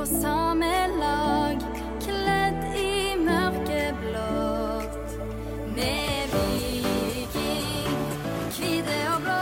[0.00, 1.56] på samme lag,
[2.00, 5.10] kledd i mørkeblått.
[5.76, 7.98] Med viking,
[8.54, 9.40] hvite og blå.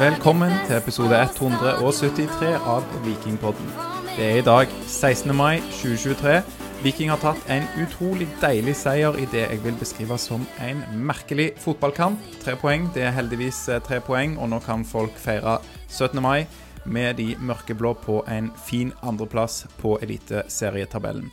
[0.00, 3.70] Velkommen til episode 173 av Vikingpodden.
[4.16, 5.30] Det er i dag 16.
[5.36, 6.40] mai 2023.
[6.82, 11.52] Viking har tatt en utrolig deilig seier i det jeg vil beskrive som en merkelig
[11.62, 12.18] fotballkamp.
[12.42, 16.18] Tre poeng, det er heldigvis eh, tre poeng, og nå kan folk feire 17.
[16.24, 16.48] mai
[16.90, 21.30] med de mørkeblå på en fin andreplass på eliteserietabellen.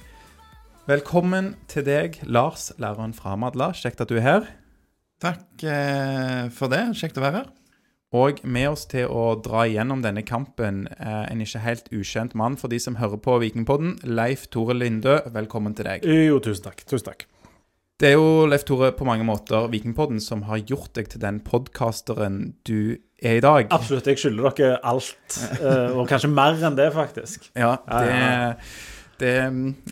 [0.88, 3.74] Velkommen til deg, Lars, læreren fra Madla.
[3.76, 4.50] Kjekt at du er her.
[5.20, 6.86] Takk eh, for det.
[6.96, 7.50] Kjekt å være her.
[8.16, 12.56] Og med oss til å dra igjennom denne kampen eh, en ikke helt ukjent mann
[12.56, 15.18] for de som hører på Vikingpodden, Leif Tore Lindø.
[15.36, 16.08] Velkommen til deg.
[16.08, 16.86] Jo, tusen takk.
[16.88, 17.28] Tusen takk.
[18.00, 21.42] Det er jo, Leif Tore, på mange måter Vikingpodden som har gjort deg til den
[21.44, 23.68] podkasteren du er i dag.
[23.74, 24.08] Absolutt.
[24.08, 27.50] Jeg skylder dere alt, eh, og kanskje mer enn det, faktisk.
[27.58, 28.64] Ja, det,
[29.20, 29.34] det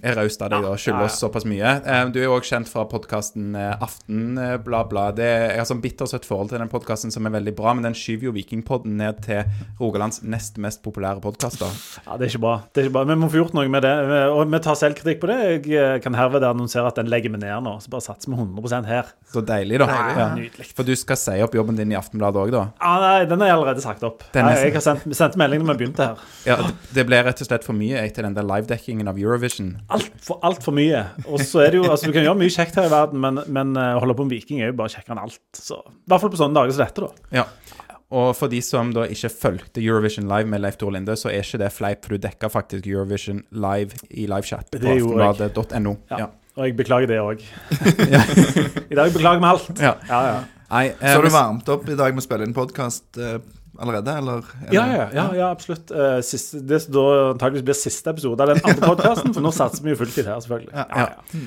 [0.03, 1.81] er raust av deg å skylde oss såpass mye.
[1.85, 5.11] Eh, Du er jo også kjent fra podkasten Aften, eh, bla, bla.
[5.11, 7.93] Det, jeg har sånn bittersøtt forhold til den podkasten som er veldig bra, men den
[7.97, 9.43] skyver jo Vikingpodden ned til
[9.79, 11.67] Rogalands nest mest populære podkaster.
[12.05, 12.55] Ja, Det er ikke bra.
[12.73, 13.03] Det er ikke bra.
[13.05, 13.93] Vi må få gjort noe med det.
[14.31, 15.39] Og vi tar selvkritikk på det.
[15.65, 17.75] Jeg eh, kan herved annonsere at den legger vi ned nå.
[17.81, 19.05] Så bare satser vi 100% her.
[19.31, 19.87] Så deilig, da.
[19.87, 20.29] Deilig, Ja.
[20.35, 20.69] Nydelig.
[20.75, 22.63] For du skal si opp jobben din i Aftenbladet òg, da?
[22.81, 24.23] Ja, nei, den er allerede sagt opp.
[24.33, 26.17] Er- Nei, jeg har sendt, sendt melding når vi begynte her.
[26.45, 29.75] Ja, det- Det ble rett og slett for mye etter den der livedekkingen av Eurovision.
[29.93, 31.01] Altfor alt for mye.
[31.25, 33.41] Og så er det jo, altså Du kan gjøre mye kjekt her i verden, men,
[33.47, 35.41] men eh, å holde på med Viking er jo bare kjekkere enn alt.
[35.57, 37.41] Så, I hvert fall på sånne dager som dette, da.
[37.41, 37.47] Ja.
[38.15, 41.41] Og for de som da ikke fulgte Eurovision live med Leif Tor Linde, så er
[41.41, 45.95] ikke det fleip, for du dekka faktisk Eurovision live i livechat på aftenbladet.no.
[46.13, 46.25] Ja.
[46.25, 46.31] Ja.
[46.55, 47.41] Og jeg beklager det òg.
[48.91, 49.71] I dag beklager vi alt.
[49.81, 49.95] Ja.
[50.07, 50.37] Ja, ja.
[50.69, 53.37] Nei, eh, Så har du varmt opp i dag med å spille inn podkast eh,
[53.79, 54.49] allerede, eller?
[54.71, 55.91] Ja, ja, ja, ja absolutt.
[55.91, 59.51] Eh, siste, det som da antakeligvis blir siste episode av den andre podkasten, for nå
[59.55, 60.73] satser vi jo fulltid her, selvfølgelig.
[60.73, 61.45] Ja, ja,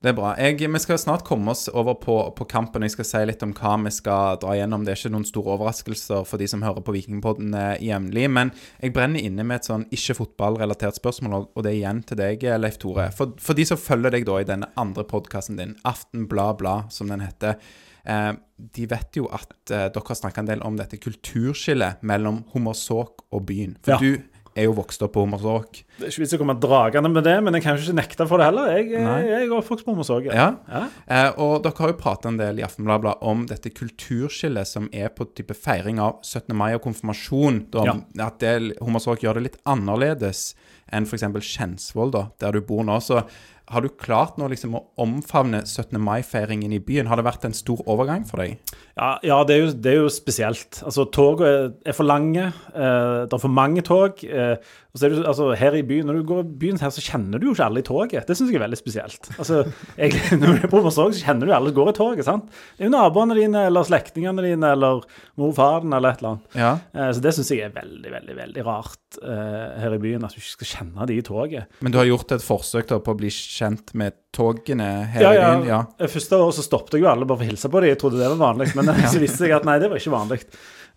[0.00, 0.30] Det er bra.
[0.40, 2.80] Jeg, vi skal snart komme oss over på, på kampen.
[2.86, 4.80] Jeg skal si litt om hva vi skal dra gjennom.
[4.86, 8.24] Det er ikke noen store overraskelser for de som hører på Vikingpodden eh, jevnlig.
[8.32, 8.48] Men
[8.80, 12.44] jeg brenner inne med et sånn ikke-fotballrelatert spørsmål, og- og det er igjen til deg,
[12.48, 13.10] eh, Leif Tore.
[13.12, 16.78] For, for de som følger deg da i denne andre podkasten din, Aften bla bla,
[16.88, 17.60] som den heter.
[18.10, 18.32] Eh,
[18.74, 23.24] de vet jo at eh, dere har snakka en del om dette kulturskillet mellom Hommersåk
[23.32, 23.76] og byen.
[23.86, 23.98] For Ja.
[24.02, 24.22] du
[24.58, 25.84] er jo vokst opp på Hommersåk.
[26.00, 28.26] Det er ikke vits i å komme dragende med det, men jeg kan ikke nekte
[28.26, 28.72] for det heller.
[28.74, 30.26] Jeg, jeg, jeg er oppvokst på Hommersåk.
[30.26, 30.48] Ja.
[30.68, 30.80] Ja.
[31.06, 35.08] Eh, og dere har jo prata en del i Aftenbladet om dette kulturskillet som er
[35.14, 36.50] på type feiring av 17.
[36.58, 37.62] mai og konfirmasjon.
[37.70, 37.94] Da, Ja.
[38.26, 40.54] At det, Hommersåk gjør det litt annerledes
[40.92, 41.22] enn f.eks.
[41.46, 42.98] Skjensvoll, da, der du bor nå.
[43.00, 43.22] Så
[43.70, 45.94] har du klart nå liksom å omfavne 17.
[46.02, 47.08] mai-feiringen i byen?
[47.10, 48.58] Har det vært en stor overgang for deg?
[48.98, 50.82] Ja, ja det, er jo, det er jo spesielt.
[50.86, 52.50] Altså, Togene er, er for lange.
[52.74, 54.24] Eh, det er for mange tog.
[54.26, 54.56] Eh,
[54.90, 57.02] og så er det, altså, her i byen, Når du går i byen her, så
[57.04, 58.26] kjenner du jo ikke alle i toget.
[58.26, 59.30] Det syns jeg er veldig spesielt.
[59.38, 59.62] Altså,
[60.00, 62.24] jeg, Når du er på Hommersåk, så kjenner du alle som går i toget.
[62.26, 62.50] sant?
[62.74, 65.04] Det er jo naboene dine, eller slektningene dine, eller
[65.38, 66.58] mor og faren, eller et eller annet.
[66.58, 66.72] Ja.
[66.94, 70.26] Eh, så det syns jeg er veldig, veldig veldig rart eh, her i byen.
[70.26, 71.80] At du ikke skal kjenne de i toget.
[71.86, 73.59] Men du har gjort et forsøk da på å bli kjent
[73.94, 75.46] med togene her Ja, ja.
[75.54, 75.68] byen?
[75.68, 75.80] Ja.
[76.00, 77.90] Eh, Første året så stoppet jeg jo alle bare for å hilse på dem.
[77.92, 80.40] Jeg trodde det var vanlig, men så viste jeg at nei, det var ikke vanlig.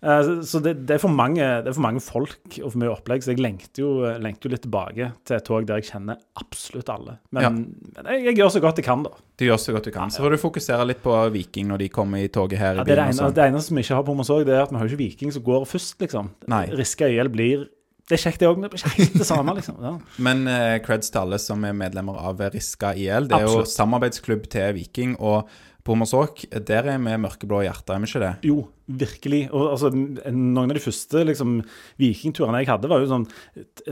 [0.04, 3.22] Eh, så- det, det, er mange, det er for mange folk og for mye opplegg,
[3.24, 6.90] så jeg lengter jo, lengter jo litt tilbake til et tog der jeg kjenner absolutt
[6.92, 7.18] alle.
[7.32, 7.50] Men, Ja.
[7.50, 9.14] men jeg, jeg gjør så godt jeg kan, da.
[9.40, 10.10] Du gjør så godt du kan.
[10.12, 12.86] Så får du fokusere litt på Viking når de kommer i toget her i det,
[12.92, 13.18] det, byen.
[13.20, 14.86] og ene, det eneste som vi ikke har på Hommersåk, det er at vi har
[14.86, 16.30] jo ikke Viking som går først, liksom.
[16.52, 16.66] Nei.
[16.76, 17.64] Riska IL blir
[18.04, 19.76] Det er kjekt, det òg, men det blir ikke helt det samme, liksom.
[19.80, 19.94] Ja.
[20.26, 23.30] Men eh, creds til alle som er medlemmer av Riska IL.
[23.30, 25.14] Det er jo samarbeidsklubb til Viking.
[25.24, 25.48] Og
[25.84, 28.30] på Hommersåk, der er vi mørkeblå hjerter, er vi ikke det?
[28.48, 28.54] Jo,
[29.00, 29.40] virkelig.
[29.52, 31.58] Og altså, noen av de første liksom,
[32.00, 33.26] vikingturene jeg hadde, var jo sånn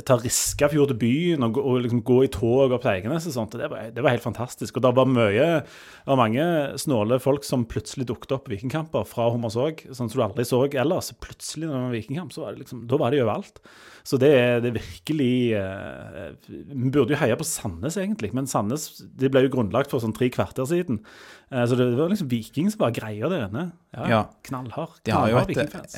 [0.08, 3.58] Ta Riskafjord til byen og, og liksom, gå i tog opp til Eigenes og sånt.
[3.60, 4.80] Det var, det var helt fantastisk.
[4.80, 6.46] Og det var mye det var mange
[6.80, 10.64] snåle folk som plutselig dukket opp på vikingkamper fra Hommersåk, sånn som du aldri så
[10.68, 11.12] ellers.
[11.20, 13.60] Plutselig når det var vikingkamp, så var det liksom, da var de overalt.
[14.06, 18.88] Så det er det virkelig eh, Vi burde jo heie på Sandnes, egentlig, men Sandnes
[19.18, 21.02] det ble jo grunnlagt for sånn tre kvarter siden.
[21.52, 23.70] Eh, så det var liksom Viking som var greia der inne.
[23.92, 24.20] Ja, Ja.
[24.42, 24.88] Knallhard.
[25.04, 25.50] Har knallhard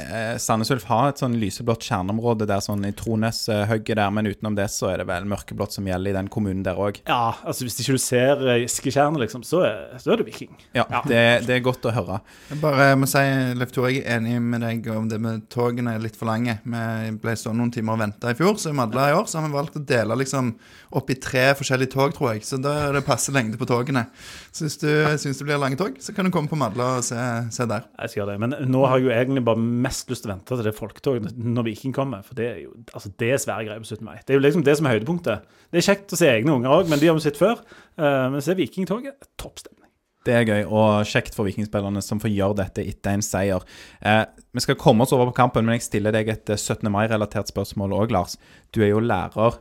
[0.02, 4.56] eh, Sandnes Ulf har et sånn lyseblått kjerneområde der sånn i Trones-hugget der, men utenom
[4.58, 6.98] det så er det vel mørkeblått som gjelder i den kommunen der òg.
[7.06, 10.50] Ja, altså hvis ikke du ser eh, Gisketjernet, liksom, så er, så er det Viking.
[10.74, 12.18] Ja, Det, det er godt å høre.
[12.50, 13.22] Jeg bare må si,
[13.60, 16.58] Leif Tore, jeg er enig med deg om det med togene er litt for lange.
[16.66, 19.38] Vi ble stående noen timer og venta i fjor, så i Madla i år så
[19.38, 20.50] har vi valgt å dele liksom
[20.98, 22.42] opp i tre forskjellige tog, tror jeg.
[22.48, 24.08] Så da er det passe lengde på togene.
[24.50, 24.90] Så hvis du
[25.22, 27.20] syns det blir lange tog, så kan du komme på Madla og se,
[27.52, 27.84] se der.
[28.00, 28.40] Jeg skal gjøre det.
[28.40, 31.36] Men nå har jeg jo egentlig bare mest lyst til å vente til det folketoget
[31.36, 32.24] når Viking kommer.
[32.24, 34.04] For det er jo altså det er svære greier på 17.
[34.08, 34.16] mai.
[34.22, 35.56] Det er jo liksom det som er høydepunktet.
[35.68, 37.60] Det er kjekt å se egne unger òg, men de har vi sett før.
[38.00, 39.84] Uh, men se Vikingtoget, topp stemning.
[40.24, 43.64] Det er gøy og kjekt for vikingspillerne som får gjøre dette etter en seier.
[44.00, 44.22] Eh,
[44.56, 46.88] vi skal komme oss over på kampen, men jeg stiller deg et eh, 17.
[46.88, 48.38] mai-relatert spørsmål òg, Lars.
[48.72, 49.58] Du er jo lærer.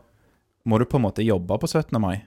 [0.63, 1.99] Må du på en måte jobbe på 17.
[1.99, 2.21] mai?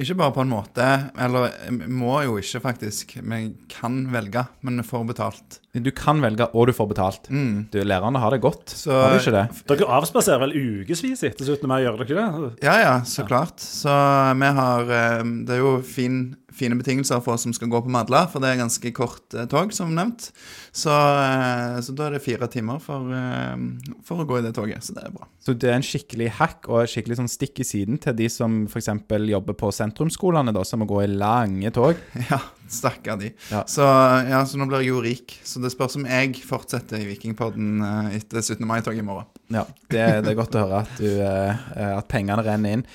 [0.00, 0.84] Ikke bare på en måte,
[1.20, 1.50] eller
[1.92, 3.10] må jo ikke faktisk.
[3.20, 5.58] Vi kan velge, men vi får betalt.
[5.76, 7.28] Du kan velge, og du får betalt.
[7.28, 7.66] Mm.
[7.74, 9.66] Du, Lærerne har det godt, Så- har de ikke det?
[9.68, 11.68] Dere avspaserer vel ukevis etter 17.
[11.68, 12.16] mai, gjør dere ikke
[12.56, 12.64] det?
[12.64, 13.60] Ja, ja, så klart.
[13.60, 13.92] Så
[14.40, 17.92] vi har eh, Det er jo fin, fine betingelser for oss som skal gå på
[17.92, 20.30] Madla, for det er ganske kort eh, tog, som nevnt.
[20.70, 24.54] Så, eh, så da er det fire timer for, eh, for å gå i det
[24.56, 25.28] toget, så det er bra.
[25.42, 28.28] Så det er en skikkelig hack og et skikkelig sånn stikk i siden til de
[28.30, 28.90] som f.eks.
[29.32, 31.98] jobber på sentrumsskolene, da, som må gå i lange tog.
[32.32, 32.38] Ja,
[32.70, 33.32] stakkar de.
[33.50, 33.64] Ja.
[33.68, 33.84] Så,
[34.28, 35.34] ja, så nå blir jeg jo rik.
[35.44, 38.62] Så det spørs om jeg fortsetter i Vikingpodden eh, etter 17.
[38.68, 39.28] mai-toget i morgen.
[39.52, 41.66] Ja, det, det er godt å høre at, du, eh,
[41.98, 42.86] at pengene renner inn.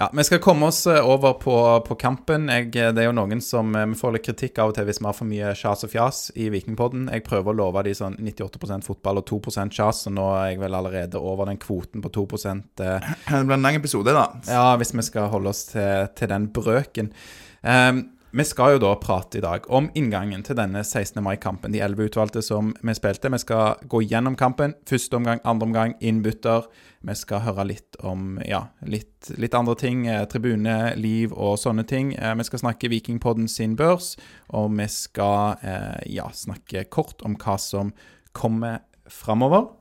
[0.00, 2.48] Ja, Vi skal komme oss eh, over på, på kampen.
[2.48, 5.00] Jeg, det er jo noen som eh, Vi får litt kritikk av og til hvis
[5.02, 7.10] vi har for mye sjas og fjas i Vikingpodden.
[7.12, 10.62] Jeg prøver å love de sånn 98% fotball og 2% sjas, og nå er jeg
[10.62, 14.24] vel allerede over den kvoten på 2 eh, Det blir en lang episode, da.
[14.48, 17.12] Ja, hvis vi skal holde oss til, til den brøken.
[17.60, 18.00] Ehm,
[18.32, 21.18] vi skal jo da prate i dag om inngangen til denne 16.
[21.24, 21.72] mai-kampen.
[21.74, 23.30] De elleve utvalgte som vi spilte.
[23.32, 24.76] Vi skal gå gjennom kampen.
[24.86, 26.68] Første omgang, andre omgang, innbytter.
[27.02, 30.04] Vi skal høre litt om ja, litt, litt andre ting.
[30.06, 32.12] Eh, tribune, liv og sånne ting.
[32.14, 34.12] Eh, vi skal snakke Vikingpodden sin børs,
[34.54, 37.90] og vi skal eh, ja, snakke kort om hva som
[38.30, 39.72] kommer framover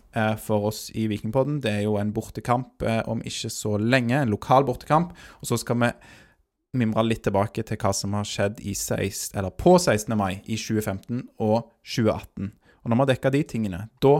[0.42, 1.60] for oss i Vikingpodden.
[1.62, 5.12] Det er jo en bortekamp om ikke så lenge, en lokal bortekamp.
[5.38, 5.92] Og så skal vi
[6.78, 10.14] mimre litt tilbake til hva som har skjedd i 16, eller på 16.
[10.18, 12.52] mai i 2015 og 2018.
[12.84, 14.16] Og når vi har dekka de tingene, da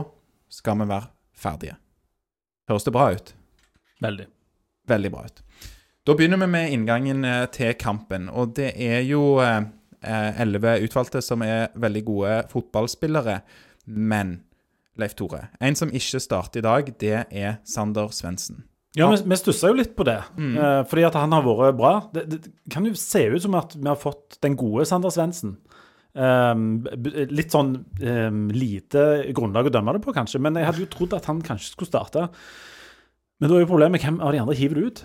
[0.50, 1.76] skal vi være ferdige.
[2.70, 3.34] Høres det bra ut?
[4.02, 4.26] Veldig.
[4.90, 5.42] Veldig bra ut.
[6.06, 8.28] Da begynner vi med inngangen eh, til kampen.
[8.32, 9.38] Og det er jo
[10.00, 13.40] elleve utvalgte som er veldig gode fotballspillere.
[13.84, 14.38] Men
[14.98, 18.64] Leif Tore, en som ikke starter i dag, det er Sander Svendsen.
[18.98, 20.56] Ja, vi, vi stussa jo litt på det, Mm.
[20.58, 21.92] eh, fordi at han har vært bra.
[22.12, 22.40] Det, det
[22.72, 25.56] kan jo se ut som at vi har fått den gode Sander Svendsen.
[26.12, 26.82] Um,
[27.30, 31.14] litt sånn um, lite grunnlag å dømme det på, kanskje, men jeg hadde jo trodd
[31.14, 32.24] at han kanskje skulle starte.
[33.38, 35.04] Men da er jo problemet hvem av de andre hiver det ut?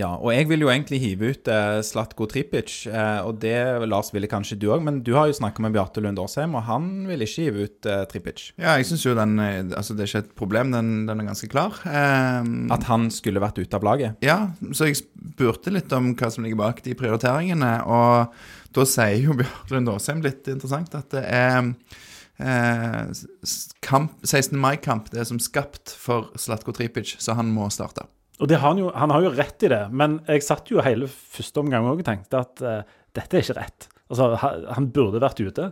[0.00, 3.56] Ja, og jeg vil jo egentlig hive ut eh, Slatko Tripic, eh, og det,
[3.90, 6.64] Lars, ville kanskje du òg, men du har jo snakka med Bjarte Lund Årsheim, og
[6.68, 8.44] han vil ikke hive ut eh, Tripic.
[8.60, 11.28] Ja, jeg syns jo den eh, Altså, det er ikke et problem, den, den er
[11.28, 11.76] ganske klar.
[11.88, 14.16] Ehm, At han skulle vært ute av laget.
[14.24, 14.38] Ja,
[14.72, 18.32] så jeg spurte litt om hva som ligger bak de prioriteringene, og
[18.76, 21.74] da sier jo Bjarte Lund Åsheim litt interessant at det er
[22.40, 23.26] eh,
[23.84, 24.56] kamp, 16.
[24.56, 28.08] mai-kamp det er som skapt for Slatko Tripic, så han må starte.
[28.40, 30.80] Og det har han, jo, han har jo rett i det, men jeg satt jo
[30.84, 33.88] hele første omgang og tenkte at uh, dette er ikke rett.
[34.10, 35.66] Altså, han, burde vært ute.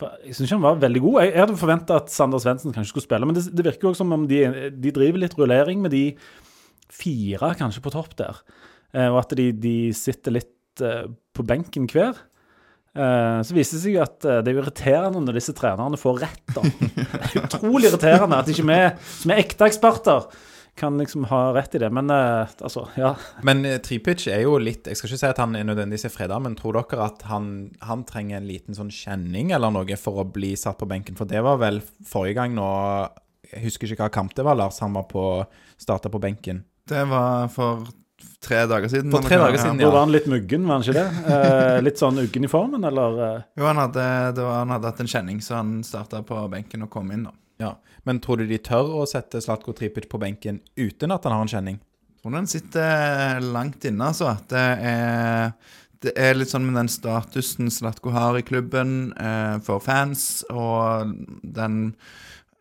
[0.00, 1.18] For jeg syns han var veldig god.
[1.24, 3.98] Jeg, jeg hadde forventa at Sander Svendsen kanskje skulle spille, men det, det virker jo
[3.98, 6.04] som om de, de driver litt rullering med de
[6.94, 8.38] fire kanskje på topp der,
[8.94, 12.22] uh, og at de, de sitter litt uh, på benken hver.
[12.94, 16.52] Så viser det seg at eh, det er jo irriterende når disse trenerne får rett.
[16.54, 16.62] da.
[17.40, 20.28] Utrolig irriterende at ikke vi som er ekte eksperter
[20.76, 21.90] kan liksom ha rett i det.
[21.94, 23.14] Men eh, altså, ja.
[23.46, 26.14] Men eh, Tripic er jo litt Jeg skal ikke si at han er nødvendigvis er
[26.14, 27.48] freda, men tror dere at han,
[27.84, 31.18] han trenger en liten sånn kjenning eller noe for å bli satt på benken?
[31.18, 32.68] For det var vel forrige gang nå
[33.52, 34.80] Jeg husker ikke hva kamp det var, Lars.
[34.82, 35.26] Han var på
[35.78, 36.64] starta på benken.
[36.88, 37.84] Det var for
[38.44, 39.12] tre dager siden.
[39.12, 39.86] For tre dager siden, ja.
[39.86, 41.34] Da var han litt muggen, var han ikke det?
[41.34, 43.16] Eh, litt sånn uggen i formen, eller?
[43.28, 43.46] eh?
[43.58, 44.04] Jo, han hadde,
[44.36, 47.26] det var, han hadde hatt en kjenning, så han starta på benken og kom inn,
[47.28, 47.34] da.
[47.62, 47.76] Ja.
[48.04, 51.46] Men tror du de tør å sette Slatko Tripic på benken uten at han har
[51.46, 51.78] en kjenning?
[51.78, 54.30] Jeg tror den sitter langt inne, altså.
[54.32, 55.50] At det er,
[56.04, 61.12] det er litt sånn med den statusen Slatko har i klubben eh, for fans, og
[61.56, 61.78] den,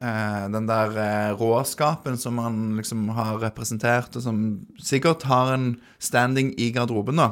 [0.03, 4.43] eh, den der eh, råskapen som han liksom har representert, og som
[4.83, 5.71] sikkert har en
[6.03, 7.31] standing i garderoben, da.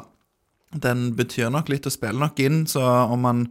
[0.72, 3.46] den betyr nok litt og spiller nok inn, så om man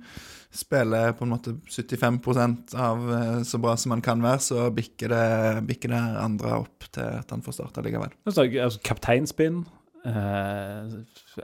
[0.51, 5.13] spiller på en måte 75% av eh, så bra som man kan være, så bikker
[5.13, 5.27] det,
[5.69, 8.15] bikker det andre opp til at han får starte likevel.
[8.27, 8.47] Altså,
[8.87, 9.63] Kapteinspinn.
[10.01, 10.95] Eh,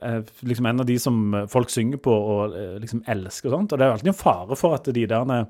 [0.00, 3.74] er liksom en av de som folk synger på og eh, liksom elsker og sånt.
[3.74, 5.46] Og det er alltid en fare for at de der,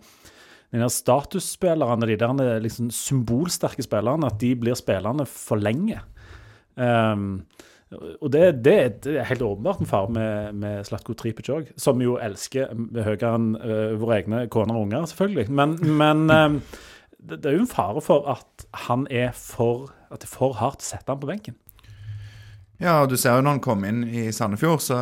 [0.74, 6.02] de der statusspillerne, de der liksom symbolsterke spillerne, at de blir spillerne for lenge.
[6.76, 7.46] Um,
[8.20, 8.76] og det, det,
[9.06, 13.52] er helt åpenbart en fare med, med Slatko Tripic òg, som jo elsker høyere enn
[13.60, 15.46] uh, våre egne koner og unger, selvfølgelig.
[15.50, 16.58] Men, men um,
[17.18, 20.58] det, det, er jo en fare for at han er for at det er for
[20.60, 21.56] hardt å sette han på benken.
[22.82, 24.98] Ja, og du ser jo når han kom inn i Sandefjord, så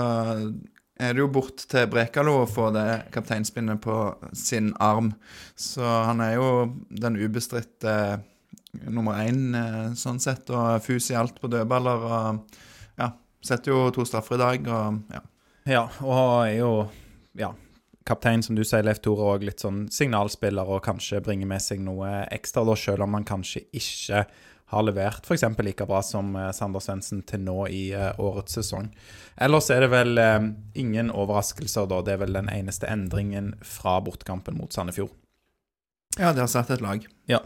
[0.94, 3.96] er det jo bort til Brekalo å få det kapteinspinnet på
[4.38, 5.10] sin arm.
[5.58, 6.50] Så han er jo
[6.94, 7.96] den ubestridte
[8.90, 12.06] nummer én eh, sånn sett, og fus i alt på dødballer.
[12.06, 12.62] og
[13.44, 15.22] setter jo to straffer i dag, og ja.
[15.64, 16.72] Ja, og er jo
[17.40, 17.54] ja,
[18.04, 21.80] kaptein, som du sier, Leif Tore, og litt sånn signalspiller og kanskje bringer med seg
[21.84, 24.26] noe ekstra, da, selv om man kanskje ikke
[24.74, 25.44] har levert f.eks.
[25.64, 28.88] like bra som eh, Sander Svendsen til nå i uh, årets sesong.
[29.36, 30.46] Ellers er det vel uh,
[30.80, 32.00] ingen overraskelser, da.
[32.04, 35.12] Det er vel den eneste endringen fra bortkampen mot Sandefjord.
[36.16, 37.04] Ja, de har satt et lag.
[37.30, 37.42] Ja.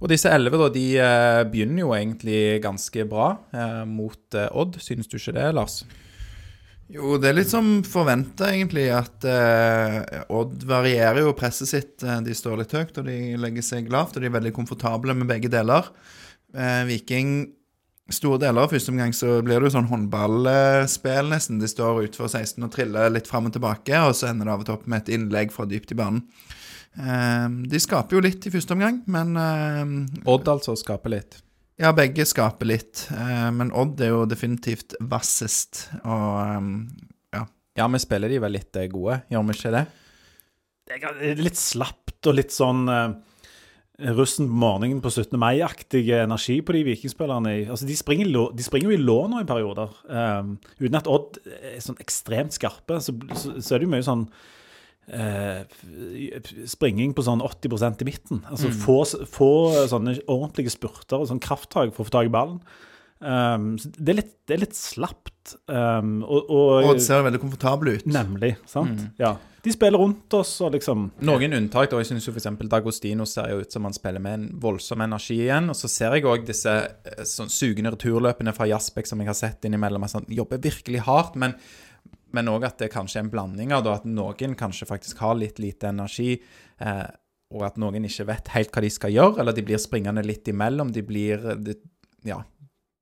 [0.00, 4.80] Og disse elleve eh, begynner jo egentlig ganske bra eh, mot eh, Odd.
[4.82, 5.80] Synes du ikke det, Lars?
[6.92, 9.98] Jo, det er litt som forventa, egentlig, at eh,
[10.36, 11.96] Odd varierer jo presset sitt.
[12.04, 15.16] Eh, de står litt høyt, og de legger seg lavt, og de er veldig komfortable
[15.16, 15.90] med begge deler.
[16.86, 17.32] Viking
[18.14, 21.58] Store deler av første omgang så blir det jo sånn håndballspill, nesten.
[21.58, 24.62] De står utenfor 16 og triller litt fram og tilbake, og så ender det av
[24.62, 26.20] og til opp med et innlegg fra dypt i banen.
[26.96, 29.98] Ehm, de skaper jo litt i første omgang, men ehm,
[30.28, 31.38] Odd altså skaper litt?
[31.80, 33.04] Ja, begge skaper litt.
[33.12, 36.72] Ehm, men Odd er jo definitivt vassest, og
[37.36, 37.44] ja.
[37.76, 39.86] Ja, vi spiller de vel litt eh, gode, gjør vi ikke det?
[40.86, 43.10] Det er litt slapt og litt sånn uh,
[44.16, 45.34] russen på morgenen på 17.
[45.38, 47.56] mai-aktig energi på de vikingspillerne.
[47.66, 49.92] Altså, de, springer, de springer jo i lå nå i perioder.
[50.06, 54.06] Um, uten at Odd er sånn ekstremt skarpe, så, så, så er det jo mye
[54.06, 54.55] sånn Eh,
[56.66, 58.42] springing på sånn 80% i midten.
[58.50, 58.76] Altså mm.
[58.82, 58.98] få,
[59.30, 59.50] få,
[59.92, 62.58] sånne ordentlige spurter og sånn krafttak for å få tak i ballen.
[63.16, 65.54] Um, det, er litt, det, er litt, slapt.
[65.70, 68.08] Um, og, og, og, det ser veldig komfortable ut.
[68.10, 68.56] Nemlig.
[68.68, 68.98] sant?
[68.98, 69.12] Mm.
[69.20, 69.36] Ja.
[69.66, 71.88] De spiller rundt oss og liksom Noen unntak.
[71.90, 72.46] da, Jeg syns f.eks.
[72.70, 75.72] Dagostino ser jo ut som han spiller med en voldsom energi igjen.
[75.72, 79.38] Og så ser jeg òg disse eh, sånn, sugende returløpene fra Jaspek som jeg har
[79.38, 80.06] sett innimellom.
[80.12, 81.56] Han jobber virkelig hardt, men
[82.36, 85.60] men òg at det kanskje er en blanding av at noen kanskje faktisk har litt
[85.62, 86.34] lite energi,
[86.80, 87.06] eh,
[87.54, 90.48] og at noen ikke vet helt hva de skal gjøre, eller de blir springende litt
[90.50, 90.92] imellom.
[90.92, 91.78] De blir de,
[92.26, 92.42] Ja.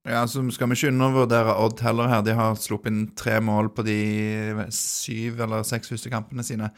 [0.05, 2.21] Ja, så skal vi ikke undervurdere Odd heller her.
[2.21, 6.69] De har sluppet inn tre mål på de syv eller seks første kampene sine.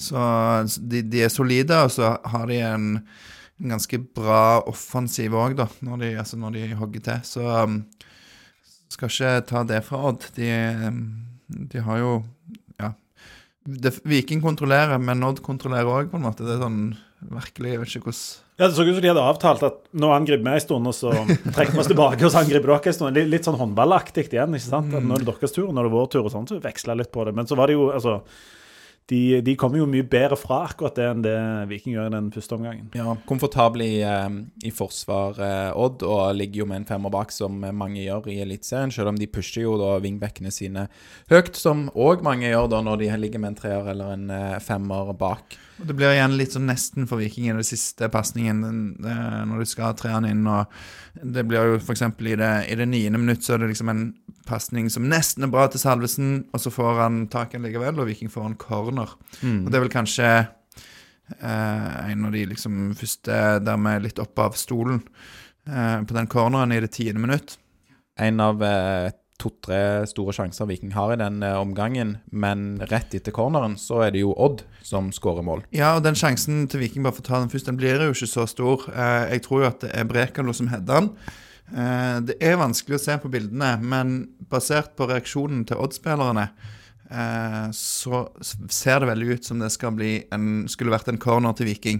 [0.00, 0.16] Så
[0.80, 2.86] de, de er solide, og så har de en,
[3.60, 7.20] en ganske bra offensiv òg, da, når de, altså når de hogger til.
[7.28, 7.82] Så um,
[8.88, 10.30] skal ikke ta det fra Odd.
[10.40, 10.48] De
[10.88, 11.04] um,
[11.72, 12.12] de har jo
[12.80, 12.92] Ja.
[13.64, 16.42] Det, Viking kontrollerer, men Odd kontrollerer òg, på en måte.
[16.46, 16.96] Det er sånn
[17.30, 18.22] virkelig Jeg vet ikke hvordan
[18.58, 20.94] ja, Det så ut som de hadde avtalt at nå angriper vi en stund, og
[20.94, 21.12] så
[21.54, 23.16] trekker vi oss tilbake, og så angriper dere en stund.
[23.16, 24.54] Litt, litt sånn håndballaktig igjen.
[24.58, 24.92] ikke sant?
[24.94, 26.58] At nå er det deres tur, og nå er det vår tur, og sånn, så
[26.62, 27.34] veksla litt på det.
[27.38, 28.18] Men så var det jo altså
[29.10, 31.34] de, de kommer jo mye bedre fra akkurat det enn det
[31.70, 32.86] Viking gjør i den første omgangen.
[32.96, 34.36] Ja, Komfortable i, eh,
[34.68, 38.38] i forsvar, eh, Odd, og ligger jo med en femmer bak, som mange gjør i
[38.44, 38.94] Eliteserien.
[38.94, 40.86] Selv om de pusher jo da vingbekkene sine
[41.32, 44.58] høyt, som òg mange gjør da når de ligger med en treer eller en eh,
[44.62, 45.58] femmer bak.
[45.80, 48.60] Og Det blir igjen litt sånn nesten for Viking i den siste pasningen
[49.02, 50.46] når du skal tre han inn.
[50.46, 50.70] og
[51.18, 52.04] Det blir jo f.eks.
[52.06, 54.04] i det, i det niende minutt så er det liksom en
[54.48, 58.32] pasning som nesten er bra til Salvesen, og så får han taken likevel, og Viking
[58.32, 59.14] får en corner.
[59.40, 59.64] Mm.
[59.64, 60.28] Og det er vel kanskje
[61.38, 65.02] eh, en av de liksom første der vi er litt oppe av stolen
[65.68, 67.56] eh, på den corneren i det tiende minutt.
[68.20, 69.10] En av eh,
[69.42, 74.14] to-tre store sjanser Viking har i den eh, omgangen, men rett etter corneren så er
[74.14, 75.64] det jo Odd som skårer mål.
[75.74, 78.14] Ja, og den sjansen til Viking, bare for å ta den først, den blir jo
[78.14, 78.86] ikke så stor.
[78.92, 81.10] Eh, jeg tror jo at det er Brekalo som header den.
[81.72, 84.14] Eh, det er vanskelig å se på bildene, men
[84.52, 86.50] basert på reaksjonen til Odd-spillerne,
[87.76, 88.22] så
[88.72, 89.68] ser det veldig ut som det
[90.32, 91.98] en, skulle vært en corner til Viking.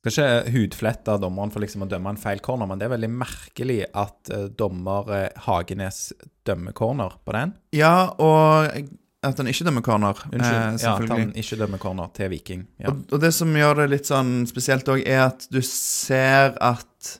[0.00, 3.10] Skal ikke hudflette dommeren for liksom å dømme en feil corner, men det er veldig
[3.12, 6.14] merkelig at uh, dommer Hagenes
[6.48, 7.52] dømmer corner på den.
[7.76, 8.72] Ja, og
[9.20, 10.20] at han ikke dømmer corner.
[10.30, 10.56] Unnskyld.
[10.56, 12.62] Eh, ja, at han ikke dømmer corner til Viking.
[12.80, 12.88] Ja.
[12.88, 17.10] Og, og, det som gjør det litt sånn spesielt òg, er at du ser at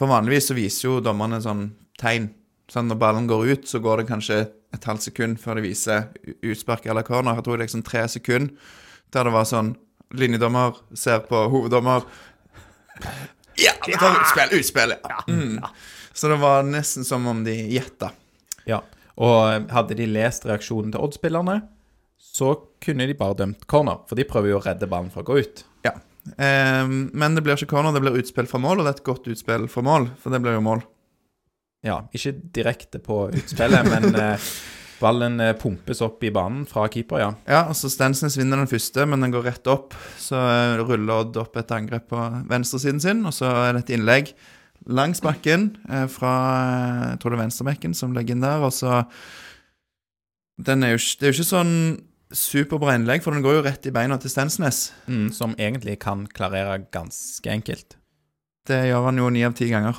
[0.00, 1.66] For vanligvis så viser jo dommerne sånn
[2.00, 2.30] tegn.
[2.72, 4.38] Sånn, når ballen går ut, så går det kanskje
[4.72, 6.06] et halvt sekund før de viser
[6.46, 7.36] utspark eller corner.
[7.36, 8.76] Jeg tror det er liksom tre sekunder
[9.10, 9.74] der det var sånn
[10.16, 12.02] Linjedommer ser på hoveddommer.
[13.60, 14.56] Ja, vi tar utspill!
[14.58, 14.94] Utspill!
[15.04, 15.18] Ja.
[15.28, 15.60] Mm.
[16.12, 18.08] Så det var nesten som om de gjetta.
[18.66, 18.80] Ja.
[19.22, 21.60] Og hadde de lest reaksjonen til Odd-spillerne,
[22.18, 24.02] så kunne de bare dømt corner.
[24.10, 25.62] For de prøver jo å redde ballen fra å gå ut.
[25.86, 25.94] Ja.
[26.38, 29.06] Ehm, men det blir ikke corner, det blir utspill fra mål, og det er et
[29.06, 30.84] godt utspill fra mål, for det blir jo mål.
[31.86, 34.50] Ja, ikke direkte på utspillet, men eh,
[35.00, 37.32] ballen eh, pumpes opp i banen fra keeper, ja.
[37.48, 39.96] Ja, altså Stensnes vinner den første, men den går rett opp.
[40.20, 43.94] Så eh, ruller Odd opp et angrep på venstresiden sin, og så er det et
[43.98, 44.34] innlegg
[44.88, 45.74] langs bakken
[46.08, 46.30] fra
[47.10, 49.02] jeg tror det er venstrebekken som legger inn der, og så
[50.64, 51.74] den er jo, Det er jo ikke sånn
[52.32, 54.90] superbra innlegg, for den går jo rett i beina til Stensnes.
[55.10, 57.96] Mm, som egentlig kan klarere ganske enkelt.
[58.68, 59.98] Det gjør han jo ni av ti ganger.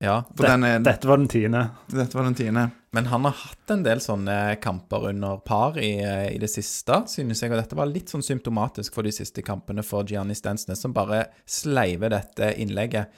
[0.00, 1.66] Ja, For den er, Dette var den tiende.
[1.92, 2.70] dette var den tiende.
[2.96, 7.02] Men han har hatt en del sånne kamper under par i, eh, i det siste,
[7.06, 7.52] synes jeg.
[7.52, 11.26] Og dette var litt sånn symptomatisk for de siste kampene for Gianni Stensnes, som bare
[11.46, 13.12] sleiver dette innlegget.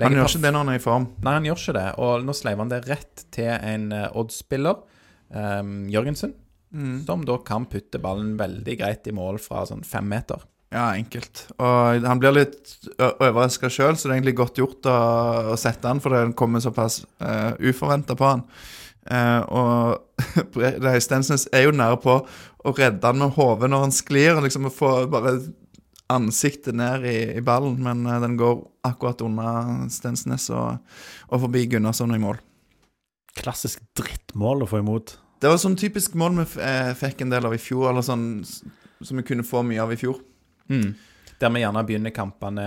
[0.00, 1.06] Han gjør ikke det når han er i form.
[1.22, 1.88] Nei, han gjør ikke det.
[2.00, 4.80] Og nå sleiver han det rett til en uh, Odd-spiller,
[5.36, 6.32] um, Jørgensen,
[6.72, 7.02] Mm.
[7.04, 10.40] som da kan putte ballen veldig greit i mål fra sånn fem meter.
[10.72, 11.44] Ja, enkelt.
[11.60, 14.94] Og han blir litt overraska sjøl, så det er egentlig godt gjort å,
[15.52, 18.46] å sette han, for det kommer såpass uh, uforventa på han.
[19.04, 24.38] Uh, og Stensnes er jo nære på å redde han med hodet når han sklir,
[24.38, 25.36] og liksom få bare
[26.12, 29.50] ansiktet ned i, i ballen, men uh, den går akkurat unna
[29.92, 30.80] Stensnes og,
[31.28, 32.40] og forbi Gunnarsson i mål.
[33.36, 35.18] Klassisk drittmål å få imot.
[35.42, 38.26] Det var sånn typisk mål vi eh, fikk en del av i fjor, eller sånn
[38.46, 40.20] som vi kunne få mye av i fjor.
[40.70, 40.92] Mm.
[41.42, 42.66] Der vi gjerne begynner kampene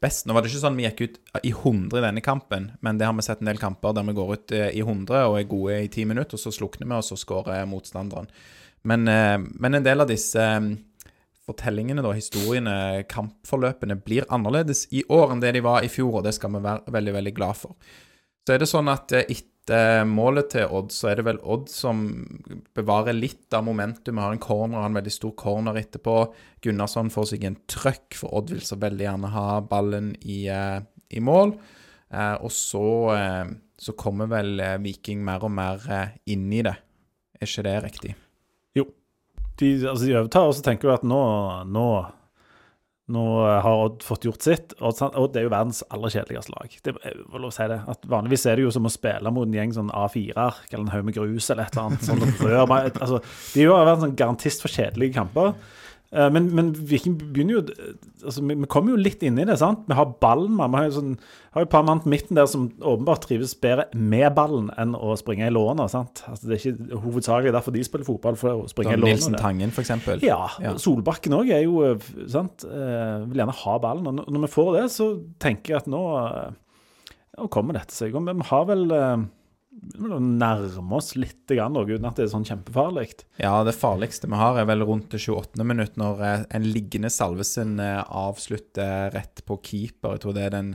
[0.00, 0.24] best.
[0.24, 3.08] Nå var det ikke sånn vi gikk ut i 100 i denne kampen, men det
[3.08, 5.50] har vi sett en del kamper der vi går ut eh, i 100 og er
[5.50, 8.28] gode i 10 minutter, og så slukner vi, og så skårer motstanderen.
[8.88, 10.70] Men, eh, men en del av disse eh,
[11.46, 16.26] fortellingene, da, historiene, kampforløpene, blir annerledes i år enn det de var i fjor, og
[16.26, 17.76] det skal vi være veldig, veldig glad for.
[18.46, 19.28] Så er det sånn at eh,
[19.66, 22.04] etter målet til Odd, så er det vel Odd som
[22.76, 24.20] bevarer litt av momentum.
[24.22, 26.32] Har en corner, en veldig stor corner etterpå.
[26.62, 30.78] Gunnarsson får seg en trøkk, for Odd vil så veldig gjerne ha ballen i, eh,
[31.10, 31.56] i mål.
[32.12, 36.62] Eh, og så, eh, så kommer vel eh, Viking mer og mer eh, inn i
[36.62, 36.76] det.
[37.40, 38.14] Er ikke det riktig?
[39.56, 41.18] De, altså, de overtar, og så tenker vi at nå,
[41.72, 41.88] nå,
[43.12, 43.22] nå
[43.62, 44.74] har Odd fått gjort sitt.
[44.82, 44.98] Odd?
[45.14, 46.72] Odd er jo verdens aller kjedeligste lag.
[46.82, 47.78] Det å si det.
[48.10, 51.06] Vanligvis er det jo som å spille mot en gjeng sånn A4-er, eller en haug
[51.06, 52.06] med grus eller et eller annet.
[52.06, 53.20] Sånn altså,
[53.54, 55.54] de har jo en sånn garantist for kjedelige kamper.
[56.12, 57.62] Eh, Men, men Viking begynner jo
[58.24, 59.56] altså, Vi, vi kommer jo litt inn i det.
[59.58, 59.80] sant?
[59.88, 60.52] Vi har ballen.
[60.56, 60.70] man.
[60.70, 61.16] Vi har jo sånn,
[61.52, 64.94] har jo et par mann på midten der som åpenbart trives bedre med ballen enn
[64.94, 65.88] å springe i låna.
[65.90, 66.22] sant?
[66.28, 69.10] Altså, det er ikke hovedsakelig derfor de spiller fotball, for å springe i låna.
[69.16, 69.34] Nilsen.
[69.40, 70.22] Tangen, for eksempel.
[70.22, 70.74] Ja, Ja.
[70.78, 72.64] Solbakken òg er jo eh, sant?
[72.64, 74.06] Eh, Vil gjerne ha ballen.
[74.06, 76.02] Og når- vi får det, så tenker jeg at nå,
[77.38, 78.14] nå kommer dette seg.
[78.14, 78.92] Og vi har vel
[79.96, 83.08] nærme oss litt, grann, uten at det er sånn kjempefarlig.
[83.42, 85.64] Ja, det farligste vi har, er vel rundt det 28.
[85.66, 90.16] minutt, når eh, en liggende Salvesen eh, avslutter rett på keeper.
[90.16, 90.72] Jeg tror det er den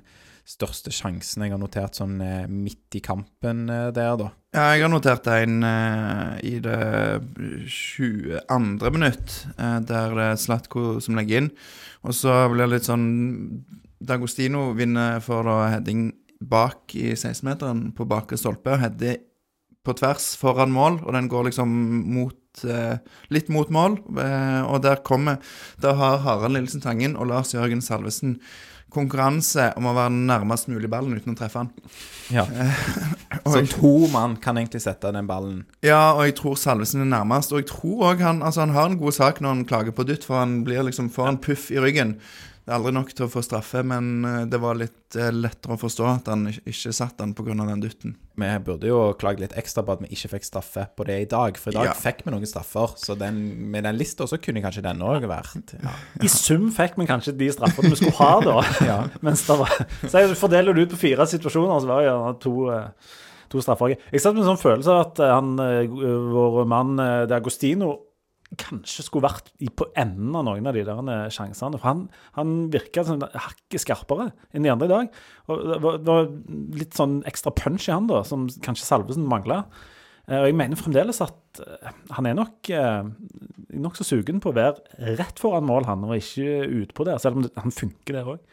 [0.52, 4.32] største sjansen jeg har notert sånn eh, midt i kampen der, da.
[4.52, 6.80] Ja, jeg har notert en uh, i det
[7.72, 8.90] 22.
[8.92, 11.54] minutt, uh, der det er Slatko som legger inn.
[12.04, 13.06] Og så blir det litt sånn
[14.02, 16.10] Dagostino vinner for da heading
[16.42, 18.74] bak i 16-meteren på bakre stolpe.
[18.74, 19.22] og Header
[19.86, 21.70] på tvers foran mål, og den går liksom
[22.14, 23.00] mot eh,
[23.34, 23.98] litt mot mål.
[24.22, 25.40] Eh, og der kommer
[25.82, 28.38] Da har Harald Lillesen Tangen og Lars Jørgen Salvesen
[28.92, 31.70] konkurranse om å være nærmest mulig ballen uten å treffe han.
[32.34, 32.44] Ja.
[33.52, 35.64] Så to mann kan egentlig sette den ballen.
[35.86, 37.56] Ja, og jeg tror Salvesen er nærmest.
[37.56, 40.06] Og jeg tror òg han, altså han har en god sak når han klager på
[40.10, 42.18] dytt, for han blir liksom får en puff i ryggen.
[42.62, 45.74] Det er aldri nok til å få straffe, men eh, det var litt eh, lettere
[45.74, 47.56] å forstå at han ikke, satt den pga.
[47.58, 48.12] den dytten.
[48.38, 51.30] Vi burde jo klage litt ekstra på at vi ikke fikk straffe på det i
[51.32, 51.96] dag, for i dag Ja.
[51.98, 52.94] fikk vi noen straffer.
[53.02, 53.40] Så den,
[53.74, 55.96] med den lista så kunne kanskje den òg vært ja.
[56.26, 58.60] I sum fikk vi kanskje de straffene vi skulle ha, da.
[58.92, 59.00] Ja.
[59.26, 59.74] Mens det var,
[60.06, 63.18] så jeg fordeler det ut på fire situasjoner, så var det gjerne to, eh,
[63.50, 63.98] to straffer.
[63.98, 67.92] Jeg satt med en sånn følelse av at han, vår mann D'Agostino, De Agostino
[68.60, 71.80] kanskje skulle vært på enden av noen av de der eh, sjansene.
[71.80, 72.04] For han,
[72.38, 75.16] han virka sånn hakket skarpere enn de andre i dag.
[75.52, 76.30] Og det var,
[76.82, 79.64] litt sånn ekstra punch i han, da, som kanskje Salvesen mangla.
[80.32, 83.08] Og jeg mener fremdeles at eh, han er nok eh,
[83.82, 87.48] nokså sugen på å være rett foran mål, han, og ikke utpå der, selv om
[87.58, 88.44] han funker der òg.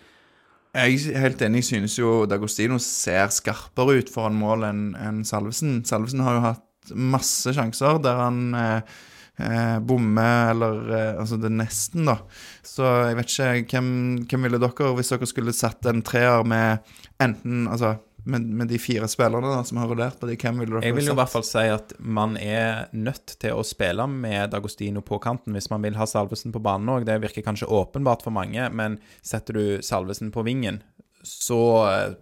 [0.79, 5.81] Jeg er helt enig, jeg synes jo Dagostino ser skarpere ut foran mål enn Salvesen.
[5.89, 8.99] Salvesen har jo hatt masse sjanser der han eh,
[9.38, 12.18] eh, bommer, eller eh, Altså, det er nesten, da.
[12.66, 13.90] Så jeg vet ikke hvem,
[14.29, 16.85] hvem ville dere, hvis dere skulle satt en treer med
[17.22, 17.96] enten Altså
[18.29, 20.96] med, med de fire spillerne da, som har rullert på de, hvem ville dere Jeg
[20.98, 25.03] vil jo i hvert fall si at man er nødt til å spille med Dagostino
[25.07, 27.07] på kanten hvis man vil ha Salvesen på banen òg.
[27.09, 30.83] Det virker kanskje åpenbart for mange, men setter du Salvesen på vingen,
[31.22, 32.16] så eh,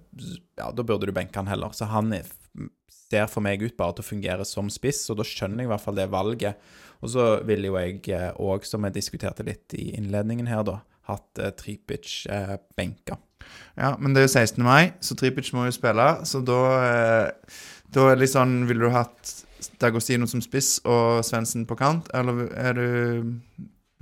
[0.59, 1.75] ja, da burde du benke han heller.
[1.77, 2.29] Så han er,
[3.11, 5.75] ser for meg ut bare til å fungere som spiss, og da skjønner jeg i
[5.75, 6.71] hvert fall det valget.
[7.05, 10.81] Og så ville jo jeg òg, som jeg diskuterte litt i innledningen her, da,
[11.11, 13.19] hatt eh, Tripic eh, benka.
[13.77, 14.63] Ja, men det er jo 16.
[14.65, 16.07] mai, så Tripic må jo spille.
[16.27, 17.59] Så da, eh,
[17.95, 19.35] da er det litt sånn Ville du hatt
[19.81, 22.87] Dagostino som spiss og Svendsen på kant, eller er du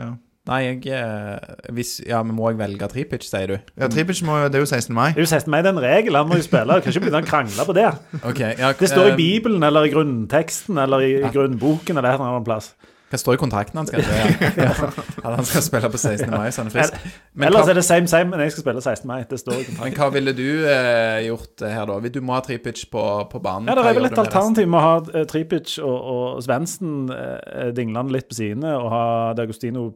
[0.01, 3.71] Ja, Nei, jeg eh, hvis, Ja, men må jeg velge Tripic, sier du?
[3.81, 4.93] ja Tripic må jo Det er jo 16.
[4.95, 5.11] mai.
[5.17, 5.51] Det er jo 16.
[5.51, 6.19] mai, det er en regel.
[6.21, 6.81] Han må jo spille.
[6.85, 7.87] Kan ikke begynne å krangle på det.
[8.21, 12.21] Okay, ja, Det står i eh, Bibelen eller i grunnteksten eller i grunnboken eller et
[12.21, 12.75] eller annet plass.
[13.15, 13.91] Hva står i kontrakten hans?
[13.95, 14.13] kanskje?
[14.13, 14.69] Ja.
[14.69, 14.91] Ja.
[15.23, 16.29] At han skal spille på 16.
[16.29, 17.01] mai, så han er frisk.
[17.33, 19.09] Men Ellers hva, er det same same, men jeg skal spille 16.
[19.09, 19.19] mai.
[19.31, 19.83] Det står i kontrakten.
[19.87, 22.13] men hva ville du eh, gjort eh, her, da?
[22.13, 23.73] Du må ha Tripic på, på banen.
[23.73, 28.19] Ja, det er vel et alternativ med å ha Tripic og, og Svendsen eh, dinglende
[28.19, 29.05] litt på sidene, og ha
[29.39, 29.93] D'Agostino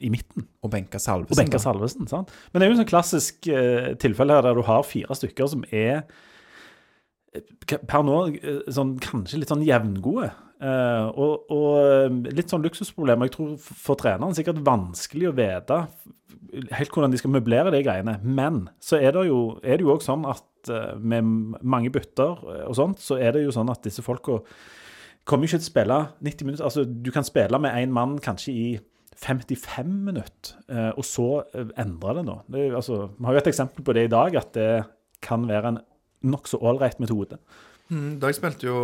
[0.00, 0.46] i midten.
[0.64, 1.34] Og benke Salvesen.
[1.34, 1.60] Og Benka.
[1.62, 2.08] Salvesen.
[2.10, 2.32] sant?
[2.52, 5.50] Men det er jo en sånn klassisk eh, tilfelle her der du har fire stykker
[5.50, 6.04] som er
[7.34, 10.30] eh, per nå eh, sånn, kanskje litt sånn jevngode.
[10.64, 13.30] Eh, og, og eh, litt sånn luksusproblemer.
[13.30, 15.84] Jeg tror for treneren sikkert vanskelig å vite
[16.74, 18.18] helt hvordan de skal møblere de greiene.
[18.22, 20.50] Men så er det jo er det jo også sånn at
[20.96, 21.26] med
[21.60, 24.38] mange bytter og sånt, så er det jo sånn at disse folka
[25.28, 26.64] kommer ikke til å spille 90 minutter.
[26.64, 28.66] Altså, du kan spille med én mann kanskje i
[29.20, 31.28] 55 minutter, eh, og så
[31.80, 32.38] endrer det nå.
[32.50, 34.70] Det altså, vi har jo et eksempel på det i dag, at det
[35.24, 35.80] kan være en
[36.24, 37.38] nokså ålreit metode.
[37.92, 38.78] Mm, Dag spilte jo,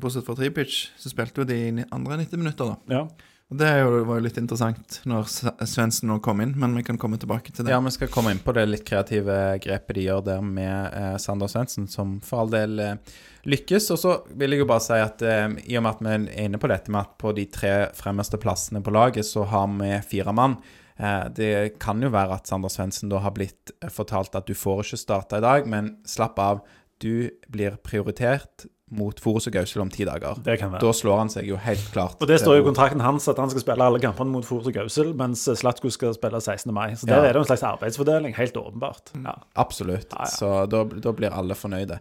[0.00, 2.96] bortsett fra tripitch, så spilte jo de andre 90 minutter, da.
[2.96, 3.31] Ja.
[3.52, 5.26] Det var jo litt interessant når
[5.68, 7.74] Svendsen nå kom inn, men vi kan komme tilbake til det.
[7.74, 11.16] Ja, vi skal komme inn på det litt kreative grepet de gjør der med eh,
[11.20, 13.16] Sander Svendsen, som for all del eh,
[13.48, 13.90] lykkes.
[13.94, 16.46] Og så vil jeg jo bare si at eh, i og med at vi er
[16.46, 19.92] inne på dette med at på de tre fremmeste plassene på laget så har vi
[20.14, 20.58] fire mann.
[20.96, 24.54] Eh, det kan jo være at Sander Svendsen da har blitt eh, fortalt at du
[24.58, 26.62] får ikke starte i dag, men slapp av.
[27.02, 30.38] Du blir prioritert mot Forus og Gausel om ti dager.
[30.44, 30.80] Det kan være.
[30.84, 32.18] Da slår han seg jo helt klart.
[32.20, 34.68] Og det står jo i kontrakten hans at han skal spille alle kampene mot Forus
[34.68, 36.72] og Gausel, mens Slatko skal spille 16.
[36.74, 36.92] mai.
[36.94, 37.28] Så der Ja.
[37.30, 39.14] er det en slags arbeidsfordeling, helt åpenbart.
[39.24, 39.34] Ja.
[39.56, 40.12] Absolutt.
[40.12, 40.26] Ja.
[40.28, 41.98] Så da, da blir alle fornøyde.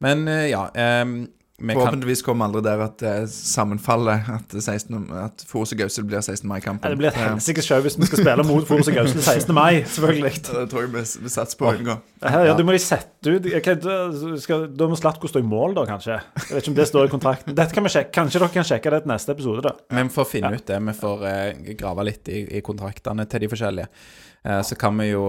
[0.00, 1.28] Men eh, ja kan,
[1.62, 6.48] Forhåpentligvis kommer aldri der at det sammenfaller, at, 16, at Forus og Gausel blir 16.
[6.48, 6.84] mai-kampen.
[6.84, 9.54] Ja, Det blir et helsikes show hvis vi skal spille mot Forus og Gausel 16.
[9.54, 10.32] mai, selvfølgelig.
[10.48, 11.96] Det tror jeg vi, vi satser på unngå.
[12.22, 14.00] Her, ja, du må de sette ut okay, da,
[14.42, 16.18] skal, da må Slatko stå i mål, da, kanskje.
[16.18, 17.56] Jeg vet ikke om det står i kontrakten.
[17.58, 18.12] Dette kan vi sjekke.
[18.18, 19.76] Kanskje dere kan sjekke det til neste episode, da.
[19.94, 23.44] Men for å finne ut det, vi får eh, grave litt i, i kontraktene til
[23.44, 24.04] de forskjellige.
[24.42, 25.24] Eh, så kan vi jo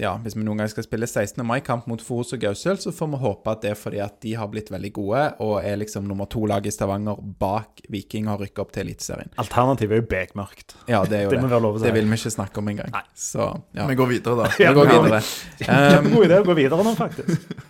[0.00, 1.42] ja, Hvis vi noen gang skal spille 16.
[1.46, 4.32] mai-kamp mot Forus og Gausel, så får vi håpe at det er fordi at de
[4.38, 8.44] har blitt veldig gode og er liksom nummer to-lag i Stavanger bak Viking og har
[8.46, 9.32] rykka opp til Eliteserien.
[9.40, 10.76] Alternativet er jo bekmørkt.
[10.88, 11.84] Ja, det er jo Det det.
[11.84, 12.96] Det vil vi ikke snakke om engang.
[13.14, 14.52] Så ja, Vi går videre, da.
[14.58, 15.22] vi går videre.
[15.60, 17.68] Um, Kjempegod idé å gå videre nå, faktisk.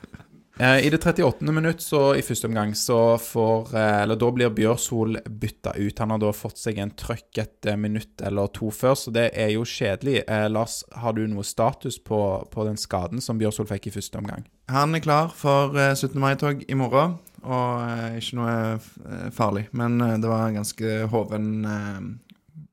[0.60, 1.52] Eh, I det 38.
[1.52, 5.98] minutt, så i første omgang, så får eh, Eller da blir Bjørsol bytta ut.
[5.98, 9.30] Han har da fått seg en trøkk et eh, minutt eller to før, så det
[9.32, 10.20] er jo kjedelig.
[10.52, 12.20] Lars, har du noe status på,
[12.52, 14.44] på den skaden som Bjørsol fikk i første omgang?
[14.68, 16.20] Han er klar for eh, 17.
[16.20, 19.70] mai-tog i morgen, og ikke noe farlig.
[19.72, 21.48] Men det var en ganske hoven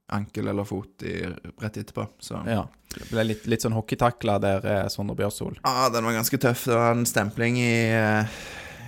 [0.10, 1.26] ankel eller fot i,
[1.62, 2.08] rett etterpå.
[2.20, 2.68] Så Ja.
[2.98, 5.58] Det ble litt, litt sånn hockeytakla der, eh, Sondre Bjørsol.
[5.64, 6.66] ah, den var ganske tøff.
[6.66, 8.26] Det var en stempling i, eh,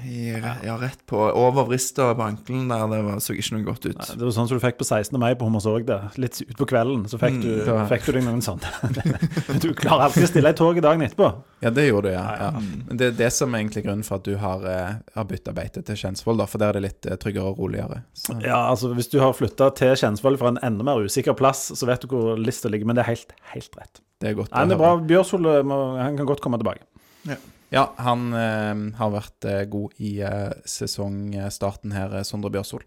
[0.05, 0.29] i
[0.63, 2.85] Ja, rett på over vrista på ankelen der.
[2.91, 3.99] Det var, så ikke noe godt ut.
[3.99, 5.17] Det var sånn som du fikk på 16.
[5.21, 5.89] mai på Hommersåk.
[6.21, 8.71] Litt utpå kvelden så fikk du, mm, fikk du deg noen sånne.
[9.63, 11.29] du klarer alltid å stille i toget dagen etterpå.
[11.63, 12.25] Ja, det gjorde du, ja.
[12.39, 12.49] ja.
[12.59, 15.53] Men det er det som er egentlig grunnen for at du har, eh, har bytta
[15.55, 18.03] beite til Kjensvoll, da, for der er det litt eh, tryggere og roligere.
[18.17, 18.37] Så.
[18.45, 21.89] Ja, altså Hvis du har flytta til Kjensvoll fra en enda mer usikker plass, så
[21.89, 22.87] vet du hvor lista ligger.
[22.87, 24.03] Men det er helt, helt rett.
[24.19, 25.79] Det er godt Nei, å det er bra.
[25.99, 26.83] han kan godt komme tilbake.
[27.27, 27.35] Ja,
[27.77, 32.85] han eh, har vært eh, god i eh, sesongstarten her, eh, Sondre Bjørsol.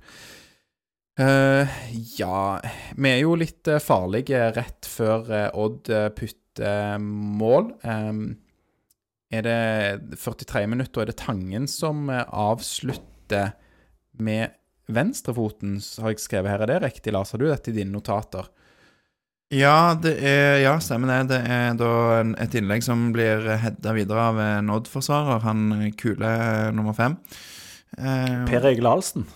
[1.21, 1.69] Eh,
[2.17, 2.39] ja
[2.97, 7.71] Vi er jo litt eh, farlige rett før Odd putter mål.
[9.33, 13.55] Er det 43 minutter, og er det Tangen som avslutter
[14.21, 14.53] med
[14.93, 16.65] venstrefoten, har jeg skrevet her.
[16.67, 17.33] Er det riktig, Lars?
[17.33, 18.51] Har du dette i dine notater?
[19.53, 21.35] Ja, det er, ja, stemmer det.
[21.35, 21.91] Det er da
[22.41, 25.43] et innlegg som blir hedda videre av en Odd-forsvarer.
[25.45, 26.33] Han kule
[26.73, 27.19] nummer fem.
[27.99, 29.27] Eh, Per Egil Ahlsen.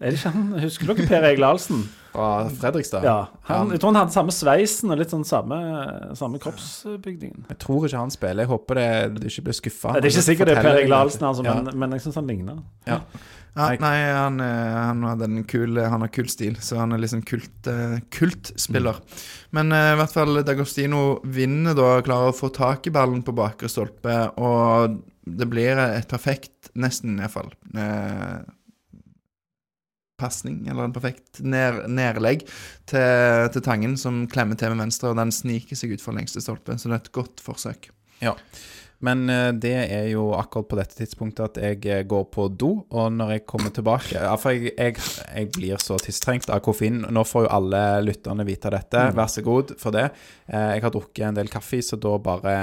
[0.00, 0.48] Er det ikke han?
[0.64, 1.84] Husker dere Per Egil Ahlsen?
[2.16, 3.04] Fra Fredrikstad.
[3.04, 3.16] Ja.
[3.50, 5.56] Han, jeg tror han hadde samme sveisen og litt sånn samme,
[6.16, 7.44] samme kroppsbygningen.
[7.52, 8.46] Jeg tror ikke han spiller.
[8.46, 8.86] Jeg håper det,
[9.18, 9.92] du ikke blir skuffa.
[9.98, 11.58] Det er ikke sikkert det er Per Egil Ahlsen, altså, Ja.
[11.60, 12.62] men, men jeg syns han ligner.
[12.88, 13.02] Ja.
[13.56, 14.12] Ja, Nei.
[14.12, 17.68] han, eh, han, hadde en kul, han har kul stil, så han er liksom kult,
[18.12, 18.98] kultspiller.
[19.00, 19.22] Mm.
[19.56, 23.32] Men eh, i hvert fall D'Agostino vinner da, klarer å få tak i ballen på
[23.36, 27.48] bakre stolpe, og det blir et perfekt, nesten iallfall,
[27.80, 28.44] eh,
[30.20, 32.44] pasning, eller en perfekt ned, nedlegg
[32.88, 36.76] til, til Tangen, som klemmer til med venstre, og den sniker seg utfor lengste stolpe,
[36.76, 37.88] så det er et godt forsøk.
[38.20, 38.36] Ja.
[39.04, 42.70] Men eh, det er jo akkurat på dette tidspunktet at jeg eh, går på do,
[42.88, 44.96] og når jeg kommer tilbake For jeg, jeg,
[45.36, 47.02] jeg blir så tisstrengt av koffein.
[47.12, 49.02] Nå får jo alle lytterne vite dette.
[49.18, 50.06] Vær så god for det.
[50.48, 52.56] Eh, Jeg har drukket en del kaffe, så da bare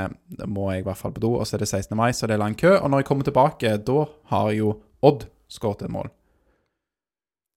[0.49, 1.35] må jeg i hvert fall på do.
[1.37, 1.93] Og så er det 16.
[1.99, 2.73] mai, så det er lang kø.
[2.79, 6.07] Og når jeg kommer tilbake, da har jo Odd skåret et mål.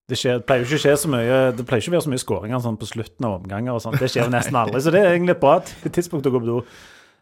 [0.07, 2.05] Det, skjer, det pleier jo ikke å skje så mye Det pleier ikke å være
[2.05, 3.73] så mye skåringer sånn på slutten av omganger.
[3.73, 3.97] og sånt.
[3.99, 6.47] Det skjer jo nesten aldri, så det er egentlig et bra tidspunkt å gå på
[6.47, 6.59] do.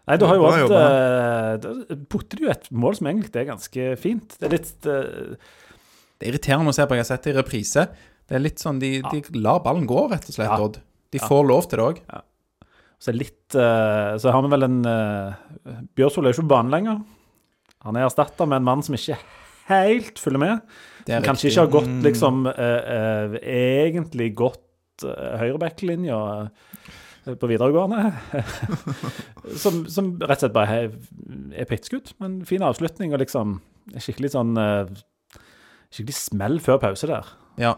[0.05, 0.81] Nei, du har jo jobba.
[0.85, 4.35] eh, Da putter du jo et mål som egentlig er ganske fint.
[4.39, 5.35] Det er litt uh...
[6.15, 6.95] Det er irriterende å se på.
[6.95, 7.87] Jeg har sett det i reprise.
[8.25, 10.61] Det er litt sånn, De, de lar ballen gå, rett og slett, Ja.
[10.61, 10.79] Odd.
[11.13, 11.99] De får lov til det òg.
[12.99, 15.35] Så litt uh, Så har vi vel en uh,
[15.95, 17.01] Bjørsvold er jo ikke på banen lenger.
[17.85, 19.15] Han er erstatta med en mann som ikke
[19.69, 20.77] helt følger med.
[21.05, 26.17] Det Som kanskje ikke har gått liksom uh, Egentlig gått uh, høyreback-linja
[27.25, 28.11] på videregående.
[29.63, 30.95] som, som rett og slett bare er,
[31.55, 32.13] er pittskudd.
[32.21, 33.59] Men fin avslutning og liksom
[33.97, 34.95] skikkelig sånn eh,
[35.95, 37.27] Skikkelig smell før pause der.
[37.61, 37.69] Ja,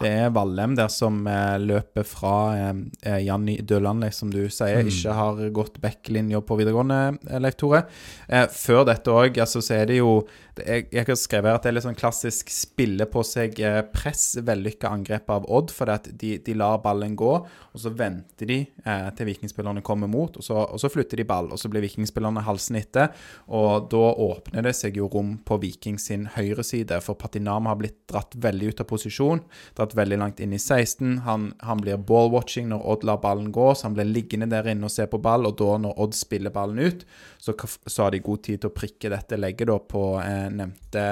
[0.00, 2.72] det er Vallem der som eh, løper fra eh,
[3.06, 7.86] eh, Janni Døland, som du sier, ikke har gått backlinja på videregående, eh, Leif Tore.
[8.28, 10.18] Eh, før dette òg, altså, så er det jo
[10.56, 13.60] det, jeg, jeg har skrevet her at det er litt sånn klassisk spille på seg
[13.64, 17.92] eh, press, vellykka angrep av Odd, fordi at de, de lar ballen gå, og så
[17.96, 21.60] venter de eh, til vikingspillerne kommer mot, og så, og så flytter de ball, og
[21.60, 23.12] så blir vikingspillerne halsen etter,
[23.48, 27.80] og da åpner det seg jo rom på Viking sin høyre side, for Patinama har
[27.80, 29.44] blitt dratt veldig ut av posisjon,
[29.86, 33.74] dratt veldig langt inn i 16, han, han blir ball-watching når Odd lar ballen gå,
[33.74, 36.54] så han blir liggende der inne og se på ball, og da når Odd spiller
[36.54, 37.06] ballen ut,
[37.38, 37.54] så,
[37.86, 41.06] så har de god tid til å prikke dette legget da på eh, nevnte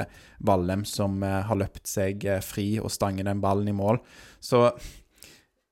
[0.45, 4.03] Vallem som eh, har løpt seg eh, fri og stanger den ballen i mål.
[4.43, 4.67] Så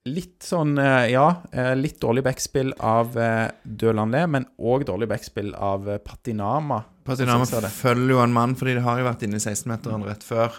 [0.09, 5.53] litt sånn, eh, ja, eh, litt dårlig backspill av eh, Dølandle, men òg dårlig backspill
[5.55, 6.83] av Patinama.
[7.07, 10.59] Patinama følger jo en mann, fordi det har jo vært inne i 16-meteren rett før.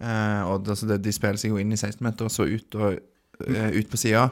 [0.00, 2.98] Eh, og altså det, de spiller seg jo inn i 16-meter og så ut, og,
[3.46, 4.28] eh, ut på sida.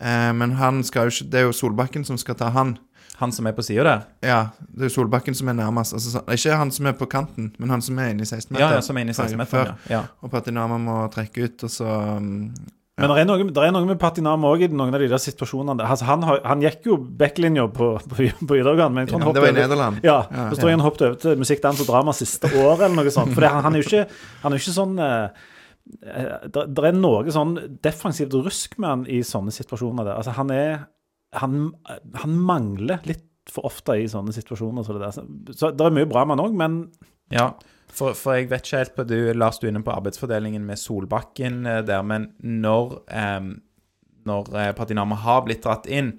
[0.00, 2.76] Eh, men han skal jo ikke Det er jo Solbakken som skal ta han.
[3.20, 4.06] Han som er på sida der?
[4.26, 5.94] Ja, det er jo Solbakken som er nærmest.
[5.94, 8.58] Altså, ikke han som er på kanten, men han som er inne i 16-meteren.
[8.58, 9.76] Ja, ja, som er inne i 16-meteren.
[9.86, 10.00] Ja.
[10.00, 10.00] Ja.
[10.20, 12.50] Og Patinama må trekke ut, og så um,
[12.96, 15.18] Men det er noe, det er noe med Patinama òg i noen av de der
[15.18, 15.82] situasjonene.
[15.82, 18.14] Altså, han, har, han gikk jo backlinja på, på,
[18.46, 19.98] på videregående, men jeg tror han Det var i over- Nederland.
[20.06, 20.44] Ja, Ja.
[20.52, 23.10] så tror jeg han hoppet over til musikk, dans og drama siste året, eller noe
[23.16, 23.34] sånt.
[23.34, 24.04] For det, han, han er jo ikke,
[24.44, 25.28] han er ikke sånn eh,
[26.54, 30.16] det, det er noe sånn defensivt rusk med han i sånne situasjoner der.
[30.22, 30.84] Altså, han er
[31.34, 31.72] Han,
[32.14, 34.84] han mangler litt for ofte i sånne situasjoner.
[34.86, 35.10] Så det, der.
[35.16, 35.24] Så,
[35.58, 36.76] så det er mye bra med han òg, men
[37.34, 37.48] Ja,
[37.94, 40.80] for, for jeg vet ikke helt på du, Lars, du er inne på arbeidsfordelingen med
[40.80, 43.50] Solbakken eh, der, men når, eh,
[44.28, 46.16] når Patinama har blitt dratt inn,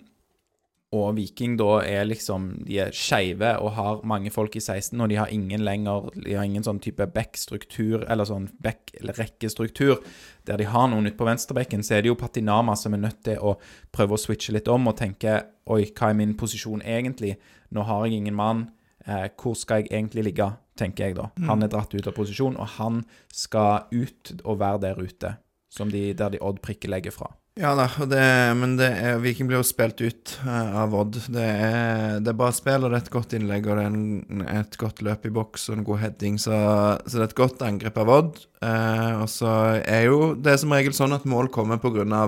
[0.95, 5.09] og Viking da er liksom De er skeive og har mange folk i 16, og
[5.09, 9.97] de har ingen lenger De har ingen sånn type back-struktur, eller sånn back-rekkestruktur,
[10.45, 13.23] der de har noen ute på venstrebekken, så er det jo Patinama som er nødt
[13.25, 13.55] til å
[13.95, 17.39] prøve å switche litt om og tenke Oi, hva er min posisjon egentlig?
[17.73, 18.67] Nå har jeg ingen mann.
[19.05, 21.29] Eh, hvor skal jeg egentlig ligge, tenker jeg da.
[21.45, 25.35] Han er dratt ut av posisjon, og han skal ut og være der ute,
[25.71, 27.31] som de, der de Odd prikker legger fra.
[27.55, 28.23] Ja da, det,
[28.59, 31.21] men det er, Viking blir jo spilt ut uh, av Odd.
[31.31, 33.93] Det er, det er bare spill, og det er et godt innlegg, og det er
[33.93, 36.57] en, et godt løp i boks og en god heading, så,
[37.05, 38.41] så det er et godt angrep av Odd.
[38.59, 39.53] Uh, og så
[39.85, 42.25] er jo det som regel sånn at mål kommer pga.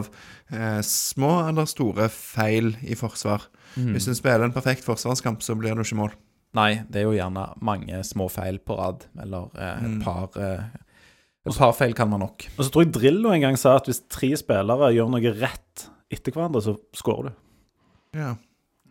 [0.47, 3.49] Uh, små eller store feil i forsvar.
[3.77, 6.15] Hvis du spiller en perfekt forsvarskamp, så blir det ikke mål.
[6.57, 10.65] Nei, det er jo gjerne mange små feil på rad, eller eh, et par eh,
[11.47, 12.47] Et par feil kan man nok.
[12.57, 15.85] Og så tror jeg Drillo en gang sa at hvis tre spillere gjør noe rett
[16.11, 17.37] etter hverandre, så scorer du.
[18.17, 18.33] Ja.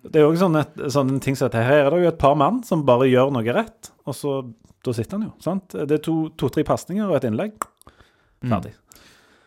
[0.07, 2.13] Det er jo også sånn et, sånn en ting som at her er det jo
[2.13, 4.39] et par mann som bare gjør noe rett, og så
[4.87, 5.33] da sitter han jo.
[5.43, 5.75] sant?
[5.75, 7.57] Det er to-tre to, pasninger og et innlegg.
[8.47, 8.77] Ferdig.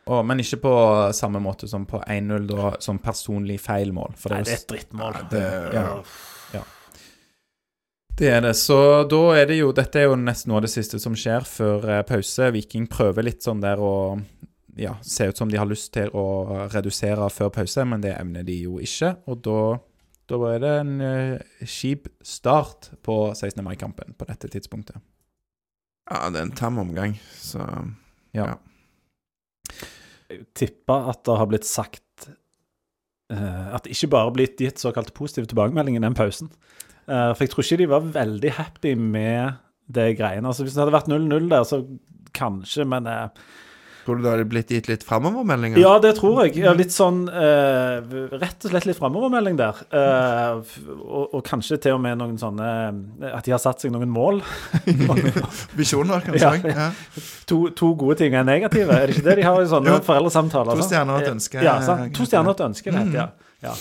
[0.09, 0.73] Og, men ikke på
[1.15, 4.15] samme måte som på 1-0, da, som personlig feilmål.
[4.19, 5.19] For Nei, det er et drittmål.
[5.31, 5.45] Det,
[5.77, 5.87] Ja.
[8.19, 8.53] Det er det.
[8.59, 8.75] Så
[9.07, 11.85] da er det jo Dette er jo nesten noe av det siste som skjer før
[11.87, 12.49] eh, pause.
[12.51, 13.93] Viking prøver litt sånn der å
[14.79, 16.25] ja, se ut som de har lyst til å
[16.73, 19.13] redusere før pause, men det evner de jo ikke.
[19.31, 19.61] Og da,
[20.31, 23.63] da er det en eh, kjip start på 16.
[23.63, 24.99] mai-kampen på dette tidspunktet.
[26.09, 27.63] Ja, det er en tam omgang, så
[28.35, 28.57] Ja.
[30.29, 32.27] Jeg tipper at det har blitt sagt
[33.33, 36.51] uh, At det ikke bare har blitt gitt såkalt positive tilbakemeldinger i den pausen.
[37.09, 39.57] Eh, for jeg tror ikke de var veldig happy med
[39.89, 40.45] det greiene.
[40.47, 41.83] Altså Hvis det hadde vært 0-0 der, så
[42.37, 43.27] kanskje, men eh,
[44.05, 45.77] Tror du det hadde blitt gitt litt framovermeldinger?
[45.77, 46.63] Ja, det tror jeg.
[46.79, 47.99] Litt sånn eh,
[48.41, 49.81] Rett og slett litt framovermelding der.
[49.93, 52.69] Eh, og, og kanskje til og med noen sånne
[53.29, 54.39] At de har satt seg noen mål.
[55.79, 56.71] Visjoner, kanskje?
[56.71, 56.87] Ja?
[56.87, 57.25] Ja.
[57.49, 58.95] to, to gode ting er negative.
[58.95, 60.01] Er det ikke det de har i sånne Jo.
[60.07, 60.79] foreldresamtaler?
[60.79, 62.09] To stjerner og et ønske, Ja, sant?
[62.17, 63.27] To stjerner og et ønske, det heter ja.
[63.67, 63.75] ja.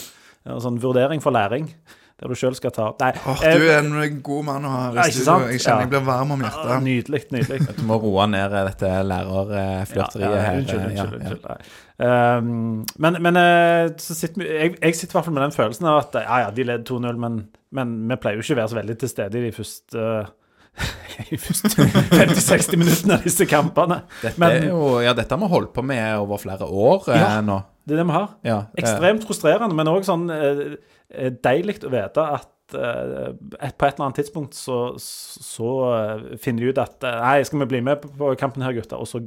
[0.51, 0.59] ja.
[0.65, 1.71] Sånn vurdering for læring,
[2.19, 3.11] der du sjøl skal ta Nei.
[3.47, 5.37] Eh, du er en god mann å ha Ja, i studio.
[5.53, 5.85] Jeg kjenner Ja.
[5.85, 6.83] jeg blir varm om ah, hjertet.
[6.83, 7.77] Nydelig, nydelig.
[7.79, 10.59] Du må roe ned eh, dette lærerflørteriet Ja, ja, her.
[10.63, 11.23] Unnskyld, ja, unnskyld.
[11.23, 11.31] ja.
[11.31, 11.47] unnskyld.
[11.49, 11.85] Nei.
[11.99, 15.87] Um, men men eh, så sitter, jeg, jeg sitter i hvert fall med den følelsen
[15.91, 17.39] av at ja, ja, de leder 2-0, men,
[17.75, 20.05] men vi pleier jo ikke å være så veldig til stede i de første
[21.35, 24.03] i første 50-60 minuttene av disse kampene.
[24.23, 27.19] Dette, Men- er jo, ja, dette har vi holdt på med over flere år eh,
[27.23, 27.41] Ja.
[27.43, 27.61] nå.
[27.89, 28.29] Det er det vi har.
[28.45, 30.77] Ja, Ekstremt frustrerende, men òg sånn eh,
[31.09, 36.73] deilig å vite at eh, på et eller annet tidspunkt så, så eh, finner de
[36.73, 39.01] ut at eh, Nei, skal vi bli med på, på kampen her, gutter?
[39.01, 39.23] Og så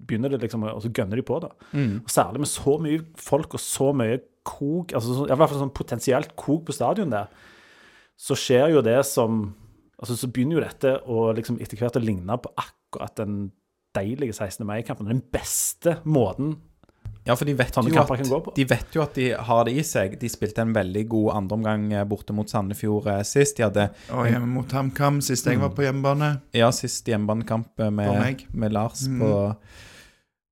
[0.00, 1.52] begynner det liksom, og så gønner de på, da.
[1.70, 2.00] mm.
[2.02, 5.76] Og særlig med så mye folk og så mye kok, altså i hvert fall sånn
[5.76, 7.28] potensielt kok på stadion der,
[8.20, 9.50] så skjer jo det som
[10.00, 13.50] Altså så begynner jo dette å liksom etter hvert å ligne på akkurat den
[13.92, 14.64] deilige 16.
[14.64, 15.10] mai-kampen.
[15.10, 16.54] Den beste måten
[17.30, 20.16] ja, for de vet, jo at, de vet jo at de har det i seg.
[20.20, 23.56] De spilte en veldig god andreomgang eh, borte mot Sandefjord eh, sist.
[23.60, 26.32] De hadde Og hjemme mot HamKam sist jeg var på hjemmebane.
[26.56, 29.20] Ja, sist hjemmebanekamp eh, med, med Lars Mm.
[29.22, 29.54] på,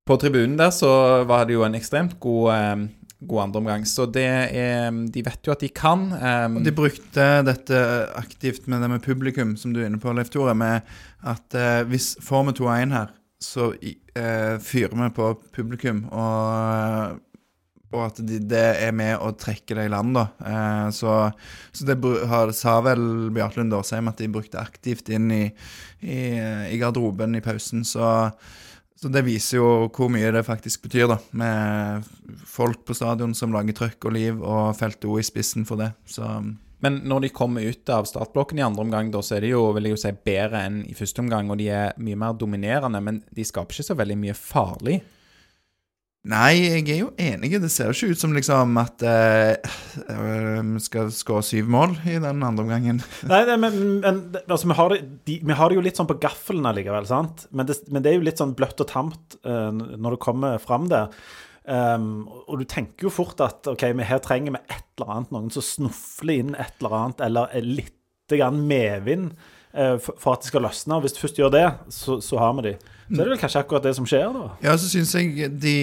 [0.09, 0.89] på tribunen der, så
[1.29, 2.87] var det jo en ekstremt god, eh,
[3.29, 3.85] god andreomgang.
[3.85, 6.07] Så det er De vet jo at de kan.
[6.15, 7.83] Um, Og de brukte dette
[8.17, 10.81] aktivt med det med publikum, som du er inne på, Leif Tore, med
[11.27, 17.19] at uh, hvis får vi 2-1 her, så eh, fyrer vi på publikum, og,
[17.89, 20.25] og at de, det er med å trekke det i land, da.
[20.43, 21.17] Eh, så,
[21.71, 21.97] så det
[22.31, 25.45] har, sa vel Bjarte Lund Årsheim at de brukte aktivt inn i,
[26.03, 26.19] i,
[26.75, 28.09] i garderoben i pausen, så
[28.99, 31.15] så det viser jo hvor mye det faktisk betyr, da.
[31.39, 32.07] Med
[32.43, 35.93] folk på stadion som lager trøkk og liv, og Felt O i spissen for det.
[36.03, 36.27] Så
[36.83, 39.65] Men når de kommer ut av startblokken i andre omgang, da, så er de jo
[39.75, 43.01] vil jeg jo si, bedre enn i første omgang, og de er mye mer dominerende,
[43.03, 44.99] men de skaper ikke så veldig mye farlig.
[46.29, 47.53] Nei, jeg er jo enig.
[47.63, 49.11] Det ser jo ikke ut som liksom at vi
[50.11, 52.99] uh, vi skal skåre syv mål i den andre omgangen.
[53.31, 56.09] Nei, nei men, men altså, vi, har det, de, vi har det jo litt sånn
[56.09, 57.47] på gaffelen allikevel, sant?
[57.55, 60.59] Men det, men det er jo litt sånn bløtt og tamt uh, når det kommer
[60.59, 61.15] fram der.
[61.69, 65.33] Um, og du tenker jo fort at ok, vi her trenger vi et eller annet,
[65.35, 67.95] noen som snufler inn et eller annet, eller er litt
[68.29, 69.31] medvind
[69.73, 70.97] uh, for at det skal løsne.
[70.97, 72.73] Og hvis du først gjør det, så, så har vi de.
[73.09, 74.47] Så er det vel kanskje akkurat det som skjer, da.
[74.65, 75.77] Ja, så syns jeg de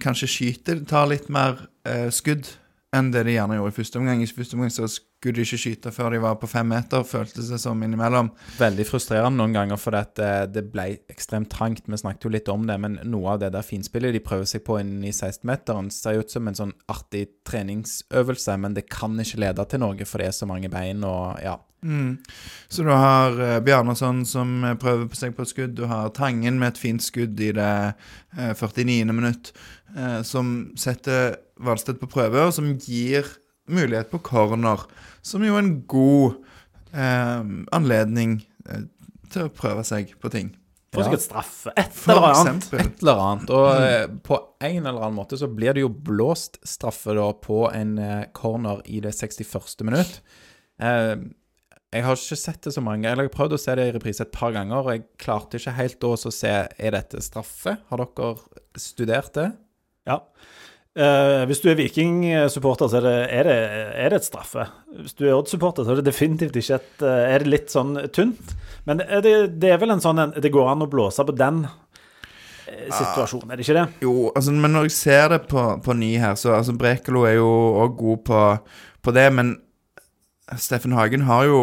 [0.00, 2.48] kanskje skyter, tar litt mer uh, skudd
[2.96, 4.22] enn det de gjerne gjorde i første omgang.
[4.22, 4.88] I første omgang så
[5.20, 8.30] skulle de ikke skyte før de var på fem meter, føltes det som innimellom.
[8.56, 11.84] Veldig frustrerende noen ganger, for at eh, det ble ekstremt trangt.
[11.84, 14.64] Vi snakket jo litt om det, men noe av det der finspillet de prøver seg
[14.64, 19.42] på inn i 16-meteren, ser ut som en sånn artig treningsøvelse, men det kan ikke
[19.44, 21.58] lede til noe, for det er så mange bein og ja.
[21.84, 22.16] Mm.
[22.68, 25.76] Så du har uh, Bjarnason som eh, prøver på seg på et skudd.
[25.78, 27.70] Du har Tangen med et fint skudd i det
[28.36, 29.12] eh, 49.
[29.12, 29.52] minutt,
[30.22, 33.26] som setter Valstedt på prøve, og som gir
[33.70, 34.84] mulighet på corner.
[35.22, 36.38] Som jo er en god
[36.92, 38.86] eh, anledning eh,
[39.30, 40.52] til å prøve seg på ting.
[40.90, 41.72] Får sikkert straffe.
[41.78, 42.64] Et For eller annet.
[42.64, 42.80] eksempel.
[42.82, 43.50] Et eller annet.
[43.54, 47.60] Og eh, på en eller annen måte så blir det jo blåst straffe da på
[47.70, 49.84] en eh, corner i det 61.
[49.86, 50.16] minutt.
[50.82, 51.14] Eh,
[51.90, 53.92] jeg har ikke sett det så mange Eller jeg har prøvd å se det i
[53.96, 57.76] reprise et par ganger, og jeg klarte ikke helt da å se Er dette straffe.
[57.90, 58.28] Har dere
[58.78, 59.48] studert det?
[60.10, 60.20] Ja.
[60.98, 63.58] Eh, hvis du er Viking-supporter, så er det, er, det,
[63.94, 64.64] er det et straffe.
[64.98, 67.94] Hvis du er Odd-supporter, så er det definitivt ikke et eh, Er det litt sånn
[68.10, 68.56] tynt?
[68.88, 71.36] Men er det, det er vel en sånn en, Det går an å blåse på
[71.38, 73.86] den eh, situasjonen, er det ikke det?
[74.02, 77.38] Jo, altså, men når jeg ser det på, på ny her, så altså, Brekalo er
[77.38, 77.50] jo
[77.84, 78.44] òg god på,
[79.06, 79.54] på det, men
[80.58, 81.62] Steffen Hagen har jo,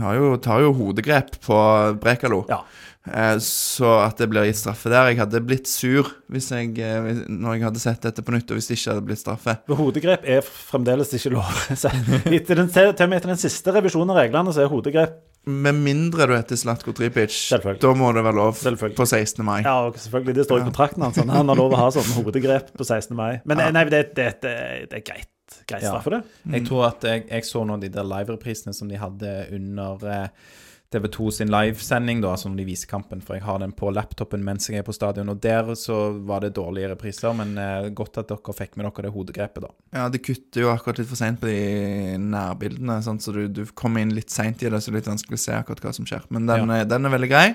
[0.00, 1.62] har jo tar jo hodegrep på
[2.02, 2.42] Brekalo.
[2.50, 2.64] Ja.
[3.06, 7.22] Eh, så at det blir gitt straffe der Jeg hadde blitt sur hvis jeg, eh,
[7.30, 9.54] når jeg hadde sett dette på nytt, og hvis det ikke hadde blitt straffe.
[9.70, 11.48] For hodegrep er fremdeles ikke lov.
[12.36, 15.16] Etter den, til og med etter den siste revisjonen av reglene, så er hodegrep
[15.48, 17.38] Med mindre du heter Slatko Tripic,
[17.80, 18.58] da må det være lov
[18.98, 19.40] på 16.
[19.46, 19.62] mai.
[19.64, 20.34] Ja, og selvfølgelig.
[20.42, 21.16] Det står i kontrakten hans.
[21.22, 23.14] Han har lov å ha sånne hodegrep på 16.
[23.16, 23.38] mai.
[23.48, 24.54] Men nei, det, det, det,
[24.90, 25.30] det er greit.
[25.70, 25.94] Greit Ja.
[25.94, 26.22] straffe, det.
[26.58, 30.26] Jeg tror at jeg, jeg så nå de der live-reprisene som de hadde under eh,
[30.94, 34.70] TV2 sin livesending, da, som de viser kampen, for jeg har den på laptopen mens
[34.70, 35.28] jeg er på stadion.
[35.28, 39.04] Og der så var det dårlige repriser, men eh, godt at dere fikk med dere
[39.04, 39.72] det hodegrepet, da.
[39.98, 43.24] Ja, det kutter jo akkurat litt for seint på de nærbildene, sant?
[43.24, 45.44] så du, du kommer inn litt seint i det, så det er litt vanskelig å
[45.44, 46.24] se akkurat hva som skjer.
[46.32, 46.88] Men den, ja.
[46.88, 47.46] den er veldig grei.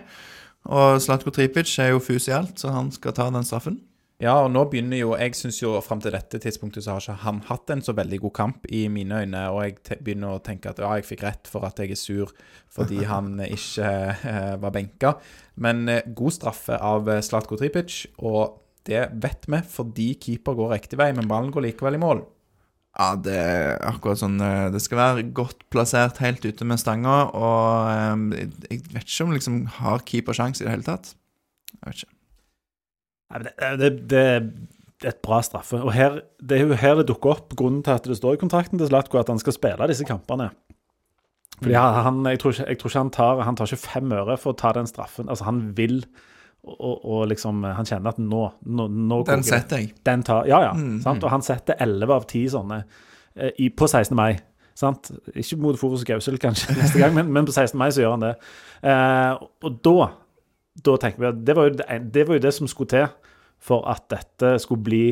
[0.69, 3.81] Og Slatko Tripic er jo fus i alt, så han skal ta den straffen.
[4.23, 7.23] Ja, og nå begynner jo Jeg syns jo fram til dette tidspunktet så har ikke
[7.25, 10.71] han hatt en så veldig god kamp i mine øyne, og jeg begynner å tenke
[10.71, 12.31] at ja, jeg fikk rett for at jeg er sur
[12.71, 15.17] fordi han ikke eh, var benka.
[15.59, 20.73] Men eh, god straffe av eh, Slatko Tripic, og det vet vi fordi keeper går
[20.77, 22.23] riktig vei, men ballen går likevel i mål.
[22.93, 27.23] Ja, det er akkurat sånn eh, Det skal være godt plassert helt ute med stanga,
[27.35, 31.15] og eh, jeg vet ikke om liksom har keeper sjanse i det hele tatt.
[31.73, 32.13] Jeg vet ikke.
[33.33, 35.79] Det, det, det, det er et bra straffe.
[35.83, 38.41] Og her, det er jo her det dukker opp grunnen til at det står i
[38.43, 40.51] kontrakten til Zlatko at han skal spille disse kampene.
[41.61, 44.11] Fordi han, han- jeg, tror ikke, jeg tror ikke han tar Han tar ikke fem
[44.11, 45.29] øre for å ta den straffen.
[45.29, 46.05] Altså, han vil
[46.63, 49.93] og, og, liksom Han kjenner at nå, nå, nå Den setter jeg.
[50.05, 50.71] Den tar, ja, ja.
[50.73, 51.23] Mm, sant?
[51.23, 52.79] Og han setter 11 av 10 sånne
[53.35, 54.15] eh, i, på 16.
[54.15, 54.37] mai.
[54.79, 55.11] Sant?
[55.35, 57.77] Ikke mot Forus Gausel kanskje neste gang, men, men på 16.
[57.77, 58.31] mai så gjør han det.
[58.81, 60.07] Eh, og da,
[60.87, 63.05] da tenker vi at det var, det, det var jo det som skulle til
[63.63, 65.05] for at dette skulle bli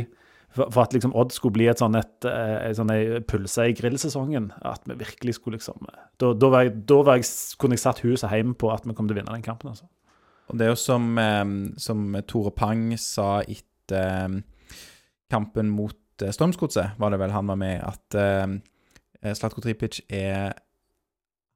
[0.51, 3.75] for, at liksom Odd skulle bli et sånn et, et, en sånn ei pølse i
[3.77, 4.49] grillsesongen.
[4.67, 7.29] At vi virkelig skulle liksom eh, Da, da, var jeg, da var jeg,
[7.61, 9.71] kunne jeg satt huset hjemme på at vi kom til å vinne den kampen.
[9.71, 9.87] altså.
[10.51, 11.45] Og det er jo som, eh,
[11.79, 14.75] som Tore Pang sa etter eh,
[15.31, 20.55] kampen mot eh, Strømsgodset, var det vel han var med, at eh, Slatko Tripic er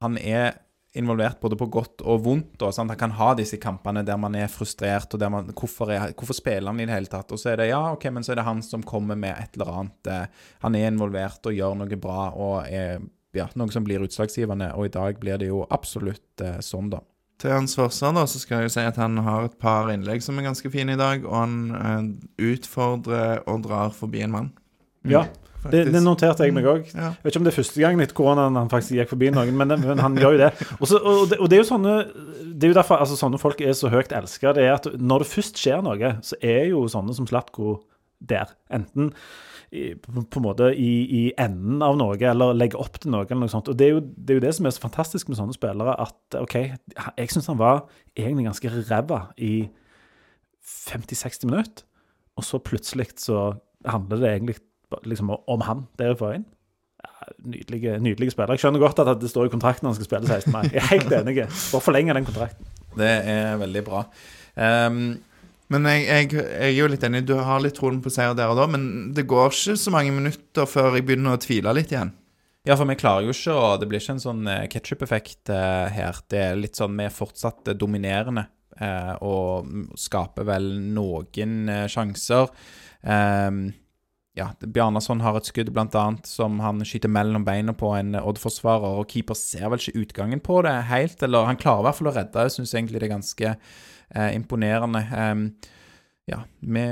[0.03, 0.59] Han er
[0.99, 2.61] involvert både på godt og vondt.
[2.61, 2.91] Og, sant?
[2.93, 6.37] Han kan ha disse kampene der man er frustrert, og der man hvorfor, er, hvorfor
[6.37, 7.33] spiller han i det hele tatt?
[7.35, 9.57] Og så er det ja, ok, men så er det han som kommer med et
[9.59, 10.11] eller annet.
[10.11, 13.03] eh, Han er involvert og gjør noe bra og er
[13.35, 14.71] ja, noe som blir utslagsgivende.
[14.79, 17.01] Og i dag blir det jo absolutt eh, sånn, da.
[17.41, 20.23] Til hans forsvar da, så skal jeg jo si at han har et par innlegg
[20.23, 24.53] som er ganske fine i dag, og han eh, utfordrer og drar forbi en mann.
[25.05, 25.25] Ja,
[25.71, 26.83] det, det noterte jeg meg òg.
[26.91, 27.11] Ja.
[27.15, 29.55] Jeg vet ikke om det er første gangen etter koronaen han faktisk gikk forbi noen,
[29.57, 30.51] men, men han gjør jo det.
[30.79, 31.39] Også, og, det.
[31.39, 31.95] og det er jo sånne
[32.51, 34.53] Det er jo derfor altså, sånne folk er så høyt elska.
[34.57, 37.79] Det er at når det først skjer noe, så er jo sånne som Slatko
[38.23, 38.53] der.
[38.73, 39.11] Enten
[39.75, 43.25] i, på, på en måte i, i enden av noe, eller legge opp til noe,
[43.27, 43.69] eller noe sånt.
[43.71, 45.97] Og det er, jo, det er jo det som er så fantastisk med sånne spillere,
[46.05, 47.83] at OK, jeg syns han var
[48.15, 49.55] egentlig ganske ræva i
[50.65, 51.85] 50-60 minutter,
[52.35, 53.49] og så plutselig så
[53.87, 54.57] handler det egentlig
[55.03, 56.45] liksom om han der i forveien.
[57.05, 58.55] Ja, nydelige, nydelige spillere.
[58.55, 60.51] Jeg skjønner godt at det står i kontrakten han skal spille 16.
[60.53, 60.63] mai.
[60.71, 61.35] Jeg er helt enig.
[61.45, 62.65] Bare forlenge den kontrakten.
[62.95, 64.05] Det er veldig bra.
[64.55, 65.17] Um,
[65.67, 68.51] Men jeg, jeg, jeg er jo litt enig, du har litt troen på seier der
[68.53, 71.89] og da, men det går ikke så mange minutter før jeg begynner å tvile litt
[71.89, 72.11] igjen.
[72.65, 75.87] Ja, for vi klarer jo ikke og Det blir ikke en sånn eh, ketsjup-effekt eh,
[75.93, 76.21] her.
[76.29, 78.45] Det er litt sånn vi er fortsatt eh, dominerende
[78.77, 82.49] eh, og skaper vel noen eh, sjanser.
[83.05, 83.67] Ehm,
[84.35, 88.99] ja, Bjarnason har et skudd blant annet som han skyter mellom beina på en Odd-forsvarer,
[88.99, 92.11] og keeper ser vel ikke utgangen på det helt, eller han klarer i hvert fall
[92.11, 92.53] å redde det.
[92.55, 95.05] Syns egentlig det er ganske eh, imponerende.
[95.15, 95.47] Um,
[96.27, 96.83] ja, vi,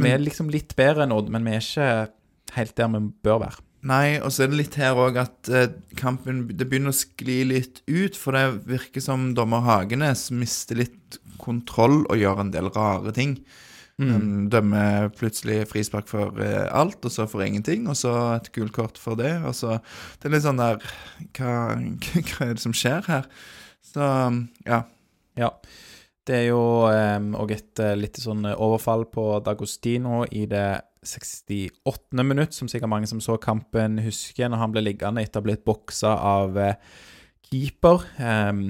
[0.00, 3.44] vi er liksom litt bedre enn Odd, men vi er ikke helt der vi bør
[3.44, 3.62] være.
[3.86, 5.68] Nei, og så er det litt her òg at eh,
[6.00, 11.20] kampen det begynner å skli litt ut, for det virker som dommer Hagenes mister litt
[11.38, 13.36] kontroll og gjør en del rare ting.
[14.02, 18.74] Han dømmer plutselig frispark for eh, alt, og så for ingenting, og så et gult
[18.76, 19.32] kort for det.
[19.48, 19.78] Og så
[20.20, 20.82] Det er litt sånn der
[21.38, 21.54] hva,
[22.28, 23.30] hva er det som skjer her?
[23.86, 24.10] Så
[24.66, 24.82] ja.
[25.36, 25.50] Ja.
[26.26, 26.60] Det er jo
[27.38, 32.24] òg et litt sånn overfall på Dagostino i det 68.
[32.24, 35.48] minutt, som sikkert mange som så kampen, husker når han ble liggende etter å ha
[35.48, 36.74] blitt boksa av eh,
[37.46, 38.04] keeper.
[38.18, 38.68] Ehm,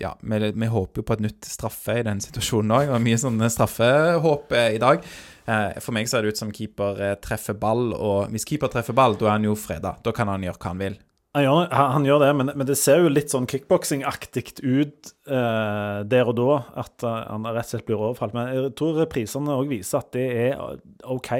[0.00, 3.18] ja, vi, vi håper jo på et nytt straffe i den situasjonen òg, og mye
[3.20, 5.04] sånn straffehåp eh, i dag.
[5.46, 8.96] Eh, for meg ser det ut som keeper eh, treffer ball, og hvis keeper treffer
[8.96, 9.94] ball, da er han jo freda.
[10.02, 10.98] Da kan han gjøre hva han vil.
[11.34, 15.98] Han gjør, han gjør det, men, men det ser jo litt sånn kickboksingaktig ut eh,
[16.06, 16.60] der og da.
[16.84, 18.36] At han rett og slett blir overfalt.
[18.36, 20.62] Men jeg tror reprisene òg viser at det er
[21.10, 21.32] OK.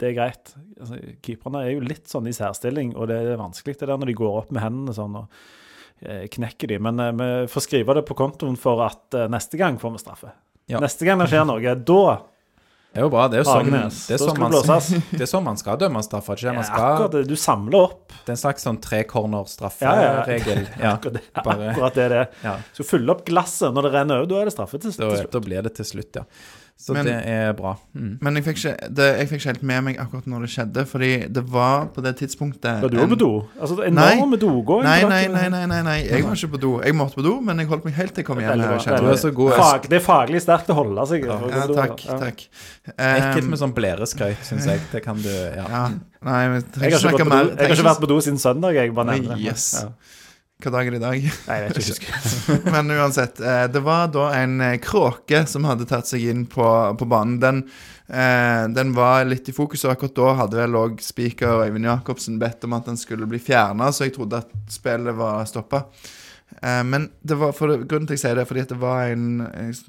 [0.00, 0.54] Det er greit.
[0.80, 4.10] Altså, Keeperne er jo litt sånn i særstilling, og det er vanskelig det der når
[4.10, 5.40] de går opp med hendene sånn og
[6.32, 6.78] knekker de.
[6.82, 10.02] Men eh, vi får skrive det på kontoen for at eh, neste gang får vi
[10.02, 10.34] straffe.
[10.70, 10.80] Ja.
[10.80, 12.02] Neste gang det skjer noe, da
[12.90, 13.24] Det er jo bra.
[13.30, 15.76] Det er jo sånn, det er sånn, skal man, det det er sånn man skal
[15.78, 16.38] dømme straffer.
[16.40, 16.64] Ikke det?
[16.66, 17.22] skal, Ja, akkurat det.
[17.30, 18.14] Du samler opp.
[18.16, 19.46] det er en slags sånn tre corner
[19.86, 20.24] Ja, ja.
[20.80, 22.24] Ja, Akkurat det, akkurat det er det.
[22.42, 22.56] ja.
[22.74, 24.32] Så fylle opp glasset når det renner over.
[24.32, 25.30] Da er det straffe til, til slutt.
[25.36, 26.26] da blir det til slutt, ja.
[26.80, 27.74] Så Men- det er bra.
[27.94, 28.16] Mm.
[28.24, 30.84] Men jeg fikk, ikke, det, jeg fikk ikke helt med meg akkurat når det skjedde,
[30.88, 33.28] fordi det var på det tidspunktet Var du òg på do?
[33.60, 34.84] Altså, det er enorme dogåing.
[34.88, 36.70] Nei, nei, nei, nei, nei, nei, jeg var ikke på do.
[36.80, 38.64] Jeg måtte på do, men jeg holdt meg helt til jeg kom hjem.
[38.64, 39.52] Det.
[39.60, 41.26] Fag, det er faglig sterkt å holde seg.
[41.28, 41.36] Ja,
[41.68, 42.16] takk, Ja.
[42.24, 42.46] takk.
[42.96, 44.80] Ekkelt Um, med sånn blæreskøy, syns jeg.
[44.90, 45.66] Det kan du Ja.
[45.68, 45.88] ja,
[46.24, 47.44] nei, men Jeg trenger har, ikke snakke på mer.
[47.44, 48.72] do, jeg har ikke vært på do siden søndag.
[48.74, 49.44] Jeg bare nevner det.
[49.44, 49.84] Yes.
[49.84, 49.88] Ja.
[50.60, 51.22] Hva dag er det i dag?
[51.48, 52.10] Nei, jeg vet ikke.
[52.12, 52.58] jeg.
[52.74, 56.66] Men uansett, eh, det var da en eh, kråke som hadde tatt seg inn på,
[57.00, 57.38] på banen.
[57.40, 57.62] Den,
[58.12, 62.36] eh, den var litt i fokus, og akkurat da hadde vel òg speaker Øyvind Jacobsen
[62.42, 65.86] bedt om at den skulle bli fjerna, så jeg trodde at spillet var stoppa.
[66.60, 69.12] Men det var, for grunnen til at jeg sier det, er fordi at det var
[69.12, 69.28] en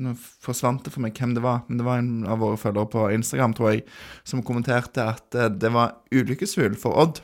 [0.06, 0.12] Nå
[0.46, 3.08] forsvant det for meg hvem det var, men det var en av våre følgere på
[3.18, 3.82] Instagram, tror jeg,
[4.24, 7.24] som kommenterte at det var ulykkesfugl for Odd.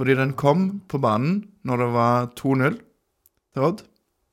[0.00, 2.78] Fordi den kom på banen når det var 2-0
[3.52, 3.82] til Odd,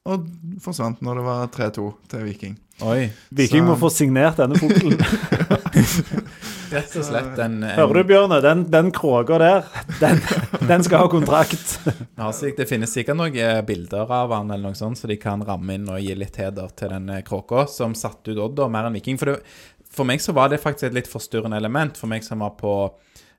[0.07, 0.27] og
[0.63, 2.53] forsvant når det var 3-2 til Viking.
[2.87, 3.09] Oi.
[3.35, 4.95] Viking Så- må få signert denne fuglen.
[6.71, 8.37] Rett og slett en, en Hører du, Bjørne?
[8.43, 9.67] Den, den kråka der,
[10.01, 10.19] den,
[10.67, 11.77] den skal ha kontrakt.
[12.19, 15.43] Ja, Det finnes sikkert noen eh, bilder av han eller noe sånt, så de kan
[15.47, 18.71] ramme inn og gi litt heder til den eh, kråka, som satte ut Odd og
[18.73, 19.19] mer enn Viking.
[19.19, 22.43] For, det, for meg så var det faktisk et litt forstyrrende element, for meg som
[22.43, 22.75] var på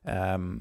[0.09, 0.57] ehm,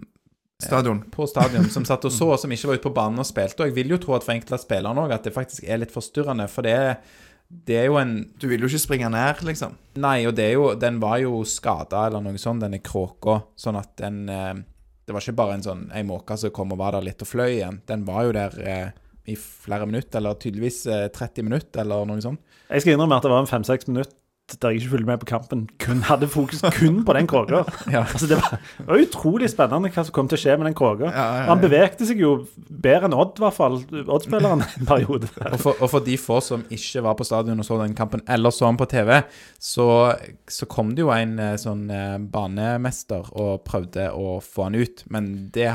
[0.64, 1.04] Stadion.
[1.12, 3.62] på stadion, som satt og så, og som ikke var ute på banen og spilte.
[3.62, 5.84] Og jeg vil jo tro at for enkelte av spillerne òg, at det faktisk er
[5.84, 6.48] litt forstyrrende.
[6.50, 6.96] For det er,
[7.70, 9.78] det er jo en Du vil jo ikke springe ned, liksom.
[10.02, 13.44] Nei, og det er jo Den var jo skada eller noe sånt, denne kråka.
[13.56, 14.56] Sånn at den eh,
[15.06, 17.30] Det var ikke bare en sånn ei måke som kom og var der litt og
[17.30, 17.84] fløy igjen.
[17.86, 18.88] Den var jo der eh,
[19.30, 22.42] i flere minutter, eller tydeligvis eh, 30 minutter, eller noe sånt.
[22.72, 24.18] Jeg skal innrømme at det var en fem-seks minutter
[24.56, 25.64] der jeg ikke fulgte med på kampen.
[25.84, 27.64] Kun hadde fokus kun på den kråka.
[27.92, 28.04] Ja.
[28.04, 30.78] Altså, det, var, det var utrolig spennende hva som kom til å skje med den
[30.78, 31.10] kråka.
[31.12, 31.44] Ja, ja.
[31.50, 32.32] Han bevegte seg jo
[32.70, 33.78] bedre enn Odd, i hvert fall.
[34.06, 35.30] Odd-spilleren en periode.
[35.54, 38.24] Og for, og for de få som ikke var på stadion og så den kampen,
[38.28, 39.14] eller så den på TV,
[39.60, 39.88] så,
[40.48, 45.06] så kom det jo en eh, sånn eh, banemester og prøvde å få han ut,
[45.14, 45.72] men det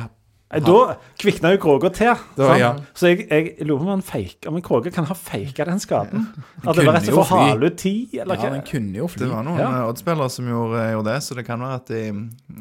[0.61, 2.15] Da kvikna jo kråka til.
[2.37, 2.73] Da, ja.
[2.95, 5.81] Så jeg, jeg lurer på om han fake, om en kråke kan ha faka den
[5.81, 6.27] skaden.
[6.67, 9.09] At det var rett og slett for hale ut tid, eller Ja, den kunne jo
[9.09, 9.25] fly.
[9.25, 9.71] Det var noen Ja.
[9.89, 12.03] oddspillere som gjorde, gjorde det, så det kan være at, de,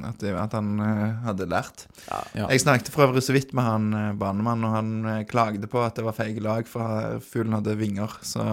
[0.07, 1.85] at, de, at han eh, hadde lært.
[2.07, 2.47] Ja.
[2.47, 5.83] Jeg snakket for øvrig så vidt med han eh, banemannen, og han eh, klagde på
[5.83, 8.15] at det var feige lag, for eh, fuglen hadde vinger.
[8.23, 8.45] Så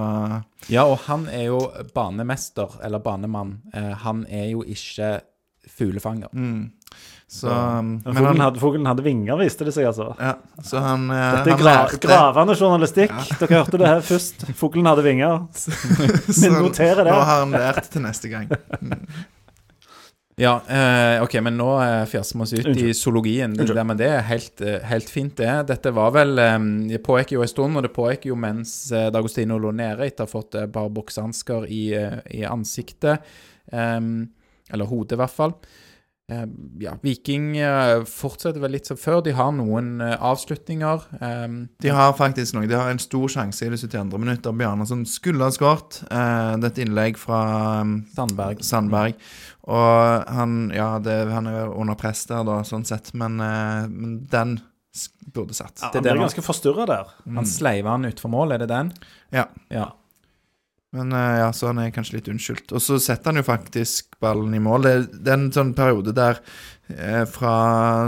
[0.69, 1.61] Ja, og han er jo
[1.95, 3.61] banemester, eller banemann.
[3.75, 5.21] Eh, han er jo ikke
[5.69, 6.29] fuglefanger.
[6.33, 6.73] mm.
[7.29, 10.07] Så, Men men Fuglen han, hadde, fuglen hadde vinger, viste det seg altså.
[10.17, 10.31] ja,
[10.65, 13.13] så han, eh, Dette er han gra gravende journalistikk.
[13.43, 14.47] Dere hørte det her først.
[14.57, 15.43] Fuglen hadde vinger.
[16.41, 17.13] Vi noterer det.
[17.13, 18.49] Nå har han lært til neste gang.
[20.39, 23.57] Ja, eh, ok, men nå eh, fjaser vi oss ut i zoologien.
[23.59, 25.51] Det, det, men det er helt, eh, helt fint, det.
[25.67, 26.55] Dette var vel eh,
[26.93, 30.23] Det pågikk jo en stund, og det pågikk jo mens eh, Dagostino lå nede etter
[30.23, 31.83] å ha fått et par boksehansker i,
[32.39, 33.27] i ansiktet.
[33.75, 35.57] Eller hodet, i hvert fall.
[36.29, 36.45] Eh,
[36.85, 39.23] ja, Viking eh, fortsetter vel litt som før.
[39.25, 41.07] De har noen eh, avslutninger.
[41.81, 42.69] De har faktisk noe.
[42.69, 44.21] De har en stor sjanse i det 72.
[44.21, 44.49] minutt.
[44.89, 46.03] som skulle ha skåret.
[46.11, 47.41] Eh, det er et innlegg fra
[47.81, 48.65] um, Sandberg.
[48.65, 49.15] Sandberg.
[49.69, 54.19] Og han Ja, det, han er under press der, da, sånn sett, men, eh, men
[54.29, 54.59] den
[55.33, 55.79] burde satt.
[55.81, 57.15] Ja, Det han der ble ganske forstyrra der.
[57.37, 58.93] Han sleiva han utfor mål, er det den?
[59.33, 59.49] Ja.
[59.73, 59.93] Ja.
[60.97, 62.73] Men eh, ja, så han er kanskje litt unnskyldt.
[62.73, 64.83] Og så setter han jo faktisk ballen i mål.
[64.87, 66.41] Det, det er en sånn periode der
[66.89, 67.55] eh, fra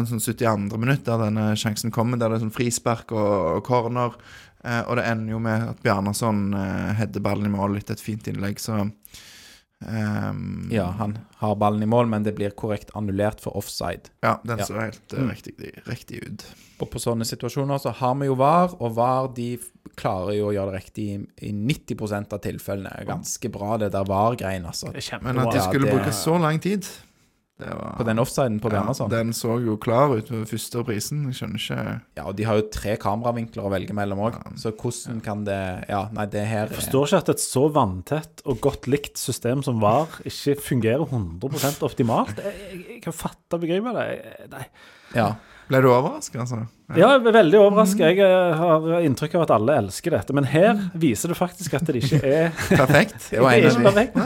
[0.09, 0.79] sånn 72.
[0.81, 4.17] minutt, der denne sjansen kommer, der det er sånn frispark og, og corner.
[4.65, 8.05] Eh, og det ender jo med at Bjarnason eh, header ballen i mål etter et
[8.05, 13.41] fint innlegg, så um, ja, han har ballen i mål, men det blir korrekt annullert
[13.45, 14.11] for offside.
[14.25, 14.65] ja, den Ja.
[14.69, 15.31] så helt eh, Mm.
[15.31, 16.45] riktig, riktig ut.
[16.81, 19.51] Og på sånne situasjoner så har vi jo VAR, og VAR de
[20.01, 21.19] klarer jo å gjøre det riktig i,
[21.51, 23.05] i 90% av tilfellene.
[23.09, 24.93] Ganske bra det der VAR-greien, altså.
[25.21, 26.89] Men at de Ja, skulle det- bruke så lang tid
[27.61, 29.11] det var, På den offsiden på ja, Bjarnason.
[29.13, 31.27] Den så jo klar ut ved første prisen.
[31.29, 34.73] Jeg skjønner ikke Ja, og de har jo tre kameravinkler å velge mellom òg, så
[34.73, 35.59] hvordan kan det
[35.91, 39.63] Ja, nei, det her Jeg forstår ikke at et så vanntett og godt likt system
[39.63, 42.37] som VAR ikke fungerer 100 optimalt.
[42.39, 44.51] Jeg, jeg, jeg kan fatte og begripe det.
[44.51, 44.67] Nei.
[45.15, 45.35] Ja.
[45.71, 46.65] Ble du overraska, altså?
[46.91, 48.09] Ja, jeg er veldig overraska.
[48.11, 50.35] Jeg eh, har inntrykk av at alle elsker dette.
[50.35, 52.49] Men her viser det faktisk at det ikke er
[52.81, 53.29] Perfekt.
[53.31, 54.17] Det var en av de perfekt.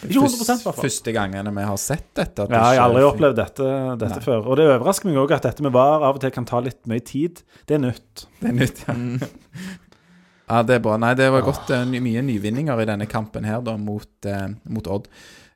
[0.00, 2.46] Ikke 100 i hvert første gangene vi har sett dette.
[2.46, 3.68] at Ja, jeg har aldri opplevd dette,
[4.00, 4.46] dette før.
[4.48, 6.80] Og det overrasker meg òg at dette med VAR av og til kan ta litt
[6.90, 7.42] mye tid.
[7.68, 8.26] Det er nytt.
[8.40, 8.96] Det er nytt, ja.
[10.50, 10.96] Ja, det er bra.
[10.98, 11.68] Nei, det var godt.
[11.70, 15.04] eh, mye nyvinninger i denne kampen her, da, mot, eh, mot Odd.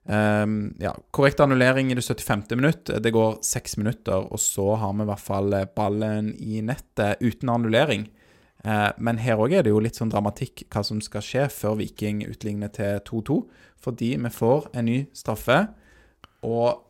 [0.09, 2.57] Ehm, ja, korrekt annullering i det 75.
[2.57, 2.91] minutt.
[3.03, 7.23] Det går seks minutter, og så har vi i hvert fall eh, ballen i nettet
[7.25, 8.09] uten annullering.
[8.65, 11.79] Eh, men her òg er det jo litt sånn dramatikk hva som skal skje før
[11.81, 13.41] Viking utligner til 2-2.
[13.85, 15.67] Fordi vi får en ny straffe,
[16.45, 16.85] og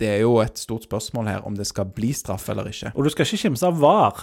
[0.00, 2.90] det er jo et stort spørsmål her om det skal bli straff eller ikke.
[2.92, 4.18] Og du skal ikke kimse av VAR.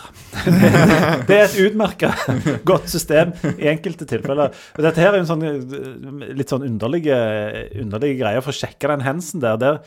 [1.30, 2.12] det er et utmerka
[2.70, 4.54] godt system i enkelte tilfeller.
[4.78, 7.18] Og dette her er jo en sånn eh, litt sånn underlige,
[7.82, 9.58] underlige greie for å sjekke den hensen der.
[9.64, 9.82] der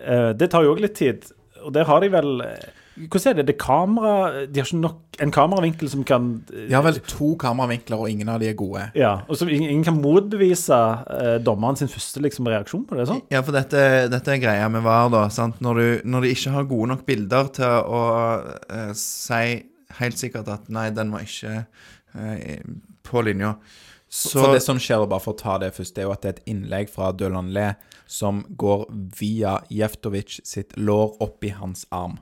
[0.00, 1.28] eh, det tar jo òg litt tid.
[1.66, 2.64] Og der har de vel eh,
[2.94, 3.46] Hvordan er det?
[3.48, 4.12] det er kamera,
[4.46, 8.30] de har ikke nok en kameravinkel som kan De har vel to kameravinkler, og ingen
[8.30, 8.86] av de er gode.
[8.98, 10.78] Ja, og så ingen, ingen kan motbevise
[11.10, 13.08] eh, dommeren sin første liksom, reaksjon på det.
[13.10, 13.22] sånn?
[13.34, 15.26] Ja, for dette, dette er greia med VAR, da.
[15.34, 15.60] Sant?
[15.64, 18.02] Når, du, når de ikke har gode nok bilder til å
[18.70, 19.44] eh, si
[20.00, 21.64] helt sikkert at nei, den var ikke
[22.14, 22.62] eh,
[23.06, 23.56] på linja.
[24.14, 26.22] Så For det som skjer, bare for å ta det først, det er jo at
[26.22, 27.72] det er et innlegg fra Dølanlé
[28.10, 28.86] som går
[29.18, 32.20] via Jeftovic sitt lår opp i hans arm.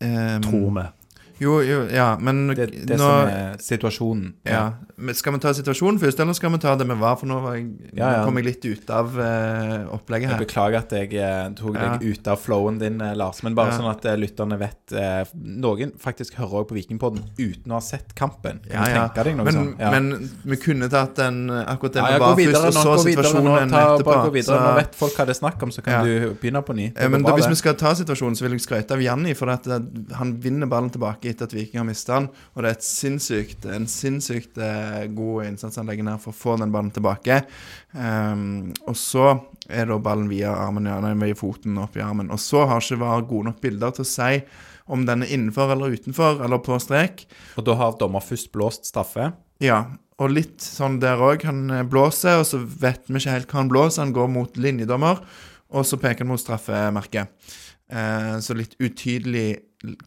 [0.00, 0.99] Ehm, Tror vi.
[1.40, 4.34] Jo, jo, ja, men Det, det nå som er situasjonen.
[4.44, 4.72] ja.
[5.00, 7.14] Men Skal vi ta situasjonen først, eller skal vi ta det med VAR?
[7.16, 8.18] For nå, var jeg, Ja, ja.
[8.20, 10.42] nå kom jeg litt ut av eh, opplegget Jeg her.
[10.44, 11.96] beklager at jeg eh, tok Ja.
[11.96, 13.42] deg ut av flowen din, eh, Lars.
[13.42, 13.78] Men bare Ja.
[13.78, 17.80] sånn at eh, lytterne vet eh, Noen faktisk hører også på Vikingpodden uten å ha
[17.80, 18.60] sett kampen.
[18.68, 19.08] Kan Ja, du ja.
[19.08, 19.78] tenke deg noe Men, sånt?
[19.80, 19.90] Ja.
[19.90, 22.82] men vi kunne tatt den akkurat den ja, ja, gå VAR videre først, og nå.
[22.84, 23.30] så Gå videre nå.
[23.32, 24.04] situasjonen Ta, etterpå.
[24.04, 24.60] bare gå videre.
[24.60, 26.04] Nå vet folk hva det er snakk om, så kan Ja.
[26.04, 26.88] du begynne på ny.
[26.92, 27.50] Det Eh, går Men bra, da, hvis det.
[27.56, 29.32] vi skal ta situasjonen, så vil jeg skryte av Janni.
[29.34, 29.80] For at eh,
[30.16, 32.28] han vinner ballen tilbake etter at Viking har mistet den.
[32.54, 36.56] Og det er sinnssykt, en sinnssykt eh, god innsats han legger ned for å få
[36.60, 37.42] den ballen tilbake.
[37.92, 39.32] Um, og så
[39.70, 42.32] er da ballen via armen, ja, nei, via foten opp i armen.
[42.34, 44.32] Og så har ikke VAR gode nok bilder til å si
[44.90, 47.24] om den er innenfor eller utenfor, eller på strek.
[47.58, 49.30] Og da har dommer først blåst straffe.
[49.62, 49.84] Ja,
[50.20, 51.46] og litt sånn der òg.
[51.48, 54.04] Han eh, blåser, og så vet vi ikke helt hva han blåser.
[54.04, 55.22] Han går mot linjedommer,
[55.70, 57.32] og så peker han mot straffemerket.
[57.90, 59.48] Eh, så litt utydelig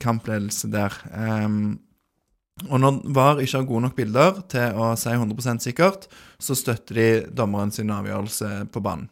[0.02, 0.96] kampledelse der.
[1.14, 1.80] Um,
[2.70, 6.06] og når VAR ikke har gode nok bilder til å si 100% sikkert,
[6.38, 9.10] så støtter de dommeren sin avgjørelse på banen.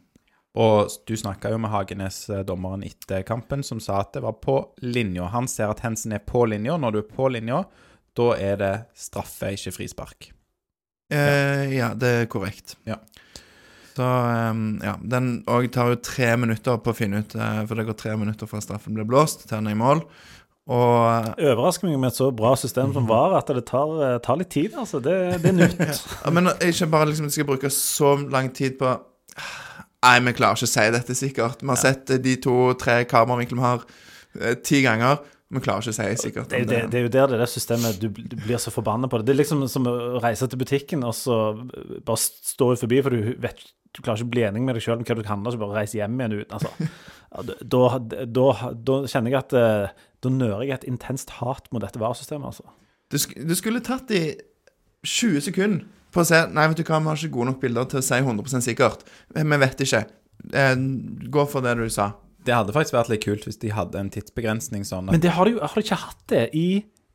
[0.62, 4.36] Og du snakka jo med Hagenes, eh, dommeren, etter kampen, som sa at det var
[4.44, 5.30] på linja.
[5.32, 6.76] Han ser at Hensen er på linja.
[6.78, 7.64] Når du er på linja,
[8.20, 10.32] da er det straffe, ikke frispark.
[11.12, 12.76] Eh, ja, det er korrekt.
[12.84, 13.00] Ja.
[13.96, 17.80] Så um, ja, den òg tar jo tre minutter på å finne ut, eh, for
[17.80, 20.04] det går tre minutter fra straffen blir blåst til han er i mål.
[20.72, 24.40] Og Overrasker meg med et så bra system som VAR at det tar, eh, tar
[24.40, 24.78] litt tid.
[24.78, 25.02] altså.
[25.04, 25.82] Det, det er nytt.
[26.24, 28.96] ja, Men ikke bare liksom skal bruke så lang tid på
[30.02, 31.60] Nei, vi klarer ikke å si dette sikkert.
[31.62, 33.84] Vi har sett eh, de to-tre kameravinklene vi har,
[34.40, 35.20] eh, ti ganger.
[35.52, 36.50] Vi klarer ikke å si sikkert.
[36.50, 39.20] Det det, det er jo der det der systemet du, du blir så forbanna på
[39.20, 39.28] det.
[39.28, 39.94] Det er liksom som å
[40.24, 41.38] reise til butikken og så
[42.08, 43.62] bare stå forbi, for du vet
[43.92, 45.60] du klarer ikke å bli enig med deg sjøl om hva du kan handle, så
[45.60, 46.56] bare reise hjem igjen uten.
[46.58, 46.72] Altså.
[47.32, 48.46] Da, Da, da,
[48.76, 49.54] da kjenner jeg at
[50.22, 52.70] Da nører jeg et intenst hat mot dette VAR-systemet, altså.
[53.12, 54.22] Du, sk du skulle tatt de
[55.04, 57.88] 20 sekunder på å se Nei, vet du hva, vi har ikke gode nok bilder
[57.92, 59.06] til å si 100 sikkert.
[59.36, 60.04] Vi vi vet ikke.
[60.54, 60.76] Eh,
[61.34, 62.12] gå for det du sa.
[62.46, 65.46] Det hadde faktisk vært litt kult hvis de hadde en tidsbegrensning sånn Men det har
[65.46, 66.68] de jo har de ikke hatt det i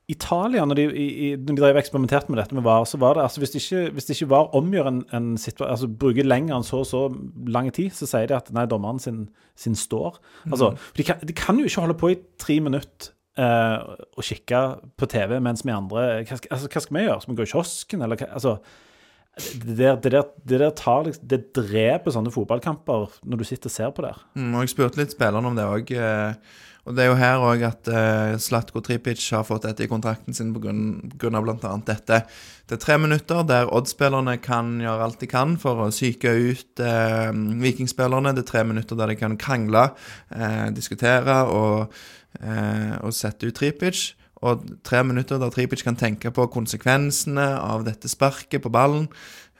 [0.08, 3.24] Italia, når de, i, når de drev eksperimenterte med dette med VAR, så var det
[3.24, 6.54] altså Hvis det ikke, hvis det ikke VAR omgjør en, en situasjon Altså bruker lenger
[6.54, 7.02] enn så og så
[7.50, 9.24] lang tid, så sier de at nei, dommeren sin,
[9.58, 10.20] sin står.
[10.46, 14.62] Altså, de, kan, de kan jo ikke holde på i tre minutter eh, og kikke
[14.94, 17.20] på TV mens vi andre hva altså, hva skal vi gjøre?
[17.24, 18.30] Skal vi gå i kiosken, eller hva?
[18.38, 18.56] Altså,
[19.36, 23.68] det der, det der, det der tar liksom Det dreper sånne fotballkamper når du sitter
[23.68, 24.22] og ser på der.
[24.38, 25.92] Mm, og jeg spurte litt spillerne om det òg.
[26.86, 30.36] Og det er jo her òg at eh, Slatko Tripic har fått dette i kontrakten
[30.36, 30.70] sin pga.
[31.18, 31.72] bl.a.
[31.86, 32.20] dette.
[32.66, 36.82] Det er tre minutter der Odd-spillerne kan gjøre alt de kan for å psyke ut
[36.82, 37.32] eh,
[37.64, 38.36] Vikingspillerne.
[38.36, 39.88] Det er tre minutter der de kan krangle,
[40.30, 41.98] eh, diskutere og,
[42.38, 44.12] eh, og sette ut Tripic.
[44.46, 49.08] Og tre minutter der Tripic kan tenke på konsekvensene av dette sparket på ballen.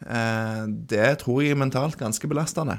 [0.06, 2.78] Eh, det tror jeg er mentalt ganske belastende.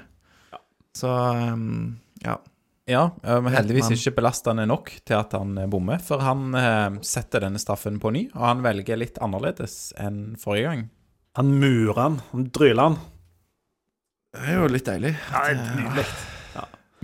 [0.95, 2.39] Så um, ja.
[2.88, 6.99] Ja, eh, men heldigvis ikke belastende nok til at han eh, bommer, for han eh,
[7.03, 10.85] setter denne straffen på ny, og han velger litt annerledes enn forrige gang.
[11.38, 12.95] Han murer han, han dryler han.
[14.38, 15.13] Det er jo litt deilig.
[15.33, 16.07] Ja, det er nydelig.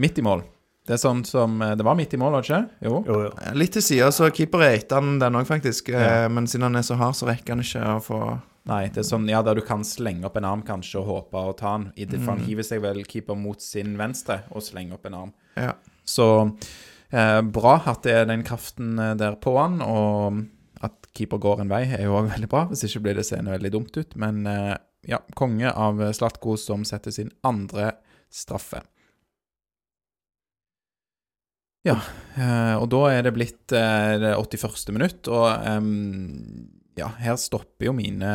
[0.03, 0.41] Midt i mål.
[0.84, 2.88] Det er sånn som Det var midt i mål, var det ikke?
[2.88, 2.95] Jo.
[3.07, 3.51] Jo, jo.
[3.55, 5.91] Litt til sida, så keeper eter han den òg, faktisk.
[5.93, 6.25] Ja.
[6.34, 8.19] Men siden han er så hard, så rekker han ikke å få
[8.71, 11.36] Nei, det er sånn ja, der du kan slenge opp en arm kanskje og håpe
[11.36, 11.89] å ta han.
[11.99, 12.38] I det, for Mm.
[12.39, 15.34] han hiver seg vel keeper mot sin venstre og slenger opp en arm.
[15.60, 15.76] Ja.
[16.06, 16.28] Så
[17.10, 20.43] eh, bra at det er den kraften eh, der på han, og
[20.84, 22.66] at keeper går en vei, er jo òg veldig bra.
[22.72, 24.18] Hvis ikke blir det seende veldig dumt ut.
[24.20, 24.74] Men eh,
[25.10, 27.93] ja, konge av Slatko som setter sin andre
[28.34, 28.84] straffe.
[31.84, 31.97] Ja,
[32.39, 34.93] eh, og da er det blitt eh, det 81.
[34.95, 35.89] minutt, og em,
[36.97, 38.29] ja, her stopper jo mine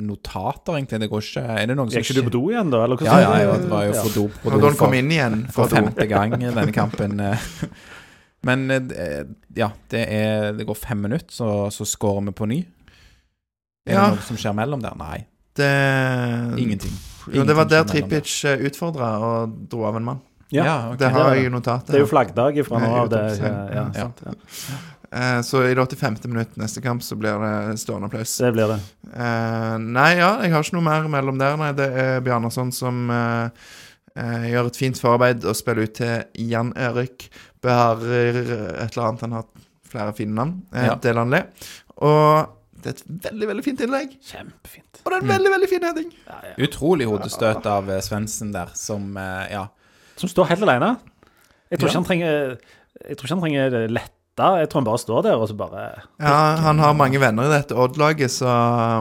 [0.00, 1.00] notater, egentlig.
[1.02, 2.82] Det går ikke Er det noen som Gikk ikke du på do igjen, da?
[2.86, 5.38] Eller Ja, ja, det var jo for do på do da kom for, inn igjen
[5.52, 7.20] for femte gang denne kampen.
[7.20, 7.48] eh.
[8.48, 9.24] Men eh,
[9.58, 12.60] ja, det, er, det går fem minutter, så, så scorer vi på ny.
[13.88, 14.06] Er Ja.
[14.08, 14.94] det noe som skjer mellom der?
[15.00, 15.26] Nei,
[15.58, 15.68] Det,
[16.62, 16.92] ingenting.
[17.34, 18.30] Jo, det var der Tripic
[18.70, 20.20] utfordra og dro av en mann.
[20.54, 20.98] Ja, Ja, ok.
[21.02, 21.90] Det har er jeg i notatet.
[21.92, 23.08] Det er jo flaggdag fra nå av.
[23.12, 23.24] det.
[23.42, 24.04] Ja, ja, ja.
[24.06, 24.32] sant, ja.
[25.12, 26.28] Eh, Så i det 85.
[26.28, 28.36] minutt neste kamp så blir det stående applaus.
[28.38, 28.80] Det blir det.
[29.14, 31.56] Eh, nei, ja, jeg har ikke noe mer mellom der.
[31.56, 33.48] Nei, det er Bjarnason som eh,
[34.16, 37.30] eh, gjør et fint forarbeid og spiller ut til Jan Erik
[37.64, 38.36] Beharer
[38.84, 39.24] et eller annet.
[39.24, 39.48] Han har
[39.88, 40.62] flere fine navn.
[40.74, 40.94] Eh, Ja.
[41.00, 41.46] Delanle.
[42.04, 44.12] Og det er et veldig, veldig fint innlegg.
[44.22, 45.00] Kjempefint.
[45.04, 46.12] Og det er en veldig, veldig fin heading.
[46.28, 46.52] Ja, ja.
[46.68, 49.64] Utrolig hodestøt av Svendsen der, som Ja.
[50.18, 50.98] Som står helt alene.
[51.70, 51.90] Jeg tror Ja.
[51.90, 52.58] ikke han trenger
[53.08, 54.14] Jeg tror ikke han trenger det lette.
[54.38, 55.84] Jeg tror han bare står der og så bare
[56.22, 56.34] Ja,
[56.68, 58.48] han har mange venner i dette Odd-laget, så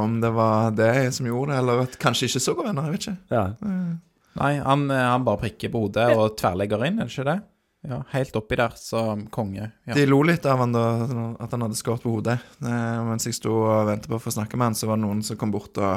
[0.04, 2.98] om det var det som gjorde det, eller at kanskje ikke så gode venner, jeg
[2.98, 3.18] vet ikke.
[3.38, 3.46] Ja.
[4.38, 7.40] Nei, han, eh, han bare prikker på hodet og tverrlegger inn, er det ikke det?
[7.88, 9.70] Ja, helt oppi der, så konge.
[9.88, 9.94] Ja.
[9.96, 10.86] De lo litt av han da,
[11.40, 12.40] at han hadde skåret på hodet.
[12.62, 15.06] Eh, mens jeg sto og ventet på å få snakke med han, så var det
[15.06, 15.88] noen som kom bort og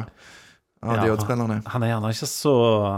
[0.83, 1.03] av de Ja.
[1.05, 1.59] de oddspillerne.
[1.67, 2.53] Han er gjerne ikke så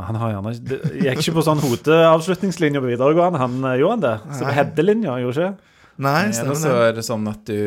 [0.06, 4.04] Han har gjerne ikke Gikk ikke på sånn hodeavslutningslinje på videregående, han eh, gjorde han
[4.06, 4.36] det?
[4.38, 5.71] Så på heddelinja, gjorde ikke?
[6.00, 7.58] Nei, Eller stemmer så er det sånn at du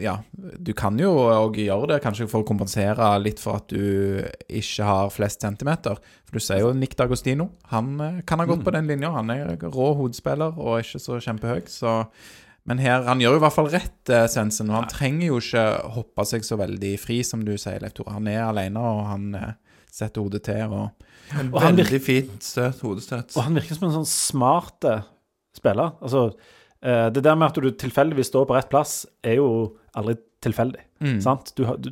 [0.00, 4.24] Ja, du kan jo òg gjøre det, kanskje for å kompensere litt for at du
[4.48, 6.00] ikke har flest centimeter.
[6.24, 7.50] For du ser jo Nick D'Agostino.
[7.74, 9.12] Han eh, kan ha gått på den linja.
[9.14, 12.00] Han er rå hodespiller og ikke så kjempehøy, så
[12.66, 14.70] men her, han gjør jo i hvert fall rett, eh, Svendsen.
[14.72, 18.16] og Han trenger jo ikke hoppe seg så veldig fri, som du sier, Leif Tore.
[18.16, 19.52] Han er alene, og han eh,
[19.86, 20.74] setter hodet til.
[20.74, 23.36] og En Og veldig fint støt, hodestøt.
[23.36, 25.06] Og han virker som en sånn smart eh,
[25.54, 25.94] spiller.
[26.02, 26.55] Altså, eh,
[26.86, 29.48] det der med at du tilfeldigvis står på rett plass, er jo
[29.98, 30.14] aldri
[30.44, 30.82] tilfeldig.
[31.02, 31.16] Mm.
[31.24, 31.50] Sant?
[31.58, 31.90] Du, du,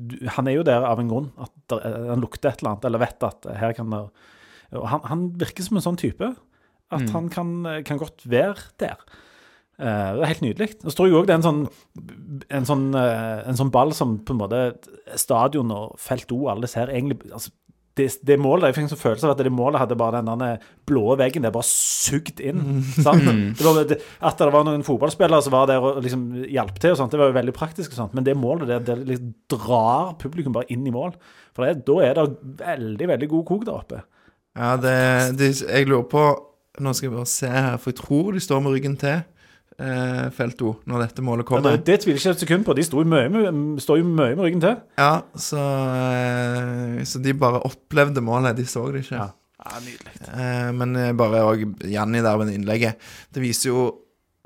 [0.00, 1.30] du, han er jo der av en grunn.
[1.38, 4.08] At der, er- han lukter et eller annet, eller vet at eh, her kan der
[4.70, 6.28] og han, han virker som en sånn type.
[6.94, 7.10] At Mm.
[7.14, 8.96] han kan, eh, kan godt være der.
[9.80, 10.66] Uh, det er helt nydelig.
[10.84, 11.60] Så tror jeg òg det er en sånn,
[12.52, 14.58] en, sånn, uh, en sånn ball som på en måte
[15.16, 17.50] Stadion og Felt O, alle ser egentlig altså,
[18.00, 20.44] det, det målet, Jeg fikk en sånn følelse av at det målet hadde bare den
[20.88, 22.80] blå veggen der bare sugd inn.
[22.96, 23.28] sant?
[23.58, 26.94] Det var, det, at det var noen fotballspillere som var der og liksom hjalp til,
[26.94, 27.92] og sånt, det var jo veldig praktisk.
[27.92, 31.14] og sånt, Men det målet der, det liksom drar publikum bare inn i mål.
[31.56, 32.28] For det, da er det
[32.64, 34.04] veldig veldig god kok der oppe.
[34.58, 34.96] Ja, det,
[35.38, 36.22] de, jeg lurer på
[36.80, 39.18] Nå skal jeg bare se her, for jeg tror de står med ryggen til
[40.36, 41.76] felt O når dette målet Ja, kommer.
[41.76, 42.74] det, det tviler jeg ikke et sekund på.
[42.76, 43.30] De står jo mye,
[44.04, 44.76] mye med ryggen til.
[45.00, 45.62] Ja, så,
[46.20, 48.56] eh, så de bare opplevde målet.
[48.58, 49.16] De så det ikke.
[49.20, 49.30] Ja.
[49.60, 50.12] Ja, Nydelig.
[50.32, 52.96] Eh, men eh, bare og Janni der med innlegget.
[53.34, 53.82] Det viser jo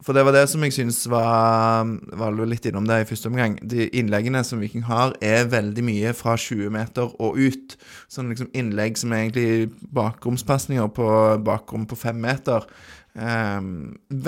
[0.05, 3.57] For det var det som jeg syns var Var litt innom det i første omgang.
[3.64, 7.76] De innleggene som Viking har, er veldig mye fra 20 meter og ut.
[8.12, 11.09] Sånn liksom innlegg som er egentlig bakromspasninger på
[11.46, 12.66] bakrom på fem meter.
[13.14, 13.61] Eh,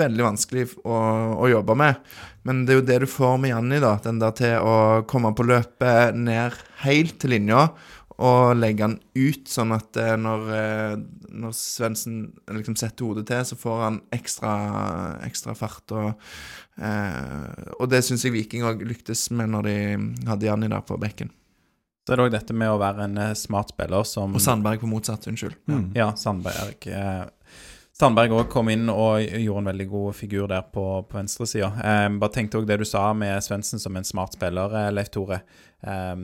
[0.01, 0.97] veldig vanskelig å,
[1.43, 2.01] å jobbe med.
[2.47, 3.97] Men det er jo det du får med Janni, da.
[4.01, 4.77] Den der til å
[5.09, 7.67] komme på løpet ned helt til linja
[8.17, 10.93] og legge han ut, sånn at eh, når, eh,
[11.37, 14.53] når Svendsen liksom setter hodet til, så får han ekstra,
[15.27, 15.93] ekstra fart.
[15.93, 16.29] Og,
[16.81, 19.77] eh, og det syns jeg Viking òg lyktes med når de
[20.31, 21.29] hadde Janni der på bekken.
[22.07, 24.81] Så er det òg dette med å være en eh, smart spiller som Og Sandberg
[24.81, 25.59] på motsatt, unnskyld.
[25.69, 25.89] Mm.
[25.99, 26.89] Ja, Sandberg.
[27.97, 31.69] Sandberg òg kom inn og gjorde en veldig god figur der på, på venstresida.
[31.85, 35.43] Eh, bare tenkte òg det du sa med Svendsen som en smart spiller, Leif Tore.
[35.85, 36.15] Eh,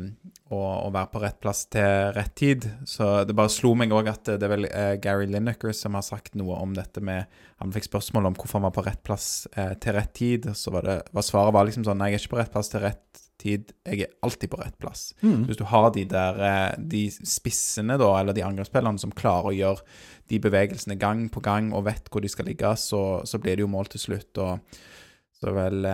[0.53, 2.67] og å være på rett plass til rett tid.
[2.89, 6.05] Så det bare slo meg òg at det er vel eh, Gary Lineker som har
[6.05, 7.29] sagt noe om dette med
[7.61, 10.49] Han fikk spørsmål om hvorfor han var på rett plass uh, til rett tid.
[10.57, 12.73] Så var, det, var svaret var liksom sånn Nei, jeg er ikke på rett plass
[12.73, 13.71] til rett tid.
[13.87, 15.05] Jeg er alltid på rett plass.
[15.21, 15.45] Mm.
[15.47, 19.55] Hvis du har de der uh, De spissene, da, eller de angrepsspillerne som klarer å
[19.55, 19.87] gjøre
[20.31, 23.65] de bevegelsene gang på gang og vet hvor de skal ligge, så, så blir det
[23.65, 24.43] jo mål til slutt.
[24.43, 24.77] Og
[25.39, 25.85] så vel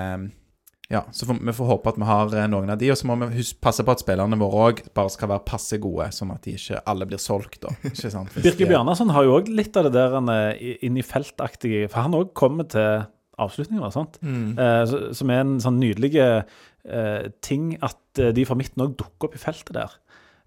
[0.90, 3.06] Ja, så for, vi får håpe at vi har eh, noen av de, og så
[3.06, 6.34] må vi huske, passe på at spillerne våre òg bare skal være passe gode, sånn
[6.34, 7.76] at de ikke alle blir solgt, da.
[7.92, 8.34] Ikke sant?
[8.42, 12.18] Birke Bjarnason har jo òg litt av det der er inn i feltaktige For han
[12.18, 13.06] òg kommer til
[13.40, 14.18] avslutninger, sant?
[14.26, 14.58] Mm.
[14.58, 19.30] Eh, som er en sånn nydelig eh, ting at eh, de fra midten òg dukker
[19.30, 19.94] opp i feltet der.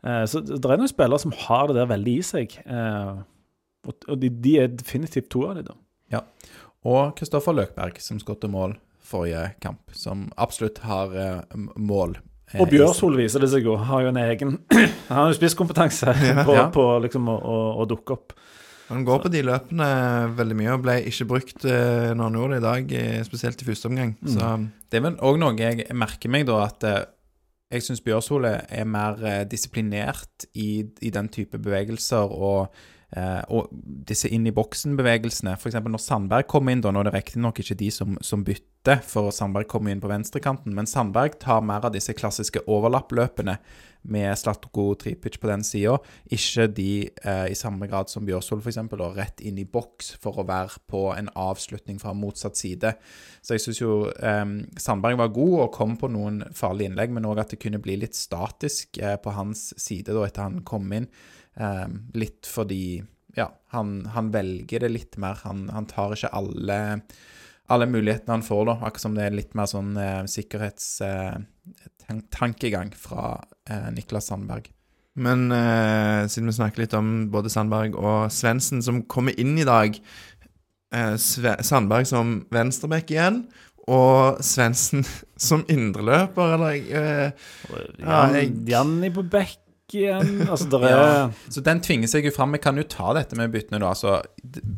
[0.02, 2.58] Eh, så det er noen spillere som har det der veldig i seg.
[2.66, 3.22] Eh,
[3.86, 5.78] og og de, de er definitivt to av de da.
[6.12, 6.26] Ja.
[6.86, 8.76] Og Kristoffer Løkberg, som skåret mål
[9.06, 11.40] forrige kamp, som absolutt har eh,
[11.76, 12.16] mål.
[12.52, 14.58] eh, Og Bjørsol viser det seg jo, har jo en egen
[15.08, 16.14] Han har jo spisskompetanse
[16.46, 16.68] på, Ja.
[16.74, 18.36] på liksom å, å, å dukke opp.
[18.92, 19.86] Han går på de løpene
[20.36, 22.94] veldig mye og ble ikke brukt eh, når han gjorde det i dag,
[23.24, 24.10] spesielt i første omgang.
[24.28, 24.50] Så
[24.90, 26.84] Det er vel òg noe jeg merker meg, da, at
[27.72, 29.16] jeg syns Bjørsole er mer
[29.48, 33.68] disiplinert i, i den type bevegelser og, eh, og
[34.08, 35.52] disse inn i boksen-bevegelsene.
[35.58, 35.76] F.eks.
[35.84, 39.28] når Sandberg kommer inn, da, nå er det riktignok ikke de som, som bytter, for
[39.34, 43.58] Sandberg kommer inn på venstrekanten, men Sandberg tar mer av disse klassiske overlappløpene
[44.02, 45.96] med Slatko Tripic på den sida,
[46.34, 46.88] ikke de
[47.22, 48.80] eh, i samme grad som Bjørsvold f.eks.,
[49.16, 52.94] rett inn i boks for å være på en avslutning fra motsatt side.
[53.42, 57.28] Så jeg syns jo eh, Sandberg var god og kom på noen farlige innlegg, men
[57.28, 60.90] òg at det kunne bli litt statisk eh, på hans side da etter han kom
[60.96, 61.06] inn.
[61.60, 61.86] Eh,
[62.16, 63.02] litt fordi
[63.36, 65.34] ja, han, han velger det litt mer.
[65.44, 66.78] Han, han tar ikke alle,
[67.72, 68.74] alle mulighetene han får, da.
[68.82, 73.24] Akkurat som det er litt mer sånn eh, sikkerhetstankegang fra
[73.70, 74.64] eh, Niklas Sandberg.
[75.14, 79.66] Men eh, siden vi snakker litt om både Sandberg og Svendsen som kommer inn i
[79.68, 79.90] dag
[80.94, 83.42] eh, Sandberg som venstreback igjen,
[83.92, 85.02] og Svendsen
[85.48, 87.30] som indreløper, eller eh,
[88.00, 89.58] Ja, jeg- Janni på bekk
[89.94, 90.32] igjen.
[90.48, 91.30] Altså, der er Ja.
[91.52, 92.52] Så den tvinger seg jo fram.
[92.52, 93.92] Vi kan jo ta dette med byttene, da.
[93.92, 94.20] Altså,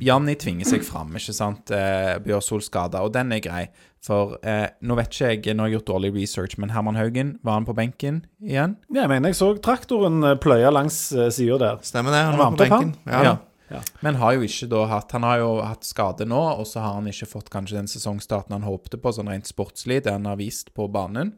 [0.00, 1.70] Janni tvinger seg fram, ikke sant.
[1.70, 3.64] Eh, Bjørsol skada, og den er grei.
[4.04, 7.38] For eh, nå vet ikke jeg, nå har jeg gjort dårlig research, men Herman Haugen,
[7.42, 8.76] var han på benken igjen?
[8.92, 11.78] Jeg mener jeg så traktoren eh, pløye langs eh, sida der.
[11.86, 12.20] Stemmer det?
[12.26, 12.94] Han Han var på benken.
[13.08, 13.22] Ja.
[13.24, 13.36] Ja,
[13.72, 13.78] Ja.
[14.04, 16.98] Men har jo ikke da hatt Han har jo hatt skade nå, og så har
[16.98, 20.36] han ikke fått kanskje den sesongstarten han håpte på, sånn rent sportslig, det han har
[20.36, 21.32] vist på banen.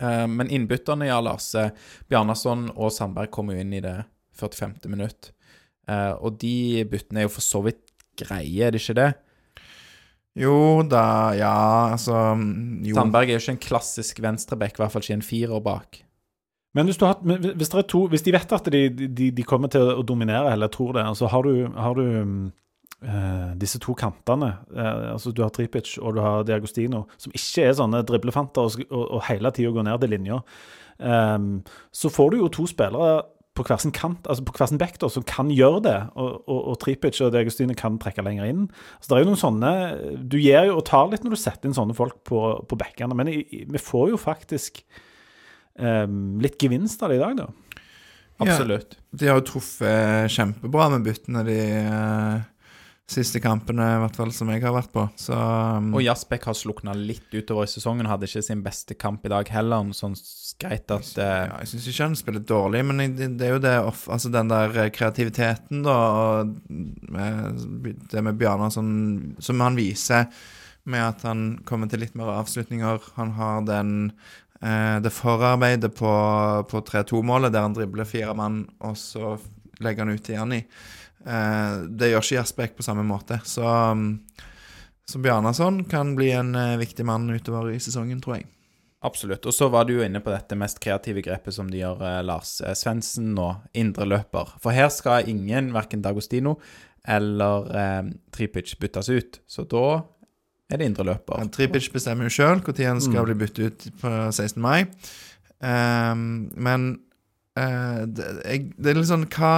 [0.00, 1.72] Eh, men innbytterne, ja, Lars eh,
[2.10, 3.98] Bjarnason og Sandberg kom jo inn i det
[4.36, 4.90] 45.
[4.92, 5.32] minutt.
[5.88, 7.82] Eh, og de byttene er jo for så vidt
[8.16, 9.12] greie, er det ikke det?
[10.36, 11.52] Jo da, ja,
[11.94, 12.36] altså
[12.84, 12.96] Jo.
[12.98, 16.02] Sandberg er jo ikke en klassisk venstreback, i hvert fall ikke en firer bak.
[16.76, 19.44] Men hvis, du har, hvis, det er to, hvis de vet at de, de, de
[19.48, 22.50] kommer til å dominere, eller tror det, så har du, har du
[23.04, 24.52] eh, disse to kantene.
[24.72, 28.82] Uh, altså Du har Tripic og du har Diagostino, som ikke er sånne driblefanter og,
[28.90, 30.42] og, og hele tida går ned til linja.
[30.98, 33.24] Ehm, så får du jo to spillere
[33.56, 35.96] på hver sin kant, altså på hver sin back, som kan gjøre det.
[36.20, 38.66] Og, og, og Tripic og Diagostino kan trekke lenger inn.
[39.00, 39.72] Så det er jo noen sånne
[40.28, 43.16] Du gir jo og tar litt når du setter inn sånne folk på, på backene,
[43.16, 44.82] men i, i, vi får jo faktisk
[45.80, 47.48] um, litt gevinst av det i dag, da.
[48.44, 48.98] Absolutt.
[49.16, 52.42] De har jo truffet kjempebra med byttene de eh,
[53.06, 55.04] siste kampene, i hvert fall som jeg har vært på.
[55.20, 58.08] Så um, Og Jasbekk har slukna litt utover i sesongen.
[58.10, 59.92] Hadde ikke sin beste kamp i dag heller.
[59.94, 60.16] Sånn
[60.58, 63.62] greit at eh, ja, Jeg syns ikke han spiller dårlig, men det, det er jo
[63.62, 66.54] det off, altså den der eh, kreativiteten, da, og
[67.14, 67.62] med,
[68.10, 68.88] det med Bjarne som,
[69.38, 70.26] som han viser
[70.86, 73.12] med at han kommer til litt mer avslutninger.
[73.20, 73.94] Han har den
[74.62, 76.12] eh, det forarbeidet på,
[76.70, 79.36] på 3-2-målet, der han dribler fire mann, og så
[79.82, 80.62] legger han ut til Janni.
[81.26, 83.40] Eh, det gjør ikke Jasbekk på samme måte.
[83.44, 84.20] Så, um,
[85.06, 88.48] så Bjarnason kan bli en eh, viktig mann utover i sesongen, tror jeg.
[89.06, 89.44] Absolutt.
[89.46, 92.20] Og så var du jo inne på dette mest kreative grepet som de gjør, eh,
[92.26, 94.56] Lars Svendsen nå, indreløper.
[94.62, 96.56] For her skal ingen, verken Dagostino
[97.06, 98.02] eller eh,
[98.34, 99.40] Tripic, byttes ut.
[99.46, 99.86] Så da
[100.70, 101.38] er det indreløper.
[101.38, 104.58] Ja, Tripic bestemmer jo sjøl når han skal bli byttet ut på 16.
[104.62, 104.88] mai.
[105.64, 106.88] Ehm, men
[107.56, 109.52] eh, det, jeg, det er litt sånn hva,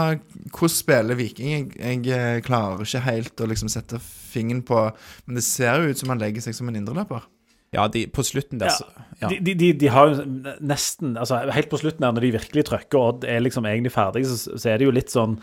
[0.55, 1.51] Hvordan spiller Viking?
[1.53, 4.79] Jeg, jeg eh, klarer ikke helt å liksom sette fingeren på
[5.27, 7.27] Men det ser jo ut som han legger seg som en indreløper.
[7.75, 8.79] Ja, de, på slutten der Ja.
[8.81, 8.87] så
[9.21, 9.29] ja.
[9.29, 10.23] De, de, de, de har jo
[10.63, 13.93] nesten altså Helt på slutten, der, når de virkelig trykker og Odd er liksom egentlig
[13.93, 15.35] ferdig, så, så er det jo litt sånn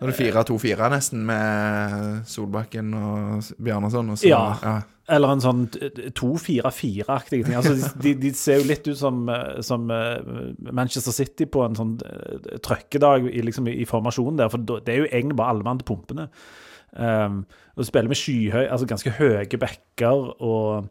[0.00, 4.08] Nå er 4-2-4 nesten, med Solbakken og Bjarnason.
[4.14, 4.38] Og så, Ja.
[4.64, 4.70] ja.
[5.10, 7.56] Eller en sånn 2-4-4-aktig ting.
[7.58, 10.18] Altså, de, de ser jo litt ut som, eh, som eh,
[10.70, 14.52] Manchester City på en sånn eh, trøkkedag i, liksom, i, i formasjonen der.
[14.52, 16.28] For det er jo egentlig bare alle mann til pumpene.
[16.90, 17.44] Um,
[17.78, 20.88] og spiller med skyhøy, altså ganske høye backer og,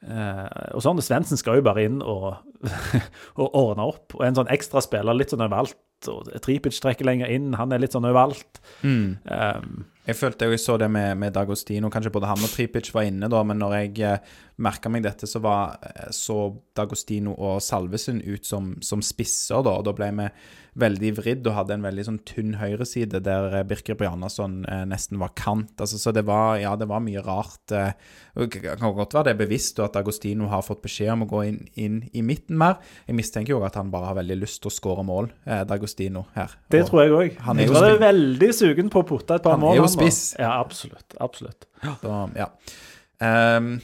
[0.00, 1.02] uh, og sånn.
[1.04, 2.38] Svendsen skal jo bare inn og,
[3.40, 4.16] og ordne opp.
[4.16, 5.78] Og en sånn ekstra spiller litt sånn overalt.
[6.10, 8.62] Og Tripic trekker lenger inn, han er litt sånn overalt.
[8.82, 9.18] Mm.
[9.28, 11.90] Um, Jeg følte jeg så det med, med Dagostino.
[11.90, 14.32] Kanskje både han og Tripic var inne, da, men når jeg eh,
[14.62, 16.38] merka meg dette, så var, eh, så
[16.74, 19.76] Dagostino og Salvesen ut som, som spisser, da.
[19.78, 20.26] Og da ble vi
[20.78, 25.18] veldig vridd og hadde en veldig sånn tynn høyreside der eh, Birker Bjarnason eh, nesten
[25.20, 25.74] var kant.
[25.76, 27.74] Altså, så det var, ja, det var mye rart.
[27.76, 27.92] Eh,
[28.40, 31.28] det kan godt være det er bevisst, og at Dagostino har fått beskjed om å
[31.28, 32.78] gå inn, inn i midten mer.
[33.04, 36.24] Jeg mistenker jo at han bare har veldig lyst til å skåre mål, eh, Dagostino
[36.38, 36.56] her.
[36.72, 37.38] Det Og- tror jeg òg.
[37.44, 39.66] han er Jeg tror det er veldig sugen på å putte et par Han er
[39.66, 39.76] mål.
[39.76, 40.22] Han er jo spiss.
[40.38, 41.18] Ja, absolutt.
[41.20, 41.66] Absolutt.
[42.00, 42.48] Så, ja.
[43.20, 43.80] Ehm,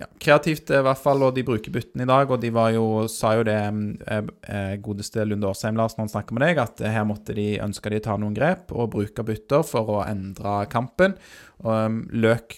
[0.00, 2.30] ja, kreativt i hvert fall, og de bruker byttene i dag.
[2.32, 6.36] Og de jo, sa jo det eh, eh, godeste Lunde Årsheim Lars når han snakker
[6.36, 9.64] med deg, at eh, her måtte de ønske de ta noen grep og bruke bytter
[9.66, 11.16] for å endre kampen.
[11.60, 12.56] Og um, Løk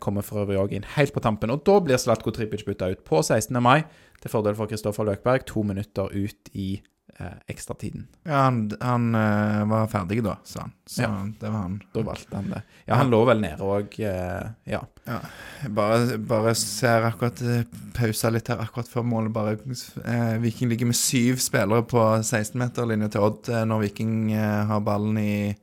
[0.00, 1.52] kommer for øvrig òg inn helt på tampen.
[1.52, 3.52] Og da blir Slatko Tripic bytta ut på 16.
[3.60, 3.82] mai,
[4.22, 6.78] til fordel for Kristoffer Løkberg, to minutter ut i
[7.18, 8.06] eh, ekstratiden.
[8.28, 10.72] Ja, han, han eh, var ferdig da, sa han.
[10.86, 11.10] Så Ja.
[11.40, 11.78] det var han.
[11.94, 12.62] Da valgte han det.
[12.86, 14.82] Ja, han lå vel nede òg, eh, ja.
[15.08, 17.62] Jeg bare, bare ser akkurat eh,
[17.96, 19.32] pausa litt her akkurat før målet.
[19.32, 24.64] Bare eh, Viking ligger med syv spillere på 16-meterlinja til Odd eh, når Viking eh,
[24.68, 25.54] har ballen i,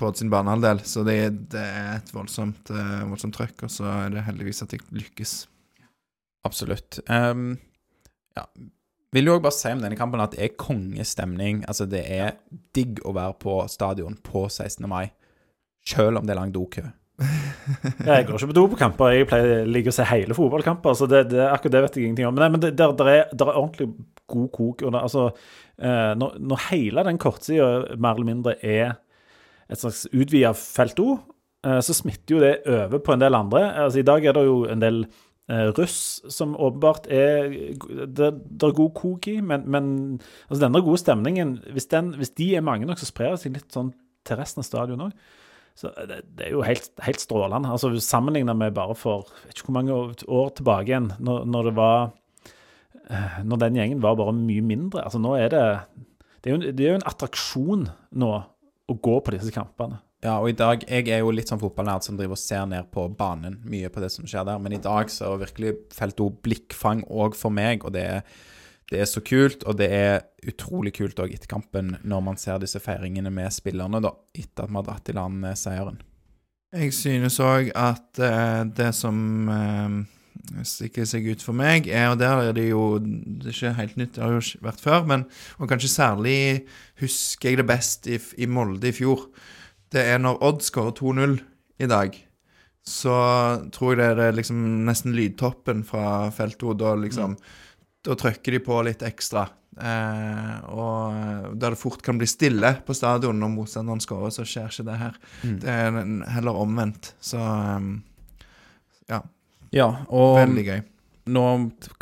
[0.00, 0.82] på Odd sin banehalvdel.
[0.88, 1.18] Så det,
[1.52, 5.34] det er et voldsomt, eh, voldsomt trøkk, og så er det heldigvis at de lykkes.
[6.48, 7.00] Absolutt.
[7.12, 7.58] Ehm,
[8.36, 8.46] ja.
[9.10, 11.64] Vil jo òg bare si om denne kampen at det er kongestemning.
[11.66, 12.36] Altså, det er
[12.76, 14.86] digg å være på stadion på 16.
[14.90, 15.10] mai,
[15.86, 16.84] selv om det er lang dokø.
[18.06, 19.12] Jeg går ikke på do på kamper.
[19.12, 20.94] Jeg pleier liker å se hele fotballkamper.
[20.96, 22.36] så det, det, Akkurat det vet jeg ingenting om.
[22.36, 23.90] Men, nei, men det, der, der, er, der er ordentlig
[24.30, 24.86] god kok.
[24.86, 25.26] Og det, altså,
[25.82, 28.94] eh, når, når hele den kortsida mer eller mindre er
[29.70, 31.18] et slags utvida felto,
[31.66, 33.66] eh, så smitter jo det over på en del andre.
[33.84, 35.04] Altså, I dag er det jo en del
[35.50, 39.90] russ som åpenbart er Det, det er god kok i, men, men
[40.48, 43.56] altså, denne gode stemningen hvis, den, hvis de er mange nok, så sprer det seg
[43.56, 43.92] litt sånn
[44.26, 45.14] til resten av stadion òg.
[45.78, 47.70] Så det, det er jo helt, helt strålende.
[47.72, 49.96] Altså Sammenligna med bare for vet ikke hvor mange
[50.28, 51.98] år tilbake igjen, når, når det var
[53.08, 55.04] eh, Når den gjengen var bare mye mindre.
[55.06, 55.64] Altså Nå er det
[56.44, 57.88] Det er jo, det er jo en attraksjon
[58.20, 58.30] nå
[58.90, 60.00] å gå på disse kampene.
[60.20, 62.90] Ja, og i dag Jeg er jo litt sånn fotballnerd som driver og ser ned
[62.92, 66.42] på banen mye på det som skjer der, men i dag så virkelig felt opp
[66.44, 68.26] blikkfang òg for meg, og det er,
[68.92, 69.64] det er så kult.
[69.64, 74.02] Og det er utrolig kult òg etter kampen, når man ser disse feiringene med spillerne,
[74.04, 76.00] da, etter at vi har dratt i land eh, seieren.
[76.76, 79.22] Jeg synes òg at eh, det som
[79.54, 79.96] eh,
[80.68, 83.96] stikker seg ut for meg, er, og der er det jo Det er ikke helt
[83.96, 85.24] nytt, det har jo vært før, men
[85.56, 86.36] og kanskje særlig
[87.00, 89.24] husker jeg det best i, i Molde i fjor.
[89.90, 91.38] Det er når Odd skårer 2-0
[91.82, 92.16] i dag.
[92.86, 93.14] Så
[93.74, 97.36] tror jeg det er liksom nesten lydtoppen fra feltet, da liksom
[98.06, 99.42] Da trykker de på litt ekstra.
[99.76, 104.70] Eh, og der det fort kan bli stille på stadion når motstanderen skårer, så skjer
[104.72, 105.18] ikke det her.
[105.42, 106.00] Det er
[106.32, 107.12] heller omvendt.
[107.20, 107.92] Så um,
[109.10, 109.20] ja,
[109.70, 110.80] Ja, og veldig gøy.
[111.30, 111.44] nå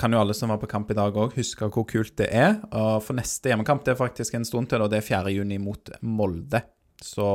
[0.00, 2.60] kan jo alle som var på kamp i dag òg, huske hvor kult det er.
[2.70, 5.34] Og for neste hjemmekamp, det er faktisk en stund til, og det er 4.
[5.34, 6.62] juni mot Molde.
[7.04, 7.26] Så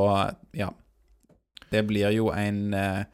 [0.58, 0.70] ja.
[1.74, 3.06] Det blir jo en, eh,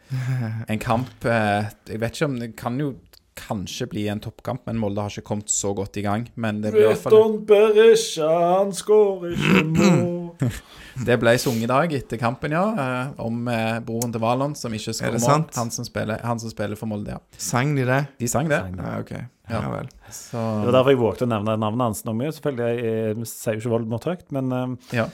[0.67, 2.95] en kamp eh, Jeg vet ikke om Det kan jo
[3.39, 6.25] kanskje bli en toppkamp, men Molde har ikke kommet så godt i gang.
[6.35, 8.27] Men det blir i hvert fall Veton Berisha,
[8.57, 10.49] han skårer ikke mål.
[11.07, 12.65] Det ble sunget i dag etter kampen, ja.
[12.83, 13.47] eh, Om
[13.87, 15.45] broren til Valon som ikke Er skårer mål.
[15.55, 17.39] Han som, spiller, han som spiller for Molde, ja.
[17.39, 18.01] Sang de det?
[18.19, 18.59] De sang det.
[18.75, 19.15] Ja, OK.
[19.15, 19.61] Ja.
[19.63, 19.87] Ja vel.
[20.11, 22.35] Så Det var derfor jeg vågte å nevne navnet hans mye.
[22.35, 25.07] Selvfølgelig, jeg, jeg sier jo ikke Voldemort høyt, men um, Ja.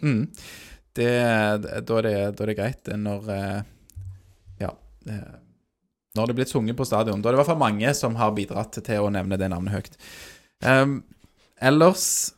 [0.00, 0.24] Mm.
[0.98, 1.10] Det,
[1.62, 3.60] da, er det, da er det greit når eh,
[4.64, 4.72] Ja.
[6.18, 7.22] Når det blitt sunget på stadion.
[7.22, 9.76] Da er det i hvert fall mange som har bidratt til å nevne det navnet
[9.76, 9.94] høyt.
[10.66, 10.96] Um,
[11.62, 12.34] ellers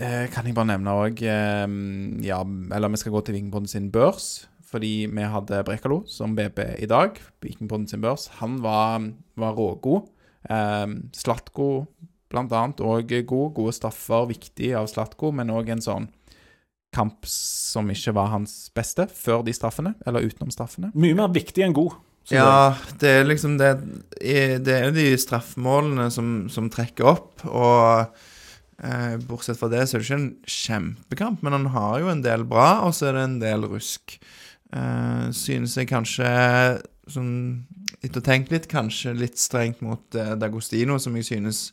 [0.00, 4.48] eh, kan jeg bare nevne òg Ja, eller vi skal gå til Vikingpodden sin børs.
[4.70, 7.18] Fordi vi hadde Brekalo som BB i dag.
[7.42, 8.28] Vikingpodden sin børs.
[8.38, 9.02] Han var,
[9.36, 10.08] var rågod.
[10.48, 11.86] Um, Slatko
[12.30, 13.54] blant annet òg god.
[13.56, 16.08] Gode straffer, viktig av Slatko, men òg en sånn
[16.94, 20.90] kamp som ikke var hans beste før de straffene, eller utenom straffene.
[20.94, 21.98] mye mer viktig enn god.
[22.30, 23.70] Ja, det er liksom det
[24.20, 28.12] Det er jo de straffemålene som, som trekker opp, og
[28.84, 32.22] eh, bortsett fra det så er det ikke en kjempekamp, men han har jo en
[32.22, 34.18] del bra, og så er det en del rusk.
[34.70, 36.30] Eh, synes jeg kanskje
[37.10, 37.32] sånn
[38.00, 41.66] Etter å ha tenkt litt, kanskje litt strengt mot eh, D'Agostino, som jeg synes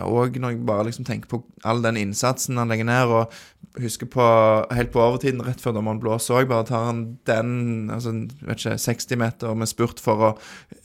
[0.00, 4.08] og når jeg bare liksom tenker på all den innsatsen han legger ned, og husker
[4.08, 4.24] på
[4.72, 8.78] helt på overtiden, rett før dommeren blåser òg, bare tar han den altså, vet ikke,
[8.80, 10.32] 60 meter med spurt for å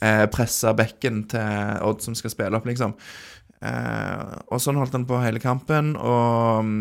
[0.00, 2.96] eh, presse bekken til Odd som skal spille opp, liksom.
[3.58, 6.74] Eh, og sånn holdt han på hele kampen, og um,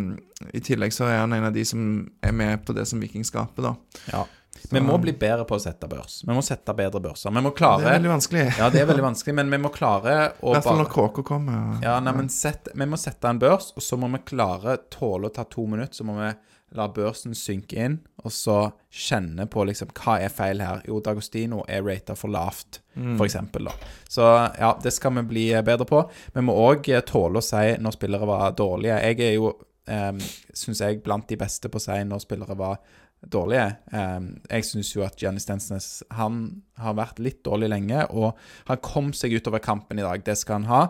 [0.53, 1.81] i tillegg så er han en av de som
[2.21, 4.03] er med på det som Viking skaper, da.
[4.11, 4.25] Ja.
[4.71, 6.19] Vi må bli bedre på å sette børs.
[6.27, 7.31] Vi må sette bedre børser.
[7.33, 8.45] Vi må klare Det er veldig vanskelig.
[8.59, 11.23] Ja, det er veldig vanskelig, men vi må klare å I hvert fall når Kråka
[11.27, 11.79] kommer.
[11.83, 15.29] ja, nei, men sett, Vi må sette en børs, og så må vi klare tåle
[15.29, 15.95] å ta to minutter.
[15.95, 16.33] Så må vi
[16.75, 17.93] la børsen synke inn,
[18.25, 18.57] og så
[18.91, 20.81] kjenne på liksom hva er feil her.
[20.87, 23.69] Jo, D'Agostino er rata for lavt, for eksempel.
[24.11, 24.25] Så
[24.59, 26.03] ja, det skal vi bli bedre på.
[26.35, 28.99] Vi må òg tåle å si når spillere var dårlige.
[28.99, 29.53] Jeg er jo,
[29.87, 30.11] eh,
[30.53, 32.81] syns jeg, blant de beste på å si når spillere var
[33.25, 33.65] dårlige.
[33.89, 38.37] Jeg syns jo at Gianni Stensnes han har vært litt dårlig lenge, og
[38.69, 40.81] han kom seg utover kampen i dag, det skal han ha.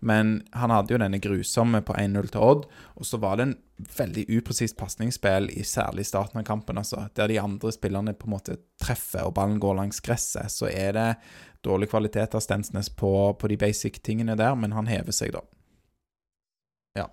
[0.00, 2.66] Men han hadde jo denne grusomme på 1-0 til Odd,
[2.98, 3.56] og så var det en
[3.96, 7.06] veldig upresist pasningsspill, i starten av kampen, altså.
[7.16, 10.96] Der de andre spillerne på en måte treffer, og ballen går langs gresset, så er
[10.96, 11.10] det
[11.66, 15.46] dårlig kvalitet av Stensnes på, på de basic tingene der, men han hever seg, da.
[16.96, 17.10] Ja.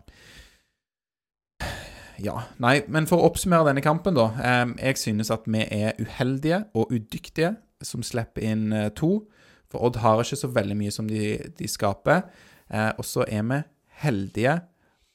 [2.23, 4.29] Ja, nei, men for å oppsummere denne kampen, da.
[4.39, 9.25] Eh, jeg synes at vi er uheldige og udyktige som slipper inn eh, to.
[9.71, 12.23] For Odd har ikke så veldig mye som de, de skaper.
[12.71, 13.59] Eh, og så er vi
[14.05, 14.61] heldige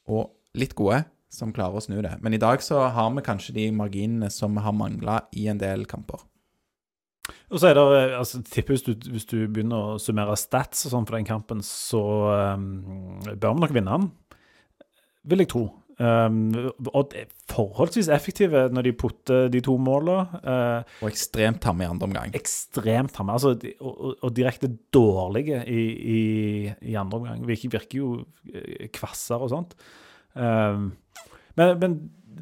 [0.09, 0.29] og
[0.59, 1.01] litt gode
[1.33, 2.15] som klarer å snu det.
[2.21, 5.61] Men i dag så har vi kanskje de marginene som vi har mangla i en
[5.61, 6.21] del kamper.
[7.49, 7.83] Og så er det,
[8.17, 11.61] altså, tipper hvis du, hvis du begynner å summere stats og sånn for den kampen,
[11.65, 12.01] så
[12.57, 14.09] um, bør vi nok vinne den,
[15.29, 15.63] vil jeg tro.
[15.99, 20.39] Um, det er forholdsvis effektive når de putter de to målene.
[20.45, 22.35] Uh, Og ekstremt tamme i andre omgang.
[22.39, 23.35] ekstremt tamme.
[23.35, 25.81] Altså, og, og, og direkte dårlige i,
[26.15, 26.21] i,
[26.93, 27.43] i andre omgang.
[27.47, 28.13] Virker, virker jo
[28.47, 29.75] kvassere kvasser og sånt.
[30.39, 30.93] Um,
[31.59, 31.97] men, men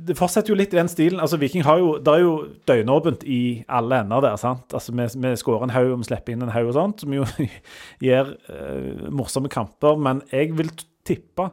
[0.08, 1.20] det fortsetter jo litt i den stilen.
[1.24, 2.34] Altså, Viking har jo, Det er jo
[2.70, 4.36] døgnåpent i alle ender der.
[4.38, 4.70] sant?
[4.74, 7.16] Altså, Vi, vi skårer en haug, og vi slipper inn en haug og sånt, som
[7.16, 7.26] jo
[8.06, 9.98] gir uh, morsomme kamper.
[9.98, 10.70] Men jeg vil
[11.08, 11.50] tippe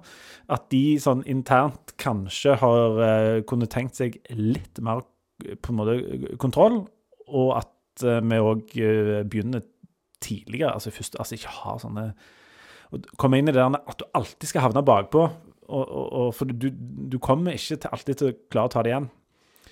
[0.53, 5.05] at de sånn internt kanskje har uh, kunne tenkt seg litt mer
[5.45, 6.83] eh, på en måte kontroll,
[7.31, 8.75] og at eh, vi òg
[9.31, 9.65] begynner
[10.25, 10.75] tidligere.
[10.75, 14.47] Altså, først, altså ikke ha sånne å Komme inn i det der at du alltid
[14.47, 15.25] skal havne bakpå.
[15.65, 18.83] Og, og, og, for du, du kommer ikke til, alltid til å klare å ta
[18.85, 19.09] det igjen.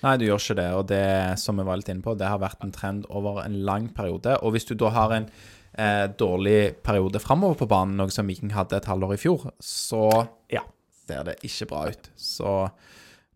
[0.03, 0.69] Nei, du gjør ikke det.
[0.75, 1.05] Og det
[1.39, 4.35] som vi var litt inne på, det har vært en trend over en lang periode.
[4.43, 5.29] Og hvis du da har en
[5.77, 10.27] eh, dårlig periode framover på banen, noe som Viking hadde et halvår i fjor, så
[10.51, 10.61] Ja.
[11.07, 12.09] ser det ikke bra ut.
[12.15, 12.71] Så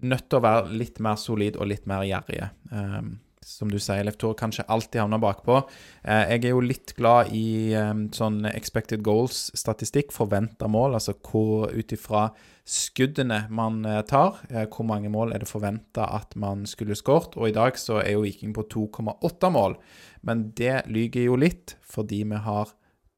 [0.01, 2.51] nødt til å være litt mer solid og litt mer gjerrige.
[2.71, 5.61] Um, som du sier, Leftor kanskje alltid havner bakpå.
[6.03, 11.71] Eh, jeg er jo litt glad i um, sånn expected goals-statistikk, forventa mål, altså hvor
[11.71, 12.27] ut ifra
[12.67, 17.37] skuddene man eh, tar, eh, hvor mange mål er det forventa at man skulle skåret.
[17.39, 19.77] Og i dag så er jo Viking på 2,8 mål,
[20.27, 22.71] men det lyger jo litt, fordi vi har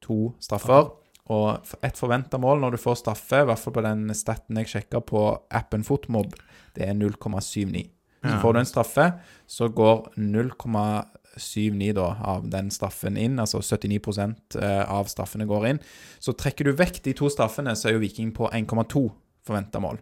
[0.06, 0.92] to straffer.
[1.30, 4.72] Og et forventa mål når du får straffe, i hvert fall på den staten jeg
[4.72, 6.34] sjekka på appen Fotmob,
[6.78, 7.86] det er 0,79.
[8.20, 9.06] Så får du en straffe,
[9.48, 15.80] så går 0,79 da av den straffen inn, altså 79 eh, av straffene går inn.
[16.20, 19.06] Så trekker du vekk de to straffene, så er jo Viking på 1,2
[19.48, 20.02] forventa mål.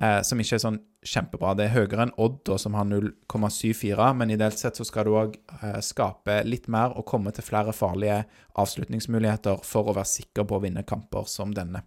[0.00, 1.52] Eh, som ikke er sånn kjempebra.
[1.54, 5.36] Det er høyere enn Odd, som har 0,74, men ideelt sett så skal du òg
[5.60, 8.24] eh, skape litt mer og komme til flere farlige
[8.58, 11.84] avslutningsmuligheter for å være sikker på å vinne kamper som denne.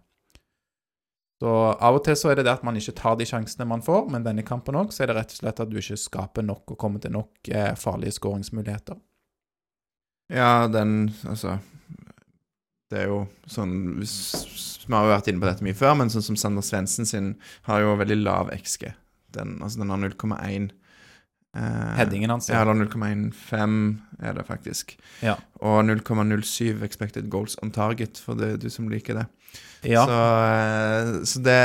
[1.38, 3.84] Så Av og til så er det det at man ikke tar de sjansene man
[3.84, 6.46] får, men denne kampen òg, så er det rett og slett at du ikke skaper
[6.46, 8.98] nok og kommer til nok eh, farlige skåringsmuligheter.
[10.32, 11.58] Ja, den Altså
[12.88, 13.18] Det er jo
[13.50, 17.08] sånn Vi har jo vært inne på dette mye før, men sånn som Sander Svendsen
[17.08, 17.34] sin
[17.68, 18.88] har jo veldig lav XG.
[19.36, 20.70] Den, altså den har 0,1.
[21.56, 24.96] Eh, Headingen hans, Ja, eller 0,15 er det faktisk.
[25.24, 25.36] Ja.
[25.60, 29.26] Og 0,07 expected goals on target, for det du som liker det.
[29.84, 30.16] Ja, Så,
[30.48, 31.58] eh, så det,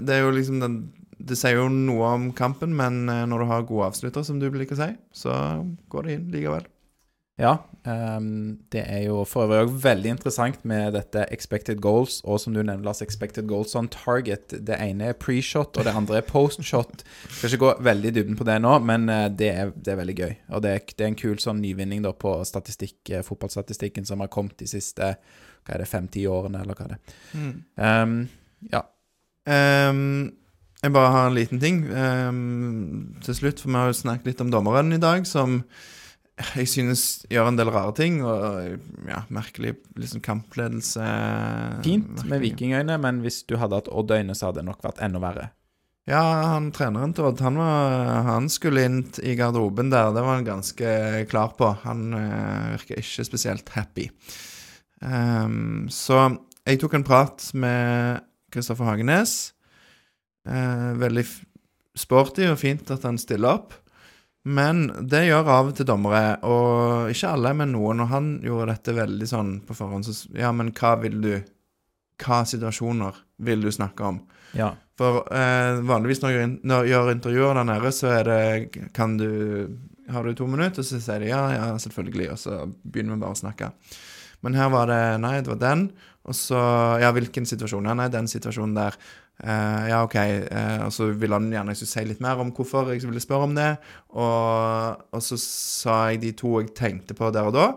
[0.00, 0.78] det er jo liksom den
[1.18, 4.48] Det sier jo noe om kampen, men eh, når du har gode avslutter, som du
[4.54, 5.32] liker å si, så
[5.90, 6.66] går det inn likevel.
[7.38, 7.56] Ja
[7.88, 12.52] Um, det er jo for øvrig òg veldig interessant med dette expected goals, og som
[12.52, 14.52] du nevner, Lars, expected goals on target.
[14.66, 17.04] Det ene er pre-shot, og det andre er post-shot.
[17.30, 20.00] Skal ikke gå veldig i dybden på det nå, men eh, det er, det er
[20.02, 20.34] veldig gøy.
[20.58, 24.24] Og det er, det er en kul sånn nyvinning da på statistikk, eh, fotballstatistikken som
[24.24, 27.20] har kommet de siste hva er det, fem-ti årene, eller hva det er.
[27.76, 28.18] Um,
[28.72, 28.82] ja.
[29.48, 30.02] Um,
[30.82, 31.86] jeg bare har en liten ting
[33.24, 35.62] til slutt, for vi har jo snakket litt om dommeren i dag, som
[36.38, 38.78] jeg synes gjør en del rare ting, og
[39.08, 41.04] ja, merkelig liksom kampledelse.
[41.86, 45.22] Fint med vikingøyne, men hvis du hadde hatt Odd-øyne, så hadde det nok vært enda
[45.22, 45.48] verre.
[46.08, 46.22] Ja,
[46.54, 50.46] han treneren til Odd, han, var, han skulle inn i garderoben der, det var han
[50.46, 50.92] ganske
[51.28, 51.68] klar på.
[51.82, 54.06] Han uh, virker ikke spesielt happy.
[55.02, 56.22] Um, så
[56.64, 58.24] jeg tok en prat med
[58.54, 59.52] Kristoffer Hagenes.
[60.48, 61.26] Uh, veldig
[61.98, 63.76] sporty og fint at han stiller opp.
[64.48, 68.00] Men det gjør av og til dommere, og ikke alle, men noen.
[68.04, 70.08] Og han gjorde dette veldig sånn på forhånd.
[70.08, 71.32] Så, ja, men hva vil du
[72.18, 73.14] Hva situasjoner
[73.46, 74.16] vil du snakke om?
[74.58, 74.72] Ja.
[74.98, 79.28] For eh, vanligvis når jeg gjør intervjuer der nede, så er det Kan du
[80.10, 80.82] Har du to minutter?
[80.82, 82.30] Og så sier de ja, ja, selvfølgelig.
[82.32, 83.70] Og så begynner vi bare å snakke.
[84.42, 85.88] Men her var det Nei, det var den.
[86.28, 86.58] Og så
[87.02, 87.86] Ja, hvilken situasjon?
[87.86, 88.96] Ja, nei, den situasjonen der.
[89.38, 90.16] Eh, ja, OK.
[90.50, 93.22] Uh, og så ville han gjerne jeg skulle si litt mer om hvorfor jeg ville
[93.22, 93.70] spørre om det.
[94.16, 97.70] Og, og så sa jeg de to jeg tenkte på der og da.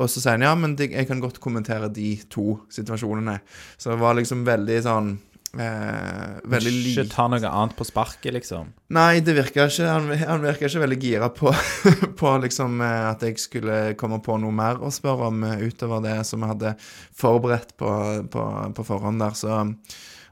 [0.00, 3.40] Og så sier han ja, men jeg kan godt kommentere de to situasjonene.
[3.76, 5.10] Så det var liksom veldig sånn
[5.58, 8.70] eh, Veldig Ikke ta noe annet på sparket, liksom.
[8.96, 11.52] Nei, det virka ikke Han, han virka ikke veldig gira på,
[12.20, 16.16] på liksom eh, at jeg skulle komme på noe mer å spørre om utover det
[16.28, 16.76] som jeg hadde
[17.24, 17.90] forberedt på,
[18.30, 18.46] på,
[18.78, 19.36] på forhånd der.
[19.36, 19.60] Så,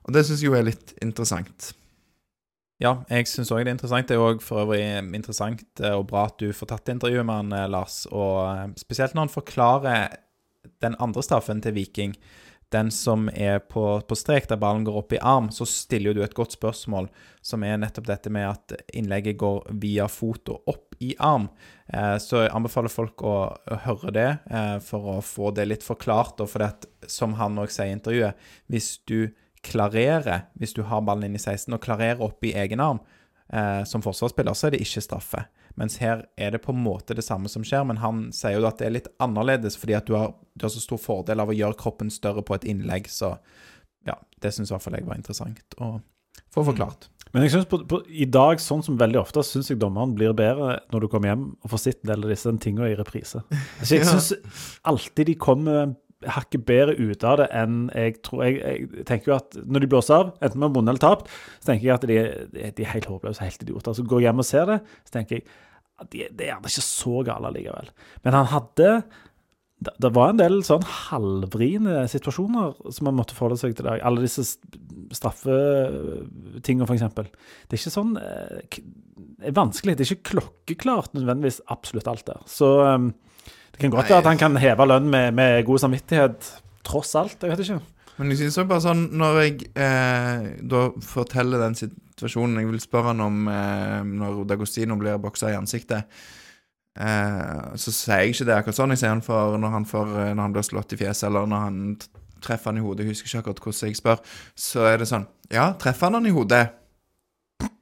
[0.09, 1.73] og det syns jeg jo er litt interessant.
[2.81, 4.09] Ja, jeg syns òg det er interessant.
[4.09, 4.83] Det er òg for øvrig
[5.19, 8.05] interessant eh, og bra at du får tatt intervjuet med han, eh, Lars.
[8.09, 10.19] Og eh, spesielt når han forklarer
[10.85, 12.15] den andre straffen til Viking,
[12.71, 16.19] den som er på, på strek, der ballen går opp i arm, så stiller jo
[16.19, 17.09] du et godt spørsmål,
[17.41, 21.49] som er nettopp dette med at innlegget går via fot og opp i arm.
[21.89, 23.37] Eh, så jeg anbefaler folk å,
[23.87, 26.43] høre det, eh, for å få det litt forklart.
[26.45, 29.33] Og for det som han òg sier i intervjuet, hvis du
[29.69, 33.01] klarerer, hvis du har ballen inn i 16 og klarerer opp i egen arm
[33.53, 35.45] eh, som forsvarsspiller, så er det ikke straffe.
[35.79, 38.67] Mens her er det på en måte det samme som skjer, men han sier jo
[38.67, 41.53] at det er litt annerledes fordi at du har, du har så stor fordel av
[41.53, 43.37] å gjøre kroppen større på et innlegg, så
[44.09, 45.99] ja, det syns i hvert fall jeg var interessant å
[46.55, 47.09] få forklart.
[47.35, 50.33] Men jeg synes på, på, i dag, sånn som veldig ofte, syns jeg dommeren blir
[50.37, 53.43] bedre når du kommer hjem og får sett en del av disse tingene i reprise.
[53.53, 54.31] Altså, jeg syns
[54.89, 55.93] alltid de kommer
[56.27, 59.91] hakket bedre ut av det enn jeg tror jeg, jeg tenker jo at Når de
[59.93, 61.31] blåser av, enten med vunnet eller tapt,
[61.61, 62.19] så tenker jeg at de,
[62.57, 63.95] de, de er helt håpløse, helt idioter.
[63.95, 65.47] Så går jeg hjem og ser det, så tenker jeg
[65.99, 67.91] at de, det er ikke så gale likevel.
[68.27, 68.91] Men han hadde
[69.79, 74.03] det, var en del sånn halvvriene situasjoner som man måtte forholde seg til i dag.
[74.07, 74.43] Alle disse
[75.15, 77.05] straffetingene, f.eks.
[77.15, 78.81] Det er ikke sånn eh,
[79.39, 79.95] Det er vanskelig.
[79.95, 82.43] Det er ikke klokkeklart nødvendigvis absolutt alt der.
[82.51, 82.99] Så eh,
[83.79, 86.49] det kan godt være at han kan heve lønn med, med god samvittighet,
[86.83, 87.37] tross alt.
[87.39, 87.77] Jeg vet ikke.
[88.19, 92.81] Men jeg synes også bare sånn Når jeg eh, da forteller den situasjonen Jeg vil
[92.83, 96.11] spørre han om eh, når D'Agostino blir boksa i ansiktet,
[96.99, 98.97] eh, så sier jeg ikke det akkurat sånn.
[98.97, 101.47] Jeg sier han for når han, får, eh, når han blir slått i fjeset, eller
[101.47, 101.79] når han
[102.43, 103.07] treffer han i hodet.
[103.07, 104.27] Jeg husker ikke akkurat hvordan jeg spør.
[104.59, 106.65] Så er det sånn Ja, treffer han han i hodet?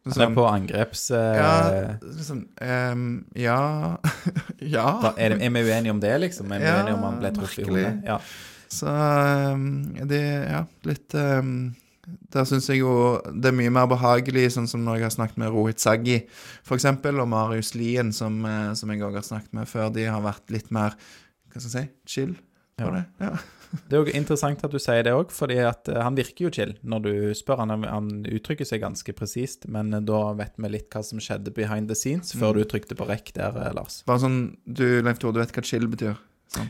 [0.07, 1.01] Han er Sånn, på angreps...
[1.11, 1.53] Uh, ja,
[2.01, 3.57] liksom um, Ja
[4.77, 4.85] Ja.
[5.03, 6.53] da er, det, er vi uenige om det, liksom?
[6.55, 7.91] Er vi Ja, uenige om han ble truffet i hodet?
[8.07, 8.21] Ja.
[8.71, 8.87] Så
[9.57, 9.67] um,
[10.07, 11.51] det Ja, litt um,
[12.35, 12.93] Der syns jeg jo
[13.35, 16.21] det er mye mer behagelig, sånn som når jeg har snakket med Rohit Saggi,
[16.63, 19.91] f.eks., og Marius Lien, som, eh, som jeg òg har snakket med før.
[19.91, 20.95] De har vært litt mer
[21.51, 22.37] Hva skal jeg si chill
[22.79, 22.93] på Ja.
[22.95, 23.05] det.
[23.27, 23.33] Ja.
[23.89, 26.75] Det er jo interessant at du sier det òg, fordi eh, han virker jo chill
[26.83, 27.59] når du spør.
[27.65, 31.53] Han, han uttrykker seg ganske presist, men eh, da vet vi litt hva som skjedde
[31.57, 32.63] behind the scenes før Mm.
[32.63, 34.03] du trykte på rekk der, eh, Lars.
[34.07, 36.17] Bare sånn Du, Leif Tore, du vet hva chill betyr?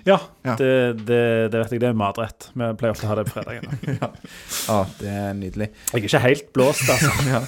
[0.09, 0.55] Ja, Ja.
[0.56, 1.81] Det, det, det vet jeg.
[1.82, 2.47] Det er matrett.
[2.56, 3.77] Vi pleier ofte å ha det på fredagen.
[4.66, 5.68] Ja, det er nydelig.
[5.93, 7.12] Jeg er ikke helt blåst, altså.
[7.35, 7.43] Ja.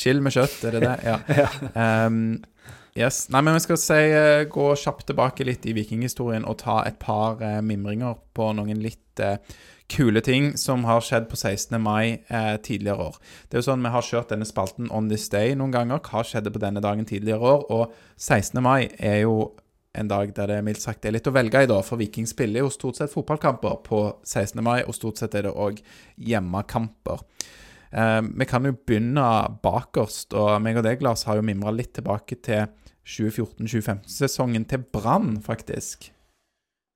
[0.00, 0.94] Chill med kjøtt, er det det?
[1.04, 1.18] Ja.
[1.84, 2.24] Ehm,
[2.96, 3.26] yes.
[3.32, 6.98] Nei, men vi skal si, eh, gå kjapt tilbake litt i vikinghistorien og ta et
[7.02, 9.38] par eh, mimringer på noen litt eh,
[9.92, 11.76] kule ting som har skjedd på 16.
[11.82, 12.22] mai
[12.64, 13.16] tidligere år.
[13.48, 16.00] Det er jo sånn Vi har kjørt denne spalten On This Day noen ganger.
[16.00, 17.66] Hva skjedde på denne dagen tidligere år?
[17.68, 18.62] Og 16.
[18.64, 19.52] mai er jo
[19.92, 21.80] en dag der det mildt sagt er litt å velge i, da.
[21.84, 24.62] For Viking spiller jo stort sett fotballkamper på 16.
[24.64, 25.82] mai, og stort sett er det òg
[26.16, 27.20] hjemmekamper.
[27.92, 29.26] Eh, vi kan jo begynne
[29.64, 32.64] bakerst, og meg og deg, Lars, har jo mimra litt tilbake til
[33.06, 36.12] 2014-2015-sesongen til Brann, faktisk.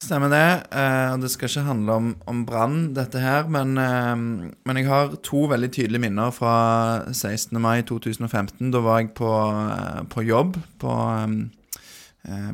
[0.05, 0.49] Stemmer det.
[0.77, 4.89] eh, og det skal ikke handle om, om brann, dette her, men, eh, men jeg
[4.91, 7.57] har to veldig tydelige minner fra 16.
[7.63, 8.71] mai 2015.
[8.75, 9.31] Da var jeg på,
[9.73, 10.93] eh, på jobb på,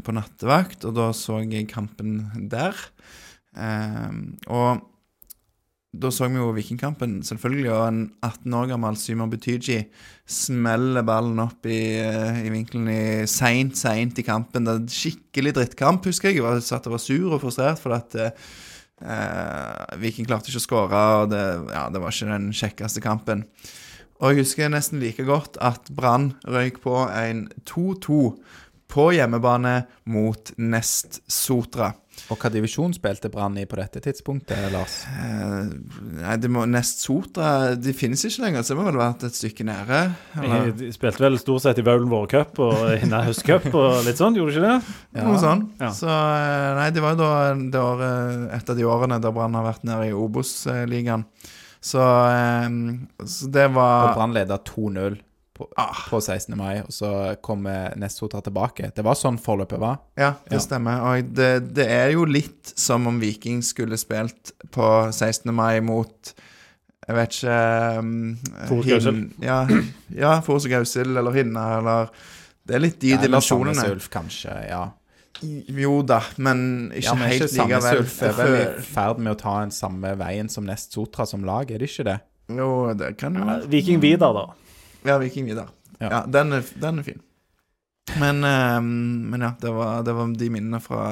[0.05, 2.77] på nattevakt, og da så jeg kampen der.
[4.53, 4.83] Og
[5.93, 9.83] da så vi jo Vikingkampen, selvfølgelig, og en 18 år gammel Symer Betyji
[10.25, 14.65] smeller ballen opp i, eh, i vinkelen i seint, seint i kampen.
[14.65, 16.41] Det er en skikkelig drittkamp, husker jeg.
[16.41, 20.65] Jeg var, satt og var sur og frustrert fordi at eh, Viking klarte ikke å
[20.65, 21.45] skåre, og det,
[21.75, 23.45] ja, det var ikke den kjekkeste kampen.
[24.23, 28.23] Og jeg husker nesten like godt at Brann røyk på en 2-2
[28.93, 31.93] på hjemmebane mot Nest Sotra.
[32.31, 35.01] Og hva divisjon spilte Brann i på dette tidspunktet, Lars?
[35.11, 35.73] Eh,
[36.21, 39.37] nei, det må Nest Sotra De finnes ikke lenger, så det må vel vært et
[39.37, 39.99] stykke nære.
[40.41, 44.21] Eller De spilte vel stort sett i Vaulen Våre Cup og Hinna høstcup og litt
[44.23, 44.99] sånn, gjorde de ikke det?
[45.19, 45.27] Ja.
[45.29, 45.67] noe sånn.
[45.83, 45.91] Ja.
[45.93, 48.07] Så eh, nei, det var jo da det var
[48.57, 51.27] et av de årene der Brann har vært nede i Obos-ligaen.
[51.83, 55.19] Så, eh, så det Og var Brann leda 2-0
[55.55, 55.95] på, Ah.
[56.09, 56.57] på 16.
[56.57, 58.93] mai, og så kommer Nessotra tilbake.
[58.95, 59.99] Det var sånn forløpet var.
[60.17, 60.59] Ja, det Ja.
[60.65, 61.01] stemmer.
[61.03, 65.53] Og det, det er jo litt som om Viking skulle spilt på 16.
[65.55, 66.33] mai mot
[67.09, 68.39] Jeg vet ikke um,
[68.69, 69.31] Hin- Gausel.
[69.43, 69.67] Ja,
[70.15, 72.11] ja Forus Gausel eller Hinna eller
[72.65, 73.75] Det er litt de Ja, dimensjonene.
[73.75, 74.55] Sandnes Ulf, kanskje.
[74.69, 74.85] Ja.
[75.43, 77.99] Jo da, men ikke ja, men helt ikke likevel.
[78.05, 81.43] Ulf er vel i ferd med å ta den samme veien som Nest Sotra som
[81.43, 82.21] lag, er det ikke det?
[82.55, 83.67] Jo, det kan jo være.
[83.73, 84.47] Viking Vidar, da.
[85.03, 85.71] Ja, Viking Vidar.
[85.99, 86.11] Ja.
[86.11, 87.21] Ja, den, er, den er fin.
[88.19, 91.03] Men, ehm, men ja, det var, det var de minnene fra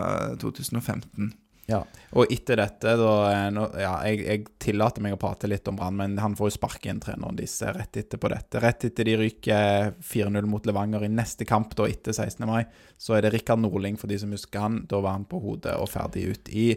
[0.41, 1.33] 2015.
[1.71, 1.81] Ja.
[2.19, 5.77] Og etter dette, da eh, nå, Ja, jeg, jeg tillater meg å prate litt om
[5.79, 8.63] Brann, men han får jo sparken, treneren deres, rett etter på dette.
[8.63, 12.47] Rett etter de ryker 4-0 mot Levanger i neste kamp, da etter 16.
[12.51, 12.65] mai,
[12.99, 14.81] så er det Rikard Norling, for de som husker han.
[14.91, 16.73] Da var han på hodet og ferdig ut i,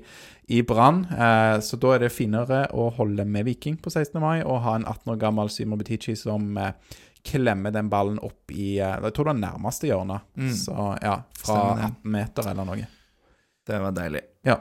[0.53, 1.03] i Brann.
[1.09, 4.19] Eh, så da er det finere å holde med Viking på 16.
[4.21, 6.75] mai og ha en 18 år gammel Simo Butichi som eh,
[7.23, 10.29] klemmer den ballen opp i eh, Jeg tror det var nærmeste hjørnet.
[10.37, 10.53] Mm.
[10.61, 12.87] Så ja, fra Stemmer 18 meter eller noe.
[13.63, 14.23] Det var deilig.
[14.43, 14.59] Ja.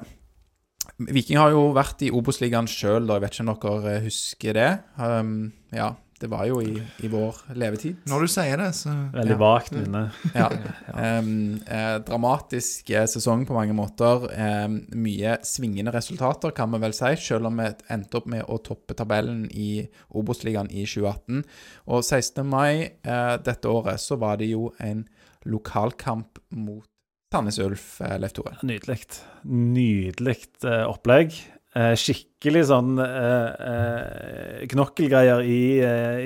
[0.98, 3.52] Viking har jo vært i Obos-ligaen sjøl, jeg vet ikke om
[3.82, 4.70] dere eh, husker det.
[4.98, 5.92] Um, ja,
[6.22, 7.96] det var jo i, i vår levetid.
[8.06, 9.38] Når du sier det, så Veldig Ja.
[9.40, 10.02] vagt minne.
[10.38, 10.48] Ja.
[10.94, 14.28] Um, eh, dramatisk eh, sesong på mange måter.
[14.30, 18.60] Um, mye svingende resultater, kan vi vel si, selv om vi endte opp med å
[18.62, 19.82] toppe tabellen i
[20.14, 21.42] Obos-ligaen i 2018.
[21.90, 22.46] Og 16.
[22.46, 25.02] mai eh, dette året så var det jo en
[25.46, 26.86] lokalkamp mot
[27.32, 28.59] Sandnes Ulf, eh, Leif Tore.
[28.66, 29.00] Nydelig.
[29.48, 30.38] Nydelig
[30.68, 31.34] eh, opplegg.
[31.72, 35.60] Eh, skikkelig sånn eh, knokkelgreier i,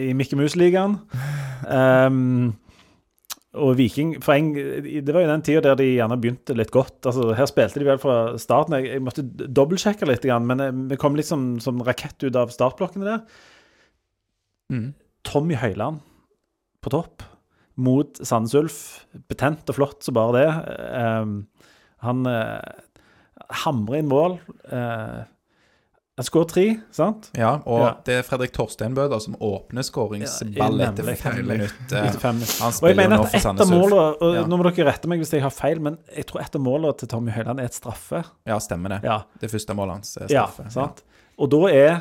[0.08, 0.96] i Mikke Mus-ligaen.
[1.70, 2.56] Um,
[3.56, 6.98] og Viking en, Det var jo den tida der de gjerne begynte litt godt.
[7.06, 8.74] altså Her spilte de vel fra starten.
[8.80, 13.06] Jeg, jeg måtte dobbeltsjekke litt, men vi kom litt som, som rakett ut av startblokkene
[13.06, 13.22] der.
[14.74, 14.90] Mm.
[15.26, 16.02] Tommy Høiland
[16.82, 17.22] på topp
[17.76, 18.76] mot Sandnes Ulf.
[19.28, 20.48] Betent og flott så bare det.
[20.96, 21.32] Eh,
[22.06, 22.74] han eh,
[23.64, 24.38] hamrer inn mål.
[24.72, 25.24] Eh,
[26.16, 26.62] han skårer tre,
[26.96, 27.26] sant?
[27.36, 27.88] Ja, og Ja.
[28.06, 32.06] det er Fredrik Torsteinbø som åpner skåringsball Ja, etter fem minutter.
[32.22, 34.46] Han Og jeg spiller mener at et av målene og Ja.
[34.48, 36.96] Nå må dere rette meg hvis jeg har feil, men jeg tror et av målene
[36.96, 38.24] til Tommy Høiland er et straffe.
[38.46, 39.02] Ja, stemmer det.
[39.04, 40.70] Ja, Det første målet hans er ja straffe.
[40.72, 41.02] sant?
[41.38, 42.00] Og da er eh,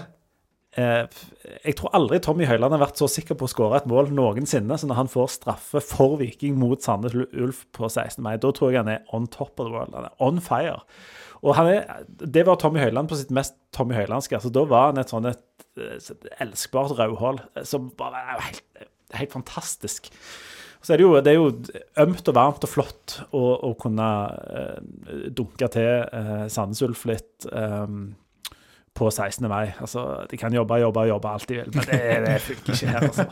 [0.75, 4.75] Jeg tror aldri Tommy Høiland har vært så sikker på å skåre et mål noensinne
[4.75, 8.19] som når han får straffe for Viking mot Sandnes Ulf på 16.
[8.25, 8.33] mai.
[8.41, 9.95] Da tror jeg han er on top of the world.
[9.95, 10.81] Han er on fire.
[11.45, 14.35] Og er, Det var Tommy Høiland på sitt mest Tommy Høilandske.
[14.35, 15.45] altså Da var han et sånn et,
[15.77, 20.11] et elskbart rødhål som bare er helt, helt fantastisk.
[20.85, 21.47] Så er det, jo, det er jo
[22.03, 27.47] ømt og varmt og flott å, å kunne uh, dunke til uh, Sandnes Ulf litt
[27.49, 27.95] eh,
[28.95, 29.47] på 16.
[29.51, 29.73] mai.
[29.83, 33.07] Altså, De kan jobbe, jobbe, jobbe alt de vil, men det, det funker ikke her.
[33.09, 33.25] altså.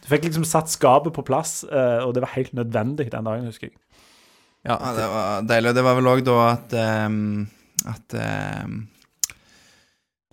[0.00, 3.48] Du fikk liksom satt skapet på plass, eh, og det var helt nødvendig den dagen,
[3.48, 3.76] husker jeg.
[4.68, 5.70] Ja, det var deilig.
[5.72, 6.74] Og det var vel òg da at
[7.08, 7.46] um,
[7.88, 8.16] At
[8.66, 8.74] um,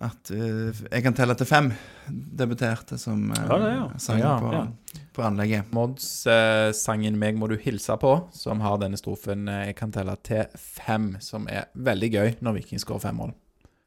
[0.04, 1.70] At uh, Jeg kan telle til fem
[2.12, 3.86] debuterte som uh, Ja, det, ja.
[4.04, 4.66] sang Ja, på, ja.
[5.16, 5.72] på anlegget.
[5.72, 11.16] Mods-sangen 'Meg må du hilse på', som har denne strofen 'Jeg kan telle til fem',
[11.24, 13.32] som er veldig gøy når Viking skårer fem mål.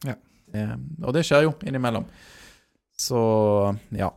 [0.05, 0.17] Ja.
[0.53, 2.07] Eh, og det skjer jo innimellom.
[2.97, 3.21] Så
[3.95, 4.11] ja.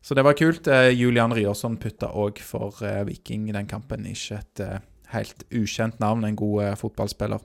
[0.00, 0.68] Så det var kult.
[0.70, 4.06] Eh, Julian Ryerson putta òg for eh, Viking i den kampen.
[4.06, 4.64] Ikke et
[5.12, 7.42] helt ukjent navn, en god fotballspiller.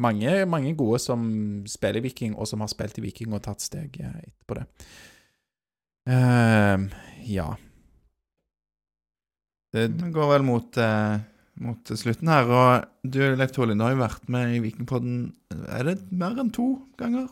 [0.00, 1.26] Mange, mange gode som
[1.70, 4.64] spiller i Viking, og som har spilt i Viking og tatt steg etterpå det.
[7.28, 7.52] Ja.
[9.76, 9.84] Det,
[10.16, 10.80] går vel mot,
[11.62, 12.50] mot slutten her.
[12.50, 15.16] Og du, Leif Tore du har jo vært med i Vikingpodden
[15.68, 17.28] Er det mer enn to ganger?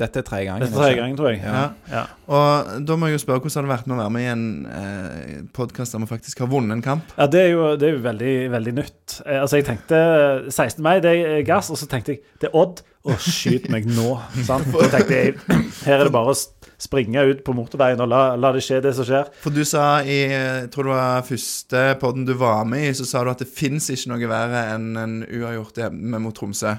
[0.00, 0.64] dette er tredje gangen.
[0.64, 1.40] Dette er tredje gangen, tror jeg.
[1.44, 1.62] Ja.
[1.90, 2.02] Ja.
[2.32, 4.30] Og da må jeg jo spørre hvordan har det vært med å være med i
[4.30, 4.44] en
[4.76, 7.10] eh, podkast der vi faktisk har vunnet en kamp?
[7.18, 9.18] Ja, det er jo, det er jo veldig, veldig nytt.
[9.26, 10.00] Eh, altså, jeg tenkte
[10.48, 10.80] 16.
[10.86, 12.84] mai, det er gass, og så tenkte jeg det er Odd.
[13.00, 14.14] Å, skyt meg nå.
[14.44, 14.68] Sant?
[14.80, 15.36] Da tenkte jeg
[15.86, 16.38] her er det bare å
[16.80, 19.28] springe ut på motorveien og la, la det skje, det som skjer.
[19.42, 23.04] For du sa i jeg tror det var første podden du var med i, så
[23.08, 26.72] sa du at det fins ikke noe verre enn en uavgjort hjemme mot Tromsø.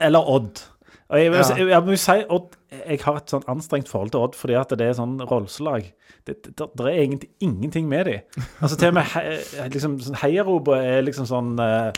[0.00, 0.64] Eller Odd.
[1.06, 1.42] Og jeg, Ja.
[1.54, 2.56] jeg, jeg, må jo si Odd
[2.88, 5.92] Jeg har et sånn anstrengt forhold til Odd fordi at det er sånn rolleslag.
[6.26, 8.42] Det, det, det er egentlig ingenting med dem.
[8.58, 9.36] Altså til og med he,
[9.70, 11.92] liksom, sånn heiaropet er liksom sånn eh,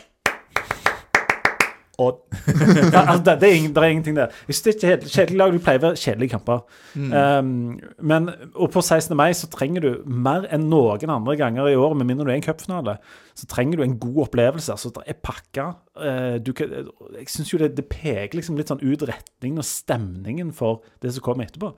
[1.98, 2.18] Odd.
[2.92, 4.34] ja, altså, det, det, er ingen, det er ingenting der.
[4.46, 5.54] Jeg synes det er kjedelig, kjedelig lag.
[5.54, 6.60] Du pleier å være kjedelige kamper.
[6.94, 7.48] Um,
[7.98, 9.16] men, og på 16.
[9.18, 12.38] mai så trenger du mer enn noen andre ganger i året, med mindre du er
[12.38, 12.94] i en cupfinale,
[13.34, 14.76] så trenger du en god opplevelse.
[14.76, 15.66] Altså, det er pakka.
[15.98, 16.70] Uh, du kan,
[17.18, 21.16] jeg syns jo det, det peker liksom litt sånn ut retningen og stemningen for det
[21.16, 21.74] som kommer etterpå.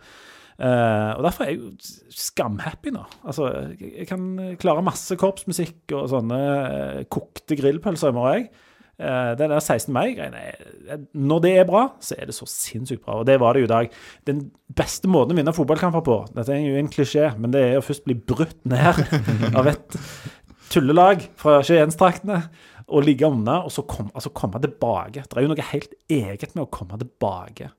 [0.61, 1.71] Uh, og Derfor er jeg jo
[2.13, 3.09] skamhappy nå.
[3.25, 8.51] Altså, jeg, jeg kan klare masse korpsmusikk og sånne uh, kokte grillpølser i morgen.
[9.01, 9.93] Eh, det der 16.
[9.97, 13.21] mai-greiene Når det er bra, så er det så sinnssykt bra.
[13.21, 13.95] Og det var det jo i dag.
[14.29, 14.43] Den
[14.77, 17.87] beste måten å vinne fotballkamper på Dette er jo en klisjé, men det er å
[17.87, 19.01] først bli brutt ned
[19.59, 19.97] av et
[20.71, 22.43] tullelag fra Skienstraktene
[22.91, 25.23] og ligge unna, og så kom, altså komme tilbake.
[25.23, 27.71] Det er jo noe helt eget med å komme tilbake.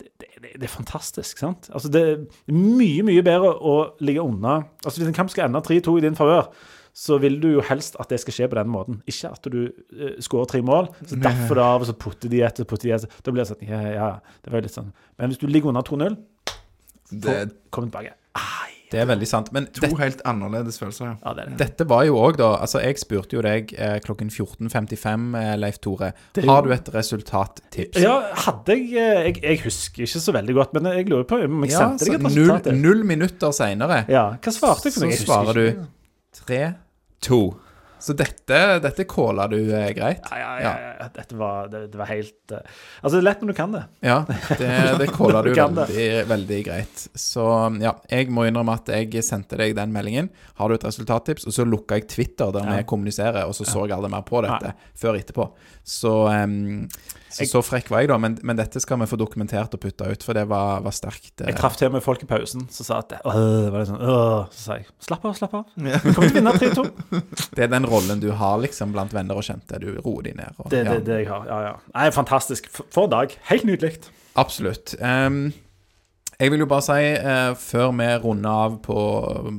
[0.00, 1.68] Det, det, det, det er fantastisk, sant?
[1.70, 4.62] Altså, det er mye, mye bedre å ligge unna.
[4.82, 6.48] Altså, Hvis en kamp skal ende 3-2 i din favør,
[6.94, 9.00] så vil du jo helst at det skal skje på den måten.
[9.10, 12.44] Ikke at du uh, skårer tre mål, så derfor da, av, og så putter de
[12.46, 13.16] etter, putter de etter.
[13.26, 14.10] Da blir det sånn, ja, ja,
[14.44, 14.92] det var jo litt sånn.
[15.18, 16.14] Men hvis du ligger under 2-0,
[17.10, 18.14] Det er kom tilbake.
[18.38, 19.50] Ai, Det er veldig sant.
[19.52, 21.04] Men to det, helt annerledes følelser.
[21.10, 21.16] ja.
[21.24, 21.58] ja, det det.
[21.64, 25.78] dette var jo òg, da Altså, jeg spurte jo deg eh, klokken 14.55, eh, Leif
[25.82, 26.12] Tore.
[26.38, 27.98] Jo- Har du et resultattips?
[28.02, 28.14] Ja,
[28.46, 31.62] hadde jeg, eh, jeg Jeg husker ikke så veldig godt, men jeg lurer på om
[31.66, 32.74] jeg Ja, sendte deg et null, resultat.
[32.86, 35.10] null minutter seinere Ja, hva svarte jeg for så noe?
[35.18, 35.76] Jeg svarer ikke.
[35.82, 35.86] du
[36.44, 36.62] tre,
[37.24, 37.44] to.
[38.04, 40.26] Så dette, dette kåla du eh, greit?
[40.30, 41.06] Ja, ja, ja, ja.
[41.14, 42.60] Dette var, det, det var helt eh,
[43.00, 43.80] Altså, det er lett når du kan det.
[44.04, 44.68] Ja, det,
[45.00, 45.86] det kåla du kan det.
[45.88, 47.06] veldig, veldig greit.
[47.16, 47.46] Så
[47.80, 50.28] ja, jeg må innrømme at jeg sendte deg den meldingen.
[50.60, 51.48] Har du et resultattips?
[51.48, 54.44] Og så lukka jeg Twitter, der vi kommuniserer, og så så jeg aldri mer på
[54.44, 55.48] dette før etterpå.
[55.96, 56.84] Så, em,
[57.34, 58.18] så, så frekk var jeg, da.
[58.22, 61.32] Men, men dette skal vi få dokumentert og putta ut, for det var, var sterkt.
[61.40, 61.50] eh.
[61.50, 64.46] Jeg traff til med folk i pausen som sa at øh, var det sånn, øh,
[64.54, 65.64] Så sa jeg slapp av, slapp av.
[65.74, 66.86] Vi kommer til å vinne 3-2.
[67.58, 69.78] Det er den rollen du har liksom blant venner og kjente.
[69.82, 70.54] Du roer de ned.
[70.58, 70.96] Og, Det er ja.
[70.96, 71.46] det, det jeg har.
[71.50, 71.74] Ja, ja.
[71.94, 72.70] Nei, fantastisk.
[72.72, 73.34] For, dag.
[73.50, 73.98] Helt nydelig.
[74.40, 74.94] Absolutt.
[75.04, 75.52] Em,
[76.40, 78.98] jeg vil jo bare si, eh, før vi runder av på,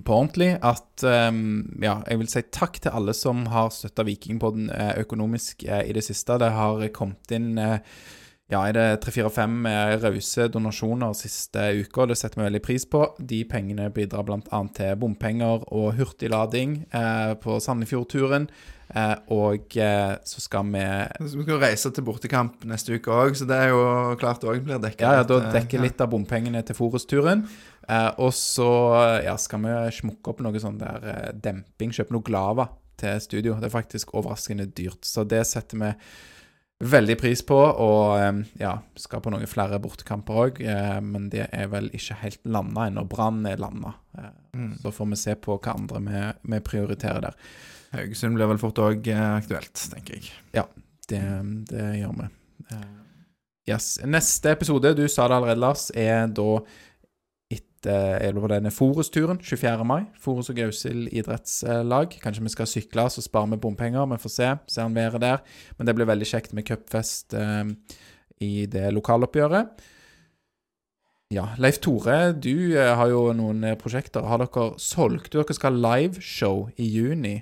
[0.05, 1.39] på ordentlig, at em,
[1.83, 5.95] ja, jeg vil si takk til alle som har støtta Vikingpodden eh, økonomisk eh, i
[5.95, 6.39] det siste.
[6.41, 7.79] Det har kommet inn eh,
[8.51, 9.65] ja, er det tre-fire-fem
[10.03, 13.01] rause donasjoner siste uka, det setter vi veldig pris på.
[13.17, 14.59] De pengene bidrar bl.a.
[14.77, 18.45] til bompenger og hurtiglading eh, på Sandefjordturen.
[18.93, 20.83] Eh, og eh, så skal vi
[21.25, 23.81] Vi skal reise til bortekamp neste uke òg, så det er jo
[24.21, 25.01] klart òg blir dekket.
[25.01, 27.47] Ja, ja, da eh, dekker litt av bompengene til Forus-turen.
[27.89, 28.69] Eh, og så
[29.25, 29.73] ja, skal vi
[30.03, 32.69] smukke opp noe sånn der eh, demping, kjøpe noe Glava
[33.01, 33.57] til studio.
[33.57, 35.93] Det er faktisk overraskende dyrt, så det setter vi
[36.83, 37.55] veldig pris på.
[37.57, 42.17] Og eh, ja, skal på noen flere bortekamper òg, eh, men det er vel ikke
[42.23, 43.05] helt landa ennå.
[43.09, 43.95] Brann er landa.
[44.17, 44.77] Eh, Mm.
[44.79, 46.19] så får vi se på hva andre vi,
[46.53, 47.33] vi prioriterer der.
[47.91, 50.29] Haugesund blir vel fort òg aktuelt, tenker jeg.
[51.09, 51.19] Det,
[51.67, 52.29] det gjør vi.
[52.71, 52.85] Eh,
[53.67, 53.97] Yes.
[54.05, 56.59] Neste episode, du sa det allerede, Lars, er da
[57.89, 59.85] er det denne Forus-turen 24.
[59.87, 60.05] mai.
[60.21, 62.17] Forus og Gausel idrettslag.
[62.23, 64.07] Kanskje vi skal sykle, så sparer vi bompenger.
[64.11, 64.53] Vi får se.
[64.67, 65.43] Ser han været der.
[65.77, 67.73] Men det blir veldig kjekt med cupfest eh,
[68.43, 69.85] i det lokaloppgjøret.
[71.33, 74.27] Ja, Leif Tore, du eh, har jo noen eh, prosjekter.
[74.29, 77.39] Har dere solgt Dere skal ha liveshow i juni.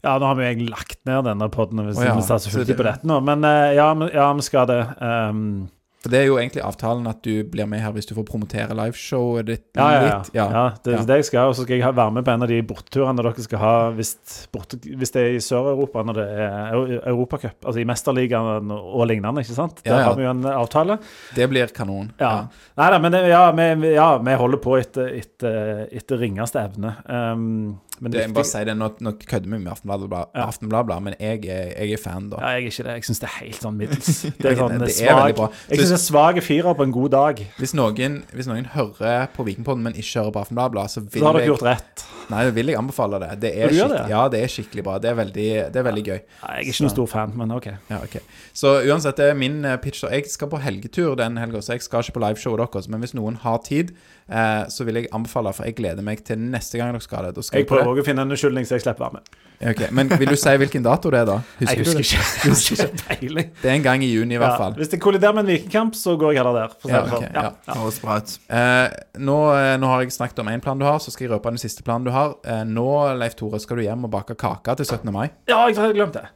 [0.00, 2.72] Ja, nå har vi egentlig lagt ned denne podden, hvis oh, ja, vi satser fullt
[2.72, 3.18] på dette nå.
[3.26, 4.80] Men eh, ja, ja, vi skal det.
[4.96, 8.26] Um, For det er jo egentlig avtalen at du blir med her hvis du får
[8.28, 10.04] promotere liveshowet ditt ja, ja, ja.
[10.06, 10.28] litt.
[10.38, 10.66] ja.
[10.84, 11.50] det er det jeg skal.
[11.50, 14.12] Og så skal jeg være med på en av de borteturene dere skal ha hvis,
[14.54, 17.58] bort, hvis det er i Sør-Europa, når det er Europacup.
[17.64, 19.82] Altså i Mesterligaen og lignende, ikke sant?
[19.86, 21.00] Der har vi jo en avtale.
[21.34, 22.12] Det blir kanon.
[22.22, 22.32] Ja.
[22.78, 26.94] Nei da, men det, ja, vi, ja, vi holder på etter, etter, etter ringeste evne.
[27.10, 30.46] Um, men Det, jeg må bare si det, Nå, nå kødder vi med Aftenbladet, Ja.
[30.46, 32.36] Aftenbladet, men jeg jeg er fan, da.
[32.40, 32.94] Ja, jeg er ikke det.
[32.98, 34.10] Jeg syns det er helt sånn middels.
[34.38, 35.48] Det er, sånn, det er svag- bra.
[35.70, 37.42] Jeg syns det er svake firer på en god dag.
[37.58, 41.26] Hvis noen, hvis noen hører på Vikingpodden, men ikke hører på Aftenbladet, så vil Så
[41.26, 42.04] har dere gjort rett.
[42.28, 43.30] Nei, det vil jeg anbefale det.
[43.40, 44.02] Det er det?
[44.10, 44.98] ja, det er skikkelig bra.
[45.00, 46.18] Det er veldig, det er veldig gøy.
[46.18, 47.66] Ja, jeg er ikke noen stor fan, men OK.
[47.88, 48.20] Ja, okay.
[48.52, 50.04] Så uansett, det er min eh, pitch.
[50.04, 52.88] Jeg skal på helgetur den helga, så jeg skal ikke på liveshowet deres.
[52.92, 53.94] Men hvis noen har tid,
[54.28, 57.34] eh, så vil jeg anbefale, for jeg gleder meg til neste gang dere skal det.
[57.36, 59.36] Da skal Jeg prøver også å finne en unnskyldning så jeg slipper være med.
[59.58, 61.36] Ok, Men vil du si hvilken dato det er, da?
[61.64, 62.04] Jeg du husker det?
[62.06, 62.26] ikke.
[62.44, 63.48] Jeg husker ikke peiling.
[63.62, 64.76] Det er en gang i juni, i hvert Ja, fall.
[64.78, 66.76] hvis det kolliderer med en vikingkamp, så går jeg heller der.
[66.86, 67.24] Ja, det sånn.
[67.24, 67.42] ok, ja.
[67.66, 67.74] ja.
[67.80, 68.34] Høres bra ut.
[68.54, 68.86] Eh,
[69.18, 71.50] nå, eh, nå har jeg snakket om én plan du har, så skal jeg røpe
[71.50, 72.36] den siste planen du har.
[72.46, 72.86] Eh, nå,
[73.18, 75.10] Leif Tore, skal du hjem og bake kake til 17.
[75.10, 75.26] mai.
[75.50, 76.28] ja, jeg hadde glemt det.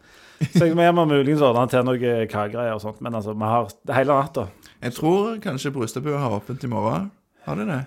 [0.57, 2.99] Så jeg må muligens ordne til noe kakegreier og sånt.
[3.07, 4.49] Men altså, vi har det hele natta.
[4.83, 7.13] Jeg tror kanskje Brustadbua har åpent i morgen.
[7.45, 7.81] Har de det?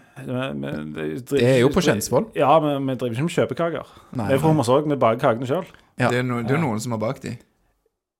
[1.31, 2.25] Det er jo på Kjensvoll.
[2.35, 3.91] Ja, men vi driver ikke med kjøpekaker.
[4.19, 5.65] Nei, Vi er fra Hommersåk, vi baker kakene sjøl.
[5.99, 6.09] Ja.
[6.11, 7.37] Det er, no, det er noen som har bakt de.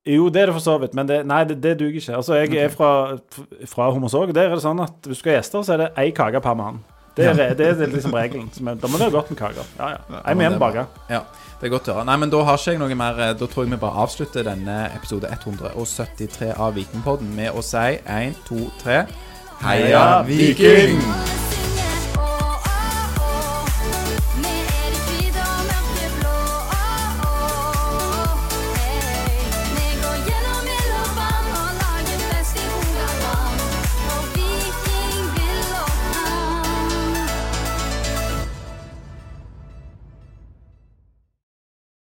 [0.08, 2.16] Jo, det er det for så vidt, men det, nei, det, det duger ikke.
[2.20, 3.18] Altså, Jeg er fra,
[3.68, 5.82] fra Hommersåk, og der er det sånn at hvis du skal ha gjester, så er
[5.84, 6.84] det én kake per mann.
[7.16, 8.50] Det er, det er liksom regelen.
[8.54, 9.68] Da må det være godt med kaker.
[9.80, 10.00] Ja, ja.
[10.28, 10.84] Jeg må men hjem og bake.
[11.10, 11.22] Ja,
[11.62, 12.06] det er godt å høre.
[12.10, 13.22] Nei, men da har ikke jeg noe mer.
[13.24, 17.86] eh, Da tror jeg vi bare avslutter denne episode 173 av Vikingpodden med å si
[18.04, 18.98] 1, 2, 3
[19.62, 21.00] Heia Viking!
[21.00, 21.55] Viking!